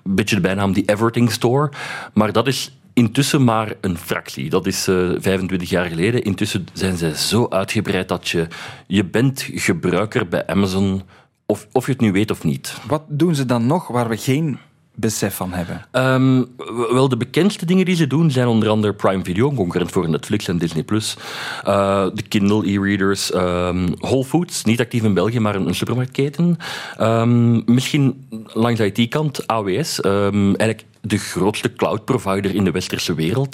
Beetje 0.04 0.36
de 0.36 0.42
bijnaam 0.42 0.74
die 0.74 0.86
Everything 0.86 1.32
Store. 1.32 1.72
Maar 2.14 2.32
dat 2.32 2.48
is 2.48 2.78
intussen 2.96 3.44
maar 3.44 3.74
een 3.82 3.98
fractie. 3.98 4.50
Dat 4.50 4.66
is 4.66 4.88
uh, 4.88 5.16
eh, 5.16 5.22
25 5.22 5.70
jaar 5.70 5.86
geleden. 5.86 6.24
Intussen 6.24 6.68
zijn 6.74 6.98
zij 6.98 7.14
zo 7.14 7.48
uitgebreid 7.50 8.08
dat 8.08 8.30
je, 8.30 8.48
je 8.88 9.06
bent 9.06 9.48
gebruiker 9.54 10.28
bij 10.28 10.48
Amazon, 10.48 11.02
of, 11.46 11.68
of 11.72 11.86
je 11.86 11.92
het 11.92 12.02
nu 12.02 12.12
weet 12.12 12.32
of 12.32 12.44
niet. 12.44 12.74
Wat 12.88 13.04
doen 13.08 13.36
ze 13.36 13.46
dan 13.46 13.68
nog 13.68 13.88
waar 13.88 14.10
we 14.10 14.18
geen 14.18 14.58
besef 14.94 15.36
van 15.36 15.54
hebben? 15.54 15.86
Um, 15.92 16.48
wel, 16.92 17.10
de 17.10 17.18
bekendste 17.18 17.66
dingen 17.66 17.86
die 17.86 17.96
ze 17.96 18.08
doen 18.08 18.32
zijn 18.32 18.48
onder 18.48 18.70
andere 18.70 18.94
Prime 18.94 19.24
Video, 19.24 19.50
een 19.50 19.56
concurrent 19.56 19.92
voor 19.92 20.10
Netflix 20.10 20.48
en 20.48 20.58
Disney+. 20.58 20.84
Uh, 20.88 22.08
de 22.14 22.24
Kindle 22.28 22.68
e-readers, 22.68 23.34
um, 23.34 23.94
Whole 24.00 24.24
Foods, 24.24 24.64
niet 24.64 24.80
actief 24.80 25.04
in 25.04 25.14
België, 25.14 25.40
maar 25.40 25.56
een, 25.56 25.76
supermarktketen. 25.76 26.58
Um, 27.02 27.64
misschien 27.66 28.28
langs 28.54 28.80
IT-kant 28.80 29.48
AWS, 29.48 30.02
eigenlijk 30.02 30.86
de 31.08 31.18
grootste 31.18 31.74
cloud 31.74 32.06
provider 32.06 32.56
in 32.56 32.64
de 32.64 32.72
westerse 32.72 33.14
wereld. 33.14 33.54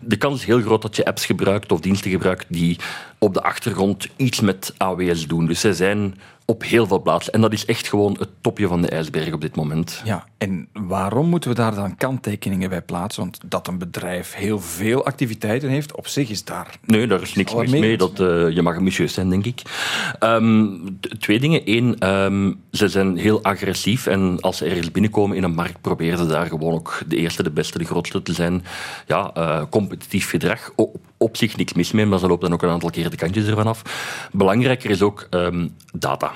de 0.00 0.16
kans 0.18 0.40
is 0.40 0.46
heel 0.46 0.60
groot 0.60 0.82
dat 0.82 0.96
je 0.96 1.04
apps 1.04 1.26
gebruikt 1.26 1.72
of 1.72 1.80
diensten 1.80 2.10
gebruikt 2.10 2.46
die 2.48 2.78
op 3.18 3.34
de 3.34 3.42
achtergrond 3.42 4.08
iets 4.16 4.40
met 4.40 4.74
AWS 4.76 5.26
doen. 5.26 5.46
Dus 5.46 5.60
zij 5.60 5.72
zijn 5.72 6.14
op 6.44 6.62
heel 6.62 6.86
veel 6.86 7.02
plaatsen. 7.02 7.32
En 7.32 7.40
dat 7.40 7.52
is 7.52 7.64
echt 7.64 7.88
gewoon 7.88 8.16
het 8.18 8.28
topje 8.40 8.66
van 8.66 8.82
de 8.82 8.88
ijsberg 8.88 9.32
op 9.32 9.40
dit 9.40 9.56
moment. 9.56 10.02
Ja, 10.04 10.24
en 10.38 10.68
waarom 10.72 11.28
moeten 11.28 11.50
we 11.50 11.56
daar 11.56 11.74
dan 11.74 11.96
kanttekeningen 11.96 12.68
bij 12.68 12.82
plaatsen? 12.82 13.22
Want 13.22 13.40
dat 13.44 13.68
een 13.68 13.78
bedrijf 13.78 14.34
heel 14.34 14.60
veel 14.60 15.04
activiteiten 15.04 15.68
heeft, 15.68 15.94
op 15.94 16.06
zich 16.06 16.30
is 16.30 16.44
daar... 16.44 16.78
Nee, 16.84 17.06
daar 17.06 17.22
is 17.22 17.34
niks 17.34 17.54
mis 17.54 17.70
mee. 17.70 17.96
Dat, 17.96 18.20
uh, 18.20 18.50
je 18.50 18.62
mag 18.62 18.76
ambitieus 18.76 19.14
zijn, 19.14 19.30
denk 19.30 19.44
ik. 19.44 19.62
Um, 20.20 20.98
twee 21.18 21.40
dingen. 21.40 21.62
Eén, 21.64 22.08
um, 22.08 22.60
ze 22.70 22.88
zijn 22.88 23.16
heel 23.16 23.42
agressief 23.42 24.06
en 24.06 24.40
als 24.40 24.56
ze 24.56 24.64
ergens 24.64 24.90
binnenkomen 24.90 25.36
in 25.36 25.42
een 25.42 25.54
markt, 25.54 25.80
proberen 25.80 26.18
ze 26.18 26.26
daar 26.26 26.46
gewoon 26.46 26.72
ook 26.72 27.02
de 27.06 27.16
eerste, 27.16 27.42
de 27.42 27.50
beste, 27.50 27.78
de 27.78 27.84
grootste 27.84 28.22
te 28.22 28.32
zijn. 28.32 28.64
Ja, 29.06 29.30
uh, 29.36 29.62
competitief 29.70 30.30
gedrag. 30.30 30.70
Op, 30.76 30.96
op 31.16 31.36
zich 31.36 31.56
niks 31.56 31.72
mis 31.72 31.92
mee, 31.92 32.06
maar 32.06 32.18
ze 32.18 32.26
lopen 32.26 32.44
dan 32.44 32.52
ook 32.52 32.62
een 32.62 32.74
aantal 32.74 32.90
keer 32.90 33.10
de 33.10 33.16
kantjes 33.16 33.46
ervan 33.46 33.66
af. 33.66 33.82
Belangrijker 34.32 34.90
is 34.90 35.02
ook 35.02 35.26
um, 35.30 35.76
data. 35.92 36.32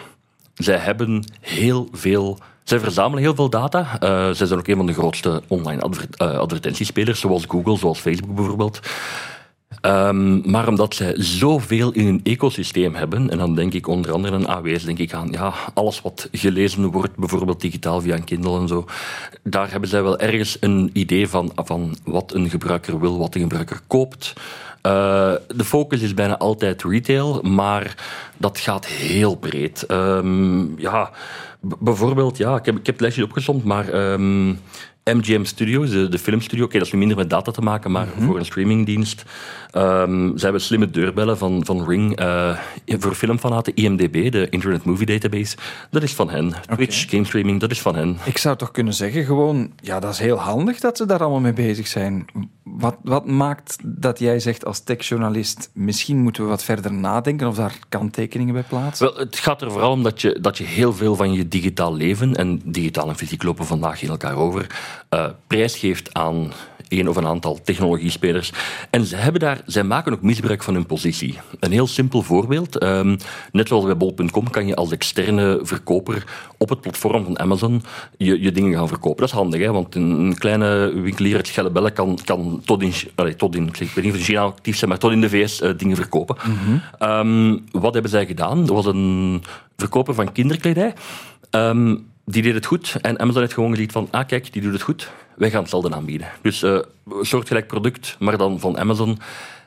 Zij 0.54 0.76
hebben 0.76 1.24
heel 1.40 1.88
veel 1.92 2.38
zij 2.68 2.80
verzamelen 2.80 3.22
heel 3.22 3.34
veel 3.34 3.50
data. 3.50 3.80
Uh, 3.80 4.34
zij 4.34 4.46
zijn 4.46 4.58
ook 4.58 4.68
een 4.68 4.76
van 4.76 4.86
de 4.86 4.92
grootste 4.92 5.42
online 5.46 5.82
uh, 6.22 6.38
advertentiespelers, 6.38 7.20
zoals 7.20 7.44
Google, 7.48 7.76
zoals 7.76 7.98
Facebook 7.98 8.34
bijvoorbeeld. 8.34 8.80
Um, 9.82 10.50
maar 10.50 10.68
omdat 10.68 10.94
zij 10.94 11.14
zoveel 11.16 11.92
in 11.92 12.04
hun 12.04 12.20
ecosysteem 12.22 12.94
hebben, 12.94 13.30
en 13.30 13.38
dan 13.38 13.54
denk 13.54 13.72
ik 13.72 13.86
onder 13.86 14.12
andere 14.12 14.34
aan 14.34 14.48
AWS, 14.48 14.84
denk 14.84 14.98
ik 14.98 15.12
aan 15.12 15.28
ja, 15.30 15.54
alles 15.74 16.00
wat 16.00 16.28
gelezen 16.32 16.86
wordt, 16.90 17.16
bijvoorbeeld 17.16 17.60
digitaal 17.60 18.00
via 18.00 18.14
een 18.14 18.24
Kindle 18.24 18.60
en 18.60 18.68
zo, 18.68 18.84
daar 19.42 19.70
hebben 19.70 19.88
zij 19.88 20.02
wel 20.02 20.18
ergens 20.18 20.56
een 20.60 20.90
idee 20.92 21.28
van, 21.28 21.52
van 21.54 21.96
wat 22.04 22.34
een 22.34 22.50
gebruiker 22.50 23.00
wil, 23.00 23.18
wat 23.18 23.34
een 23.34 23.40
gebruiker 23.40 23.80
koopt. 23.86 24.32
Uh, 24.82 25.32
de 25.56 25.64
focus 25.64 26.00
is 26.00 26.14
bijna 26.14 26.38
altijd 26.38 26.82
retail, 26.82 27.42
maar 27.42 27.94
dat 28.36 28.58
gaat 28.58 28.86
heel 28.86 29.34
breed. 29.34 29.84
Um, 29.90 30.78
ja, 30.78 31.10
bijvoorbeeld, 31.60 32.36
ja, 32.36 32.56
ik 32.56 32.64
heb, 32.64 32.76
ik 32.76 32.86
heb 32.86 32.94
het 32.94 33.00
lijstje 33.00 33.24
opgezond, 33.24 33.64
maar 33.64 34.12
um, 34.12 34.60
MGM 35.14 35.44
Studios, 35.44 35.90
de, 35.90 36.08
de 36.08 36.18
filmstudio, 36.18 36.64
oké, 36.64 36.76
okay, 36.76 36.78
dat 36.78 36.86
is 36.86 36.92
nu 36.92 36.98
minder 36.98 37.16
met 37.16 37.30
data 37.30 37.50
te 37.50 37.60
maken, 37.60 37.90
maar 37.90 38.06
mm 38.06 38.12
-hmm. 38.16 38.26
voor 38.26 38.38
een 38.38 38.44
streamingdienst. 38.44 39.24
Um, 39.72 40.38
ze 40.38 40.44
hebben 40.44 40.62
slimme 40.62 40.90
deurbellen 40.90 41.38
van, 41.38 41.64
van 41.64 41.88
Ring 41.88 42.20
uh, 42.20 42.58
voor 42.86 43.14
filmfanaten. 43.14 43.74
IMDb, 43.74 44.32
de 44.32 44.48
Internet 44.48 44.84
Movie 44.84 45.06
Database, 45.06 45.56
dat 45.90 46.02
is 46.02 46.14
van 46.14 46.30
hen. 46.30 46.46
Okay. 46.46 46.76
Twitch, 46.76 47.10
game 47.10 47.24
streaming, 47.24 47.60
dat 47.60 47.70
is 47.70 47.80
van 47.80 47.94
hen. 47.94 48.16
Ik 48.24 48.38
zou 48.38 48.56
toch 48.56 48.70
kunnen 48.70 48.94
zeggen 48.94 49.24
gewoon, 49.24 49.72
ja, 49.80 50.00
dat 50.00 50.12
is 50.12 50.18
heel 50.18 50.36
handig 50.36 50.80
dat 50.80 50.96
ze 50.96 51.06
daar 51.06 51.20
allemaal 51.20 51.40
mee 51.40 51.52
bezig 51.52 51.86
zijn. 51.86 52.26
Wat, 52.76 52.96
wat 53.02 53.26
maakt 53.26 53.76
dat 53.84 54.18
jij 54.18 54.40
zegt 54.40 54.64
als 54.64 54.80
techjournalist, 54.80 55.70
misschien 55.74 56.18
moeten 56.18 56.42
we 56.42 56.48
wat 56.48 56.64
verder 56.64 56.92
nadenken 56.92 57.46
of 57.46 57.56
daar 57.56 57.78
kanttekeningen 57.88 58.54
bij 58.54 58.62
plaatsen? 58.62 59.06
Wel, 59.06 59.16
het 59.16 59.38
gaat 59.38 59.62
er 59.62 59.70
vooral 59.70 59.92
om 59.92 60.02
dat 60.02 60.20
je, 60.20 60.38
dat 60.40 60.58
je 60.58 60.64
heel 60.64 60.92
veel 60.92 61.14
van 61.14 61.32
je 61.32 61.48
digitaal 61.48 61.94
leven, 61.94 62.34
en 62.34 62.60
digitaal 62.64 63.08
en 63.08 63.16
fysiek 63.16 63.42
lopen 63.42 63.66
vandaag 63.66 64.02
in 64.02 64.08
elkaar 64.08 64.36
over, 64.36 64.66
uh, 65.10 65.26
prijs 65.46 65.76
geeft 65.76 66.14
aan 66.14 66.52
één 66.88 67.08
of 67.08 67.16
een 67.16 67.26
aantal 67.26 67.58
technologiespelers. 67.62 68.52
En 68.90 69.04
ze 69.04 69.16
hebben 69.16 69.40
daar, 69.40 69.60
zij 69.66 69.82
maken 69.82 70.12
ook 70.12 70.22
misbruik 70.22 70.62
van 70.62 70.74
hun 70.74 70.86
positie. 70.86 71.38
Een 71.60 71.72
heel 71.72 71.86
simpel 71.86 72.22
voorbeeld. 72.22 72.82
Um, 72.82 73.16
net 73.52 73.68
zoals 73.68 73.84
bij 73.84 73.96
bol.com 73.96 74.50
kan 74.50 74.66
je 74.66 74.74
als 74.74 74.92
externe 74.92 75.58
verkoper 75.62 76.24
op 76.56 76.68
het 76.68 76.80
platform 76.80 77.24
van 77.24 77.38
Amazon 77.38 77.82
je, 78.16 78.40
je 78.40 78.52
dingen 78.52 78.78
gaan 78.78 78.88
verkopen. 78.88 79.20
Dat 79.20 79.28
is 79.28 79.34
handig, 79.34 79.60
hè? 79.60 79.72
want 79.72 79.94
een, 79.94 80.36
kleine 80.38 80.92
winkelier 81.00 81.36
uit 81.36 81.46
Schellebelle 81.46 81.90
kan, 81.90 82.18
kan 82.24 82.60
tot 82.64 82.82
in, 82.82 82.92
allez, 83.14 83.34
tot 83.36 83.54
in, 83.54 83.66
ik 83.66 83.90
weet 83.90 84.04
niet 84.04 84.14
of 84.14 84.20
China 84.20 84.40
actief 84.40 84.76
zijn, 84.76 84.90
maar 84.90 84.98
tot 84.98 85.12
in 85.12 85.20
de 85.20 85.28
VS 85.28 85.62
uh, 85.62 85.70
dingen 85.76 85.96
verkopen. 85.96 86.36
Mm 86.46 86.56
-hmm. 86.56 87.08
um, 87.08 87.64
wat 87.70 87.92
hebben 87.92 88.10
zij 88.10 88.26
gedaan? 88.26 88.66
Er 88.66 88.74
was 88.74 88.86
een 88.86 89.42
verkoper 89.76 90.14
van 90.14 90.32
kinderkledij. 90.32 90.94
Um, 91.50 92.06
die 92.24 92.42
deed 92.42 92.54
het 92.54 92.66
goed 92.66 92.96
en 93.00 93.18
Amazon 93.18 93.40
heeft 93.40 93.54
gewoon 93.54 93.70
gezien 93.70 93.90
van, 93.90 94.08
ah 94.10 94.26
kijk, 94.26 94.52
die 94.52 94.62
doet 94.62 94.72
het 94.72 94.82
goed, 94.82 95.10
wij 95.38 95.50
gaan 95.50 95.60
hetzelfde 95.60 95.94
aanbieden. 95.94 96.28
Dus 96.42 96.62
een 96.62 96.84
soortgelijk 97.20 97.66
product, 97.66 98.16
maar 98.18 98.38
dan 98.38 98.60
van 98.60 98.78
Amazon. 98.78 99.18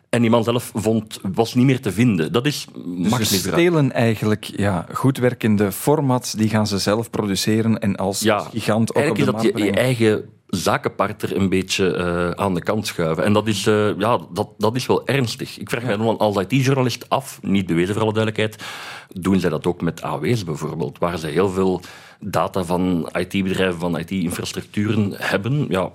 En 0.09 0.21
die 0.21 0.29
man 0.29 0.43
zelf 0.43 0.71
vond, 0.75 1.19
was 1.33 1.53
niet 1.53 1.65
meer 1.65 1.81
te 1.81 1.91
vinden. 1.91 2.31
Dat 2.31 2.45
is 2.45 2.67
dus 2.85 3.29
ze 3.29 3.37
stelen 3.37 3.91
eigenlijk 3.91 4.43
ja, 4.55 4.85
goed 4.93 5.17
werkende 5.17 5.71
formats, 5.71 6.31
die 6.31 6.49
gaan 6.49 6.67
ze 6.67 6.77
zelf 6.77 7.09
produceren 7.09 7.79
en 7.79 7.95
als 7.95 8.19
ja, 8.19 8.39
gigant 8.39 8.95
ook 8.95 9.09
op 9.09 9.15
de 9.15 9.21
is 9.21 9.27
dat 9.27 9.41
je, 9.41 9.63
je 9.63 9.71
eigen 9.71 10.29
zakenpartner 10.47 11.35
een 11.35 11.49
beetje 11.49 11.97
uh, 11.97 12.43
aan 12.43 12.53
de 12.53 12.61
kant 12.61 12.87
schuiven. 12.87 13.23
En 13.23 13.33
dat 13.33 13.47
is, 13.47 13.67
uh, 13.67 13.99
ja, 13.99 14.19
dat, 14.33 14.49
dat 14.57 14.75
is 14.75 14.85
wel 14.85 15.07
ernstig. 15.07 15.57
Ik 15.57 15.69
vraag 15.69 15.83
mij 15.83 15.97
dan 15.97 16.17
als 16.17 16.37
IT-journalist 16.37 17.09
af, 17.09 17.39
niet 17.41 17.65
bewezen 17.65 17.93
voor 17.93 18.03
alle 18.03 18.13
duidelijkheid, 18.13 18.63
doen 19.07 19.39
zij 19.39 19.49
dat 19.49 19.67
ook 19.67 19.81
met 19.81 20.01
AWS 20.01 20.43
bijvoorbeeld, 20.43 20.97
waar 20.97 21.17
ze 21.17 21.27
heel 21.27 21.49
veel 21.49 21.81
data 22.21 22.63
van 22.63 23.09
IT-bedrijven, 23.13 23.79
van 23.79 23.99
IT-infrastructuren 23.99 25.13
hebben. 25.17 25.65
Ja, 25.69 25.91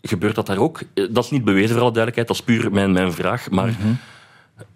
gebeurt 0.00 0.34
dat 0.34 0.46
daar 0.46 0.58
ook? 0.58 0.80
Eh, 0.94 1.04
dat 1.10 1.24
is 1.24 1.30
niet 1.30 1.44
bewezen 1.44 1.70
voor 1.70 1.82
alle 1.82 1.92
duidelijkheid, 1.92 2.28
dat 2.28 2.36
is 2.36 2.42
puur 2.42 2.72
mijn, 2.72 2.92
mijn 2.92 3.12
vraag. 3.12 3.50
Maar 3.50 3.68
mm 3.68 3.76
-hmm. 3.80 3.98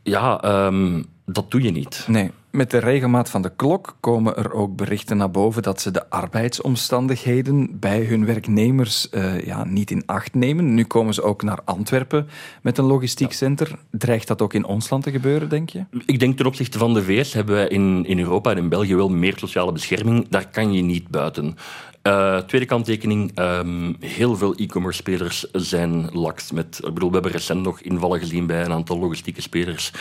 ja, 0.02 0.44
um, 0.66 1.07
dat 1.32 1.50
doe 1.50 1.62
je 1.62 1.70
niet. 1.70 2.04
Nee. 2.08 2.30
Met 2.50 2.70
de 2.70 2.78
regelmaat 2.78 3.30
van 3.30 3.42
de 3.42 3.52
klok 3.56 3.96
komen 4.00 4.36
er 4.36 4.52
ook 4.52 4.76
berichten 4.76 5.16
naar 5.16 5.30
boven 5.30 5.62
dat 5.62 5.80
ze 5.80 5.90
de 5.90 6.10
arbeidsomstandigheden 6.10 7.78
bij 7.78 8.04
hun 8.04 8.26
werknemers 8.26 9.08
uh, 9.10 9.44
ja, 9.44 9.64
niet 9.64 9.90
in 9.90 10.02
acht 10.06 10.34
nemen. 10.34 10.74
Nu 10.74 10.84
komen 10.84 11.14
ze 11.14 11.22
ook 11.22 11.42
naar 11.42 11.58
Antwerpen 11.64 12.28
met 12.62 12.78
een 12.78 12.84
logistiek 12.84 13.32
center. 13.32 13.78
Dreigt 13.90 14.28
dat 14.28 14.42
ook 14.42 14.54
in 14.54 14.64
ons 14.64 14.90
land 14.90 15.02
te 15.02 15.10
gebeuren, 15.10 15.48
denk 15.48 15.70
je? 15.70 15.84
Ik 16.06 16.18
denk 16.18 16.36
ten 16.36 16.46
opzichte 16.46 16.78
van 16.78 16.94
de 16.94 17.02
VS 17.02 17.32
hebben 17.32 17.54
wij 17.54 17.68
in, 17.68 18.04
in 18.06 18.18
Europa 18.18 18.50
en 18.50 18.56
in 18.56 18.68
België 18.68 18.96
wel 18.96 19.08
meer 19.08 19.34
sociale 19.36 19.72
bescherming. 19.72 20.28
Daar 20.28 20.48
kan 20.48 20.72
je 20.72 20.82
niet 20.82 21.08
buiten. 21.08 21.56
Uh, 22.02 22.38
tweede 22.38 22.66
kanttekening, 22.66 23.38
um, 23.38 23.96
heel 24.00 24.36
veel 24.36 24.54
e-commerce 24.54 24.98
spelers 24.98 25.50
zijn 25.52 26.08
laks 26.12 26.52
met... 26.52 26.80
Ik 26.84 26.94
bedoel, 26.94 27.08
we 27.08 27.14
hebben 27.14 27.32
recent 27.32 27.62
nog 27.62 27.80
invallen 27.80 28.18
gezien 28.18 28.46
bij 28.46 28.64
een 28.64 28.72
aantal 28.72 28.98
logistieke 28.98 29.40
spelers 29.40 29.92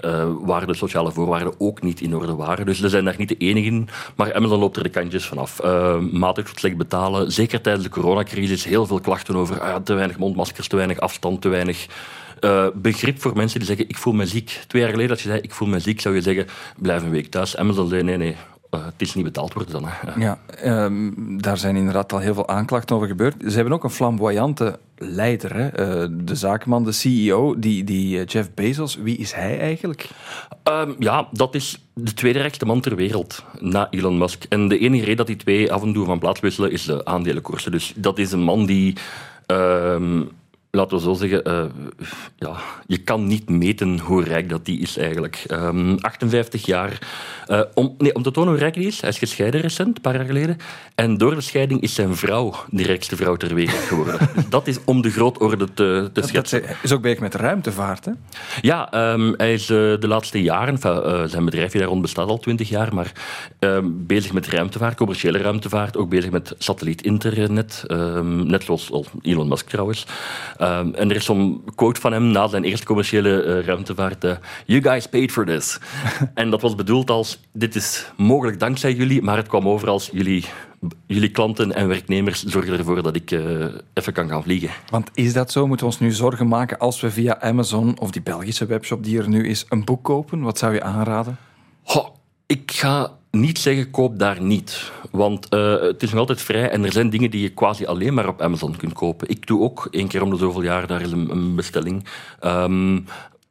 uh, 0.00 0.28
waar 0.40 0.66
de 0.66 0.74
sociale 0.74 1.12
voorwaarden 1.12 1.54
ook 1.58 1.82
niet 1.82 2.00
in 2.00 2.16
orde 2.16 2.34
waren. 2.34 2.66
Dus 2.66 2.80
ze 2.80 2.88
zijn 2.88 3.04
daar 3.04 3.14
niet 3.18 3.28
de 3.28 3.36
enige 3.36 3.66
in. 3.66 3.88
Maar 4.16 4.34
Amazon 4.34 4.58
loopt 4.58 4.76
er 4.76 4.82
de 4.82 4.88
kantjes 4.88 5.26
vanaf. 5.26 5.64
Uh, 5.64 5.98
matig 5.98 6.48
slecht 6.54 6.76
betalen. 6.76 7.32
Zeker 7.32 7.60
tijdens 7.60 7.84
de 7.84 7.90
coronacrisis 7.90 8.64
heel 8.64 8.86
veel 8.86 9.00
klachten 9.00 9.36
over 9.36 9.56
uh, 9.56 9.74
te 9.74 9.94
weinig 9.94 10.18
mondmaskers, 10.18 10.68
te 10.68 10.76
weinig 10.76 11.00
afstand, 11.00 11.40
te 11.40 11.48
weinig... 11.48 11.86
Uh, 12.40 12.66
begrip 12.74 13.20
voor 13.20 13.36
mensen 13.36 13.58
die 13.58 13.68
zeggen: 13.68 13.88
Ik 13.88 13.96
voel 13.96 14.12
me 14.12 14.26
ziek. 14.26 14.60
Twee 14.66 14.82
jaar 14.82 14.90
geleden, 14.90 15.10
als 15.10 15.22
je 15.22 15.28
zei: 15.28 15.40
Ik 15.40 15.52
voel 15.52 15.68
me 15.68 15.78
ziek, 15.78 16.00
zou 16.00 16.14
je 16.14 16.20
zeggen: 16.20 16.46
Blijf 16.78 17.02
een 17.02 17.10
week 17.10 17.26
thuis. 17.26 17.56
Amazon 17.56 17.88
zei: 17.88 18.02
Nee, 18.02 18.16
nee, 18.16 18.36
het 18.84 18.94
is 18.96 19.14
niet 19.14 19.24
betaald 19.24 19.52
worden 19.52 19.72
dan. 19.72 19.84
Hè. 19.86 20.24
Ja, 20.24 20.38
um, 20.84 21.42
daar 21.42 21.58
zijn 21.58 21.76
inderdaad 21.76 22.12
al 22.12 22.18
heel 22.18 22.34
veel 22.34 22.48
aanklachten 22.48 22.96
over 22.96 23.08
gebeurd. 23.08 23.34
Ze 23.46 23.54
hebben 23.54 23.72
ook 23.72 23.84
een 23.84 23.90
flamboyante 23.90 24.78
leider, 24.96 25.56
hè? 25.56 25.64
Uh, 25.64 26.08
de 26.10 26.34
zaakman, 26.34 26.84
de 26.84 26.92
CEO, 26.92 27.58
die, 27.58 27.84
die 27.84 28.24
Jeff 28.24 28.54
Bezos. 28.54 28.96
Wie 28.96 29.16
is 29.16 29.32
hij 29.32 29.60
eigenlijk? 29.60 30.08
Um, 30.64 30.96
ja, 30.98 31.28
dat 31.32 31.54
is 31.54 31.86
de 31.94 32.14
tweede 32.14 32.38
rijkste 32.38 32.66
man 32.66 32.80
ter 32.80 32.96
wereld 32.96 33.44
na 33.60 33.90
Elon 33.90 34.18
Musk. 34.18 34.44
En 34.48 34.68
de 34.68 34.78
enige 34.78 35.02
reden 35.02 35.16
dat 35.16 35.26
die 35.26 35.36
twee 35.36 35.72
af 35.72 35.82
en 35.82 35.92
toe 35.92 36.04
van 36.04 36.18
plaats 36.18 36.40
wisselen 36.40 36.70
is 36.70 36.84
de 36.84 37.04
aandelenkoersen. 37.04 37.72
Dus 37.72 37.92
dat 37.96 38.18
is 38.18 38.32
een 38.32 38.42
man 38.42 38.66
die... 38.66 38.96
Um, 39.46 40.30
laten 40.76 40.96
we 40.96 41.02
zo 41.02 41.14
zeggen, 41.14 41.48
uh, 41.48 41.64
ja, 42.36 42.56
je 42.86 42.98
kan 42.98 43.26
niet 43.26 43.48
meten 43.48 43.98
hoe 43.98 44.24
rijk 44.24 44.48
dat 44.48 44.64
die 44.64 44.80
is 44.80 44.96
eigenlijk. 44.96 45.44
Um, 45.50 45.88
ehm, 45.90 45.96
58 46.00 46.66
jaar. 46.66 46.98
Uh, 47.48 47.60
om, 47.74 47.94
nee, 47.98 48.14
om 48.14 48.22
te 48.22 48.30
tonen 48.30 48.50
hoe 48.50 48.58
rijk 48.58 48.74
hij 48.74 48.84
is, 48.84 49.00
hij 49.00 49.10
is 49.10 49.18
gescheiden 49.18 49.60
recent, 49.60 49.96
een 49.96 50.02
paar 50.02 50.14
jaar 50.14 50.24
geleden. 50.24 50.56
En 50.94 51.18
door 51.18 51.34
de 51.34 51.40
scheiding 51.40 51.80
is 51.80 51.94
zijn 51.94 52.16
vrouw 52.16 52.54
de 52.70 52.82
rijkste 52.82 53.16
vrouw 53.16 53.36
ter 53.36 53.54
wereld 53.54 53.82
geworden. 53.82 54.18
dat 54.48 54.66
is 54.66 54.78
om 54.84 55.02
de 55.02 55.10
grootorde 55.10 55.74
te, 55.74 56.10
te 56.12 56.22
schetsen. 56.22 56.62
Dat 56.62 56.76
is 56.82 56.92
ook 56.92 57.02
bezig 57.02 57.20
met 57.20 57.34
ruimtevaart, 57.34 58.04
hè? 58.04 58.12
Ja, 58.60 59.12
um, 59.12 59.34
hij 59.36 59.52
is 59.52 59.70
uh, 59.70 59.76
de 59.76 60.08
laatste 60.08 60.42
jaren, 60.42 60.78
zijn 61.28 61.44
bedrijfje 61.44 61.78
daar 61.78 61.88
rond 61.88 62.02
bestaat 62.02 62.28
al 62.28 62.38
20 62.38 62.68
jaar, 62.68 62.94
maar 62.94 63.12
um, 63.58 64.06
bezig 64.06 64.32
met 64.32 64.46
ruimtevaart, 64.46 64.96
commerciële 64.96 65.38
ruimtevaart, 65.38 65.96
ook 65.96 66.08
bezig 66.08 66.30
met 66.30 66.54
satelliet-internet, 66.58 67.84
net 68.44 68.64
zoals 68.64 68.90
Elon 69.22 69.48
Musk 69.48 69.68
trouwens. 69.68 70.06
Um, 70.66 70.94
en 70.94 71.10
er 71.10 71.16
is 71.16 71.24
zo'n 71.24 71.62
quote 71.74 72.00
van 72.00 72.12
hem 72.12 72.24
na 72.24 72.46
zijn 72.46 72.64
eerste 72.64 72.86
commerciële 72.86 73.44
uh, 73.44 73.66
ruimtevaart. 73.66 74.24
Uh, 74.24 74.36
you 74.64 74.82
guys 74.82 75.06
paid 75.06 75.32
for 75.32 75.44
this. 75.46 75.78
en 76.34 76.50
dat 76.50 76.60
was 76.60 76.74
bedoeld 76.74 77.10
als, 77.10 77.40
dit 77.52 77.74
is 77.74 78.10
mogelijk 78.16 78.60
dankzij 78.60 78.94
jullie, 78.94 79.22
maar 79.22 79.36
het 79.36 79.48
kwam 79.48 79.68
over 79.68 79.88
als 79.88 80.10
jullie, 80.12 80.44
jullie 81.06 81.30
klanten 81.30 81.72
en 81.72 81.88
werknemers 81.88 82.44
zorgen 82.44 82.78
ervoor 82.78 83.02
dat 83.02 83.16
ik 83.16 83.30
uh, 83.30 83.64
even 83.94 84.12
kan 84.12 84.28
gaan 84.28 84.42
vliegen. 84.42 84.70
Want 84.90 85.10
is 85.14 85.32
dat 85.32 85.52
zo? 85.52 85.66
Moeten 85.66 85.86
we 85.86 85.92
ons 85.92 86.00
nu 86.00 86.10
zorgen 86.10 86.48
maken 86.48 86.78
als 86.78 87.00
we 87.00 87.10
via 87.10 87.40
Amazon 87.40 87.98
of 87.98 88.10
die 88.10 88.22
Belgische 88.22 88.66
webshop 88.66 89.04
die 89.04 89.18
er 89.18 89.28
nu 89.28 89.48
is, 89.48 89.64
een 89.68 89.84
boek 89.84 90.04
kopen? 90.04 90.40
Wat 90.40 90.58
zou 90.58 90.74
je 90.74 90.82
aanraden? 90.82 91.36
Ho, 91.82 92.15
ik 92.46 92.70
ga 92.70 93.12
niet 93.30 93.58
zeggen, 93.58 93.90
koop 93.90 94.18
daar 94.18 94.42
niet. 94.42 94.92
Want 95.10 95.46
uh, 95.54 95.80
het 95.80 96.02
is 96.02 96.10
nog 96.10 96.18
altijd 96.18 96.42
vrij 96.42 96.70
en 96.70 96.84
er 96.84 96.92
zijn 96.92 97.10
dingen 97.10 97.30
die 97.30 97.42
je 97.42 97.48
quasi 97.48 97.86
alleen 97.86 98.14
maar 98.14 98.28
op 98.28 98.42
Amazon 98.42 98.76
kunt 98.76 98.92
kopen. 98.92 99.28
Ik 99.28 99.46
doe 99.46 99.60
ook 99.60 99.88
één 99.90 100.08
keer 100.08 100.22
om 100.22 100.30
de 100.30 100.36
zoveel 100.36 100.62
jaar 100.62 100.86
daar 100.86 101.02
een 101.02 101.54
bestelling. 101.54 102.06
Um, 102.44 103.04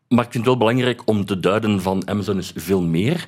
maar 0.08 0.26
ik 0.26 0.32
vind 0.32 0.34
het 0.34 0.46
wel 0.46 0.58
belangrijk 0.58 1.02
om 1.06 1.26
te 1.26 1.40
duiden 1.40 1.82
van 1.82 2.08
Amazon 2.08 2.38
is 2.38 2.52
veel 2.56 2.82
meer. 2.82 3.28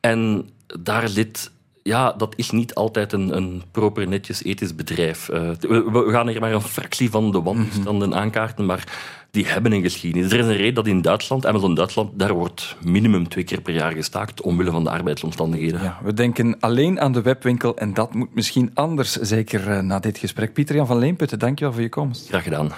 En 0.00 0.50
daar 0.80 1.08
zit 1.08 1.50
ja, 1.88 2.12
dat 2.12 2.32
is 2.36 2.50
niet 2.50 2.74
altijd 2.74 3.12
een, 3.12 3.36
een 3.36 3.62
proper, 3.70 4.08
netjes 4.08 4.44
ethisch 4.44 4.74
bedrijf. 4.74 5.28
Uh, 5.28 5.50
we, 5.60 5.90
we, 5.90 6.10
gaan 6.10 6.28
hier 6.28 6.40
maar 6.40 6.52
een 6.52 6.60
fractie 6.60 7.10
van 7.10 7.32
de 7.32 7.42
wantoestanden 7.42 8.08
mhm. 8.08 8.18
aankaarten, 8.18 8.66
maar 8.66 8.84
die 9.30 9.46
hebben 9.46 9.72
een 9.72 9.82
geschiedenis. 9.82 10.32
Er 10.32 10.38
is 10.38 10.46
een 10.46 10.56
reden 10.56 10.74
dat 10.74 10.86
in 10.86 11.02
Duitsland, 11.02 11.46
Amazon 11.46 11.74
Duitsland, 11.74 12.18
daar 12.18 12.32
wordt 12.32 12.76
minimum 12.84 13.28
twee 13.28 13.44
keer 13.44 13.60
per 13.60 13.74
jaar 13.74 13.92
gestaakt 13.92 14.40
omwille 14.40 14.70
van 14.70 14.84
de 14.84 14.90
arbeidsomstandigheden. 14.90 15.82
Ja, 15.82 15.98
we 16.02 16.14
denken 16.14 16.56
alleen 16.60 17.00
aan 17.00 17.12
de 17.12 17.22
webwinkel 17.22 17.76
en 17.76 17.94
dat 17.94 18.14
moet 18.14 18.34
misschien 18.34 18.70
anders, 18.74 19.12
zeker 19.12 19.68
uh, 19.68 19.80
na 19.80 19.98
dit 19.98 20.18
gesprek. 20.18 20.52
Pieter-Jan 20.52 20.86
van 20.86 20.98
Leenputten, 20.98 21.38
dankjewel 21.38 21.72
voor 21.72 21.82
je 21.82 21.88
komst. 21.88 22.28
Graag 22.28 22.42
gedaan. 22.42 22.72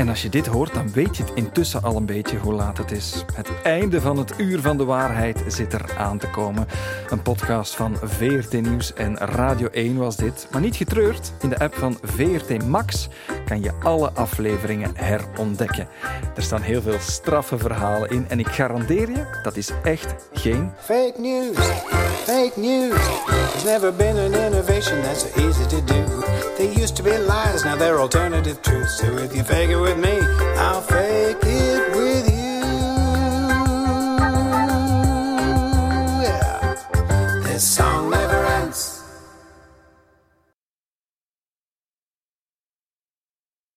En 0.00 0.08
als 0.08 0.22
je 0.22 0.28
dit 0.28 0.46
hoort, 0.46 0.74
dan 0.74 0.92
weet 0.92 1.16
je 1.16 1.22
het 1.22 1.32
intussen 1.34 1.82
al 1.82 1.96
een 1.96 2.06
beetje 2.06 2.38
hoe 2.38 2.52
laat 2.52 2.78
het 2.78 2.90
is. 2.90 3.24
Het 3.34 3.48
einde 3.62 4.00
van 4.00 4.18
het 4.18 4.34
uur 4.38 4.60
van 4.60 4.76
de 4.76 4.84
waarheid 4.84 5.44
zit 5.46 5.72
er 5.72 5.96
aan 5.96 6.18
te 6.18 6.30
komen. 6.30 6.66
Een 7.08 7.22
podcast 7.22 7.74
van 7.74 7.96
VRT 8.02 8.52
Nieuws 8.52 8.94
en 8.94 9.16
Radio 9.16 9.68
1 9.68 9.96
was 9.96 10.16
dit. 10.16 10.48
Maar 10.52 10.60
niet 10.60 10.76
getreurd, 10.76 11.32
in 11.40 11.48
de 11.48 11.58
app 11.58 11.74
van 11.74 11.98
VRT 12.02 12.66
Max 12.66 13.08
kan 13.44 13.62
je 13.62 13.72
alle 13.82 14.10
afleveringen 14.10 14.92
herontdekken. 14.94 15.88
Er 16.36 16.42
staan 16.42 16.62
heel 16.62 16.82
veel 16.82 16.98
straffe 17.00 17.58
verhalen 17.58 18.10
in 18.10 18.24
en 18.28 18.38
ik 18.38 18.48
garandeer 18.48 19.10
je, 19.10 19.40
dat 19.42 19.56
is 19.56 19.70
echt 19.82 20.14
geen 20.32 20.70
fake 20.78 21.14
news. 21.16 21.56
Fake 22.24 22.52
news. 22.56 23.00
There's 23.50 23.64
never 23.64 23.94
been 23.94 24.16
an 24.16 24.34
innovation 24.34 25.02
that's 25.02 25.20
so 25.20 25.40
easy 25.40 25.66
to 25.66 25.84
do. 25.84 26.24
They 26.56 26.82
used 26.82 26.96
to 26.96 27.02
be 27.02 27.18
lies, 27.18 27.64
now 27.64 27.78
they're 27.78 27.98
alternative 27.98 28.60
truths. 28.60 28.98
So 28.98 29.06
if 29.16 29.34
you 29.34 29.44
with 29.94 30.04
me, 30.04 30.20
I'll 30.56 30.80
fake 30.82 31.38
it 31.42 31.49